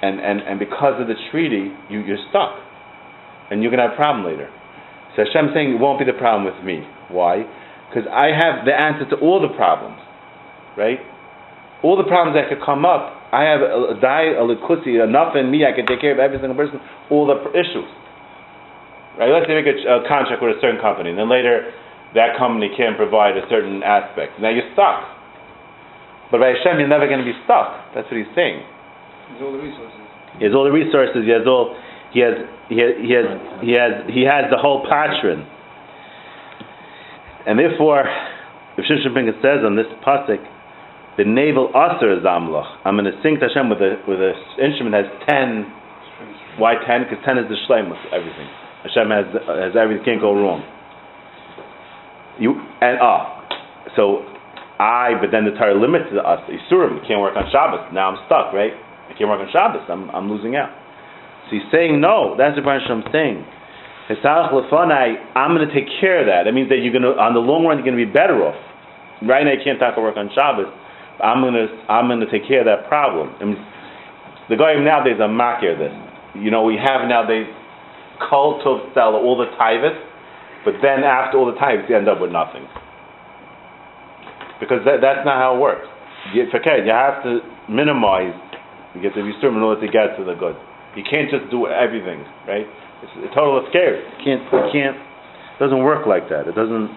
and, 0.00 0.20
and, 0.20 0.40
and 0.40 0.58
because 0.58 1.00
of 1.00 1.08
the 1.08 1.14
treaty, 1.30 1.72
you, 1.90 2.00
you're 2.00 2.22
stuck, 2.30 2.54
and 3.50 3.62
you're 3.62 3.70
gonna 3.70 3.88
have 3.88 3.92
a 3.92 3.96
problem 3.96 4.24
later. 4.24 4.48
So 5.14 5.24
Hashem's 5.24 5.52
saying 5.52 5.76
it 5.76 5.80
won't 5.80 5.98
be 5.98 6.08
the 6.08 6.16
problem 6.16 6.48
with 6.48 6.60
me. 6.64 6.84
Why? 7.12 7.44
Because 7.88 8.08
I 8.08 8.32
have 8.32 8.64
the 8.64 8.72
answer 8.72 9.04
to 9.12 9.16
all 9.20 9.40
the 9.40 9.52
problems, 9.52 10.00
right? 10.76 11.00
All 11.84 12.00
the 12.00 12.08
problems 12.08 12.38
that 12.40 12.48
could 12.48 12.64
come 12.64 12.88
up, 12.88 13.12
I 13.32 13.44
have 13.44 13.60
a, 13.60 13.92
a 13.92 13.96
die, 14.00 14.32
a 14.32 14.44
likusi, 14.44 14.96
enough 14.96 15.36
in 15.36 15.50
me, 15.50 15.68
I 15.68 15.76
can 15.76 15.84
take 15.84 16.00
care 16.00 16.16
of 16.16 16.20
every 16.20 16.40
single 16.40 16.56
person, 16.56 16.80
all 17.10 17.28
the 17.28 17.36
issues. 17.52 17.88
Right? 19.20 19.28
Let's 19.28 19.44
say 19.44 19.52
you 19.52 19.60
make 19.60 19.68
a, 19.68 19.76
a 20.00 20.08
contract 20.08 20.40
with 20.40 20.56
a 20.56 20.60
certain 20.64 20.80
company, 20.80 21.12
and 21.12 21.18
then 21.20 21.28
later 21.28 21.68
that 22.16 22.36
company 22.36 22.72
can't 22.72 22.96
provide 22.96 23.36
a 23.36 23.44
certain 23.48 23.82
aspect. 23.84 24.40
Now 24.40 24.48
you're 24.48 24.68
stuck. 24.72 25.04
But 26.32 26.40
by 26.40 26.56
Hashem, 26.56 26.80
you're 26.80 26.88
never 26.88 27.04
going 27.04 27.20
to 27.20 27.28
be 27.28 27.36
stuck. 27.44 27.92
That's 27.92 28.08
what 28.08 28.16
he's 28.16 28.32
saying. 28.32 28.64
There's 29.32 29.44
all 29.44 29.52
the 29.52 29.60
resources. 29.60 30.00
He 30.40 30.44
has 30.48 30.56
all 30.56 30.64
the 30.64 30.72
resources. 30.72 31.28
He 31.28 31.32
has 31.32 31.44
all. 31.44 31.76
He 32.12 32.20
has. 32.20 32.34
He 32.68 32.76
has. 32.78 32.92
He 33.00 33.10
has. 33.12 33.26
He 33.64 33.72
has. 33.72 33.92
He 34.12 34.22
has 34.28 34.44
the 34.52 34.60
whole 34.60 34.84
patron. 34.84 35.48
And 37.46 37.58
therefore, 37.58 38.04
if 38.78 38.84
Shimshon 38.84 39.26
says 39.42 39.64
on 39.64 39.74
this 39.76 39.88
pasuk, 40.06 40.40
the 41.16 41.24
navel 41.24 41.72
aser 41.74 42.12
is 42.12 42.24
amloch. 42.24 42.68
I'm 42.84 42.96
going 42.96 43.08
to 43.08 43.16
sing 43.22 43.36
to 43.40 43.48
Hashem 43.48 43.68
with 43.68 43.80
a 43.80 44.00
with 44.08 44.20
a 44.20 44.32
instrument 44.60 44.96
that 44.96 45.04
has 45.04 45.12
ten. 45.28 45.68
Why 46.60 46.76
ten? 46.84 47.04
Because 47.04 47.24
ten 47.24 47.36
is 47.36 47.48
the 47.48 47.56
shleimus, 47.68 48.00
everything. 48.12 48.48
Hashem 48.84 49.08
has 49.08 49.26
has 49.48 49.74
everything. 49.76 50.04
Can't 50.04 50.20
go 50.20 50.32
wrong. 50.36 50.64
You 52.38 52.56
and 52.80 53.00
ah, 53.00 53.44
so 53.96 54.24
I. 54.80 55.16
But 55.20 55.32
then 55.32 55.44
the 55.44 55.52
Torah 55.56 55.76
limits 55.76 56.12
us. 56.12 56.40
Isurim. 56.48 57.00
You 57.00 57.04
can't 57.08 57.20
work 57.20 57.36
on 57.36 57.48
Shabbos. 57.52 57.92
Now 57.92 58.12
I'm 58.12 58.20
stuck, 58.24 58.52
right? 58.52 58.72
I 58.72 59.12
can't 59.16 59.28
work 59.28 59.40
on 59.40 59.48
Shabbos. 59.52 59.84
I'm 59.88 60.08
I'm 60.12 60.28
losing 60.32 60.56
out. 60.56 60.81
He's 61.52 61.68
saying 61.70 62.00
no. 62.00 62.34
That's 62.40 62.56
the 62.56 62.64
Baruch 62.64 62.88
Hashem 62.88 63.04
saying. 63.12 63.44
I'm 64.08 65.54
going 65.54 65.68
to 65.68 65.72
take 65.72 65.88
care 66.00 66.20
of 66.20 66.26
that. 66.26 66.48
That 66.48 66.52
means 66.52 66.68
that 66.72 66.80
you're 66.80 66.92
going 66.92 67.06
to, 67.06 67.14
on 67.20 67.36
the 67.36 67.44
long 67.44 67.68
run, 67.68 67.76
you're 67.76 67.86
going 67.86 67.96
to 67.96 68.04
be 68.04 68.10
better 68.10 68.40
off. 68.40 68.56
Right 69.22 69.44
now, 69.44 69.52
you 69.52 69.62
can't 69.62 69.78
talk 69.78 69.94
work 70.00 70.16
on 70.16 70.28
Shabbos. 70.34 70.66
I'm 71.22 71.40
going 71.44 71.54
to, 71.54 71.68
I'm 71.86 72.08
going 72.08 72.18
to 72.20 72.30
take 72.32 72.48
care 72.48 72.64
of 72.64 72.68
that 72.72 72.88
problem. 72.88 73.30
I 73.38 73.44
mean, 73.44 73.60
the 74.50 74.56
guy 74.56 74.74
nowadays 74.80 75.20
are 75.20 75.30
makir 75.30 75.78
this. 75.78 75.94
You 76.34 76.50
know, 76.50 76.64
we 76.64 76.74
have 76.74 77.06
nowadays 77.06 77.46
cult 78.28 78.66
of 78.66 78.90
sell 78.96 79.14
all 79.14 79.36
the 79.38 79.46
tithes, 79.54 79.94
but 80.64 80.74
then 80.82 81.04
after 81.04 81.38
all 81.38 81.46
the 81.46 81.58
tithes, 81.60 81.84
you 81.88 81.94
end 81.94 82.08
up 82.08 82.18
with 82.20 82.32
nothing. 82.32 82.66
Because 84.58 84.82
that, 84.84 84.98
that's 85.00 85.22
not 85.24 85.38
how 85.38 85.56
it 85.56 85.60
works. 85.60 85.86
You, 86.34 86.48
okay, 86.48 86.82
you 86.84 86.90
have 86.90 87.22
to 87.22 87.40
minimize. 87.70 88.34
You 88.94 89.02
get 89.02 89.14
certain 89.14 89.56
in 89.56 89.62
order 89.62 89.80
to 89.80 89.90
get 89.90 90.16
to 90.18 90.24
the 90.24 90.34
good. 90.34 90.56
You 90.96 91.04
can't 91.08 91.30
just 91.30 91.50
do 91.50 91.66
everything, 91.66 92.20
right? 92.46 92.66
It's 93.02 93.12
a 93.16 93.34
total. 93.34 93.64
You 93.64 93.72
can't. 94.22 94.42
Can't. 94.72 94.96
It 94.96 95.58
doesn't 95.58 95.82
work 95.82 96.06
like 96.06 96.28
that. 96.28 96.46
It 96.46 96.54
doesn't. 96.54 96.90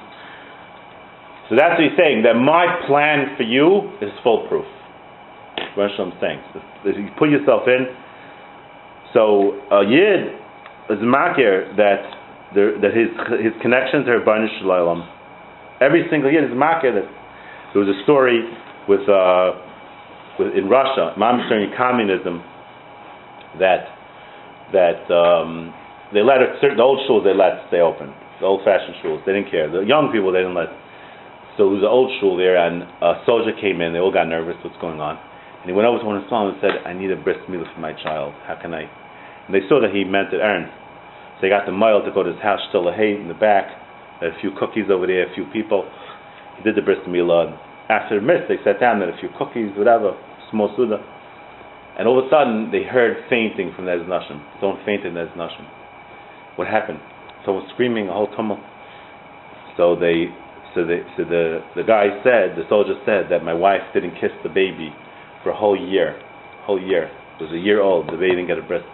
So 1.50 1.56
that's 1.56 1.78
what 1.78 1.84
he's 1.86 1.98
saying. 1.98 2.24
That 2.24 2.36
my 2.36 2.66
plan 2.88 3.38
for 3.38 3.44
you 3.44 3.92
is 4.02 4.12
foolproof. 4.24 4.66
Is 5.58 5.92
saying. 6.22 6.40
If 6.86 6.98
you 6.98 7.10
put 7.18 7.30
yourself 7.30 7.64
in. 7.68 7.88
So 9.14 9.60
a 9.72 9.84
yid 9.88 10.36
is 10.92 11.00
makir 11.04 11.76
that 11.78 12.04
there, 12.54 12.80
that 12.80 12.92
his 12.92 13.10
his 13.44 13.54
connection 13.62 14.04
to 14.06 14.20
Rebbeinu 14.20 14.48
Shalom. 14.60 15.08
Every 15.82 16.08
single 16.10 16.32
yid 16.32 16.44
is 16.44 16.52
makir 16.52 16.96
that 16.96 17.08
there 17.74 17.84
was 17.84 17.90
a 17.90 18.04
story 18.04 18.44
with 18.88 19.08
uh, 19.10 19.52
with 20.40 20.56
in 20.56 20.68
Russia, 20.70 21.14
mom 21.18 21.40
during 21.50 21.72
communism, 21.76 22.44
that 23.60 23.88
that 24.74 25.06
um, 25.14 25.74
they 26.14 26.22
let 26.22 26.42
certain 26.62 26.78
the 26.78 26.84
old 26.84 27.02
schools 27.06 27.24
they 27.24 27.34
let 27.34 27.68
stay 27.70 27.80
open, 27.80 28.14
the 28.40 28.46
old-fashioned 28.46 28.98
schools. 29.00 29.22
They 29.26 29.34
didn't 29.34 29.52
care. 29.52 29.70
The 29.70 29.86
young 29.86 30.12
people 30.12 30.32
they 30.32 30.42
didn't 30.42 30.58
let. 30.58 30.70
So 31.56 31.72
it 31.72 31.80
was 31.80 31.88
an 31.88 31.92
old 31.92 32.12
school 32.20 32.36
there, 32.36 32.60
and 32.60 32.84
a 32.84 33.24
soldier 33.24 33.56
came 33.56 33.80
in. 33.80 33.96
They 33.96 34.04
all 34.04 34.12
got 34.12 34.28
nervous. 34.28 34.60
What's 34.60 34.76
going 34.84 35.00
on? 35.00 35.16
And 35.64 35.72
he 35.72 35.74
went 35.74 35.88
over 35.88 35.98
to 35.98 36.06
one 36.06 36.20
of 36.20 36.28
the 36.28 36.36
and 36.36 36.60
said, 36.60 36.84
"I 36.86 36.94
need 36.94 37.10
a 37.12 37.16
bris 37.16 37.40
milah 37.48 37.72
for 37.74 37.80
my 37.80 37.94
child. 37.94 38.36
How 38.46 38.60
can 38.60 38.74
I?" 38.74 38.86
And 39.48 39.56
they 39.56 39.64
saw 39.68 39.80
that 39.82 39.96
he 39.96 40.04
meant 40.04 40.34
it 40.34 40.44
earned. 40.44 40.70
So 41.38 41.48
they 41.48 41.50
got 41.50 41.66
the 41.66 41.72
mile 41.72 42.04
to 42.04 42.12
go 42.12 42.24
to 42.24 42.32
his 42.32 42.42
house, 42.42 42.60
still 42.70 42.88
a 42.88 42.94
hay 42.94 43.16
in 43.16 43.28
the 43.28 43.34
back, 43.40 43.72
a 44.22 44.36
few 44.42 44.52
cookies 44.60 44.92
over 44.92 45.08
there, 45.08 45.26
a 45.26 45.34
few 45.34 45.46
people. 45.52 45.88
He 46.58 46.64
did 46.64 46.76
the 46.76 46.82
bris 46.82 47.00
milah. 47.08 47.56
After 47.90 48.20
the 48.20 48.26
mist, 48.26 48.48
they 48.48 48.58
sat 48.64 48.80
down, 48.80 49.00
had 49.00 49.10
a 49.10 49.18
few 49.18 49.30
cookies, 49.38 49.72
whatever, 49.78 50.18
small 50.50 50.74
suda. 50.76 51.00
And 51.98 52.08
all 52.08 52.20
of 52.20 52.28
a 52.28 52.30
sudden, 52.30 52.72
they 52.72 52.84
heard 52.84 53.24
fainting 53.30 53.72
from 53.76 53.86
the 53.86 53.92
Nashim. 53.92 54.44
Someone 54.60 54.84
fainted 54.86 55.08
in 55.08 55.14
the 55.16 55.32
Nashim. 55.36 55.64
What 56.58 56.68
happened? 56.68 57.00
Someone 57.46 57.64
was 57.64 57.72
screaming, 57.74 58.10
a 58.10 58.14
whole 58.14 58.28
tumult. 58.36 58.60
So 59.78 59.96
they, 59.96 60.28
so 60.76 60.84
they, 60.84 61.04
so 61.16 61.24
the 61.24 61.64
the 61.76 61.84
guy 61.84 62.12
said, 62.24 62.56
the 62.60 62.68
soldier 62.68 62.96
said 63.06 63.32
that 63.32 63.44
my 63.44 63.54
wife 63.54 63.84
didn't 63.94 64.20
kiss 64.20 64.32
the 64.44 64.50
baby 64.52 64.92
for 65.44 65.52
a 65.52 65.56
whole 65.56 65.76
year, 65.76 66.20
whole 66.68 66.82
year. 66.82 67.12
It 67.40 67.44
was 67.44 67.52
a 67.52 67.60
year 67.60 67.80
old. 67.80 68.08
The 68.08 68.20
baby 68.20 68.40
didn't 68.40 68.48
get 68.48 68.60
a 68.60 68.68
breast. 68.68 68.88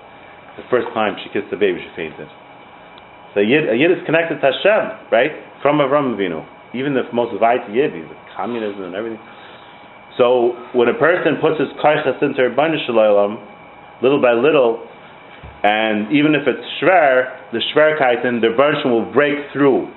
The 0.57 0.65
first 0.69 0.89
time 0.93 1.17
she 1.21 1.29
kissed 1.29 1.49
the 1.49 1.57
baby, 1.57 1.81
she 1.81 1.89
fainted. 1.95 2.27
So 3.33 3.39
yid, 3.39 3.69
a 3.69 3.77
yid 3.77 3.89
is 3.89 4.03
connected 4.05 4.41
to 4.41 4.51
Hashem, 4.51 5.09
right? 5.09 5.31
From 5.61 5.79
Avram 5.79 6.17
Avinu. 6.17 6.43
Even 6.73 6.93
the 6.93 7.07
most 7.13 7.33
yid, 7.71 7.93
he's 7.93 8.09
communism 8.35 8.83
and 8.83 8.95
everything. 8.95 9.19
So 10.17 10.57
when 10.73 10.87
a 10.87 10.93
person 10.93 11.37
puts 11.39 11.59
his 11.59 11.69
kaichas 11.83 12.21
into 12.21 12.41
Ribono 12.41 12.75
Shel 12.85 12.95
Olam, 12.95 13.39
little 14.01 14.21
by 14.21 14.33
little, 14.33 14.87
and 15.63 16.11
even 16.11 16.33
if 16.33 16.47
it's 16.47 16.65
shver, 16.81 17.51
the 17.51 17.61
shverkaitin, 17.73 18.41
the 18.41 18.47
Rebbeinu 18.47 18.85
will 18.85 19.11
break 19.13 19.51
through. 19.53 19.87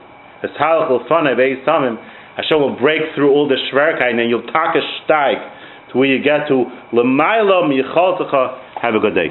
As 0.42 0.50
halach 0.60 0.90
l'fanei 0.90 1.64
samim, 1.64 1.96
Hashem 2.36 2.58
will 2.58 2.76
break 2.78 3.00
through 3.14 3.30
all 3.30 3.48
the 3.48 3.56
shverkaitin, 3.72 4.20
and 4.20 4.30
you'll 4.30 4.42
take 4.42 4.76
a 4.76 4.84
steig 5.02 5.92
to 5.92 5.98
where 5.98 6.08
you 6.08 6.22
get 6.22 6.48
to 6.48 6.64
l'maylo 6.92 7.64
miyichaltecha. 7.64 8.82
Have 8.82 8.94
a 8.94 9.00
good 9.00 9.14
day. 9.14 9.28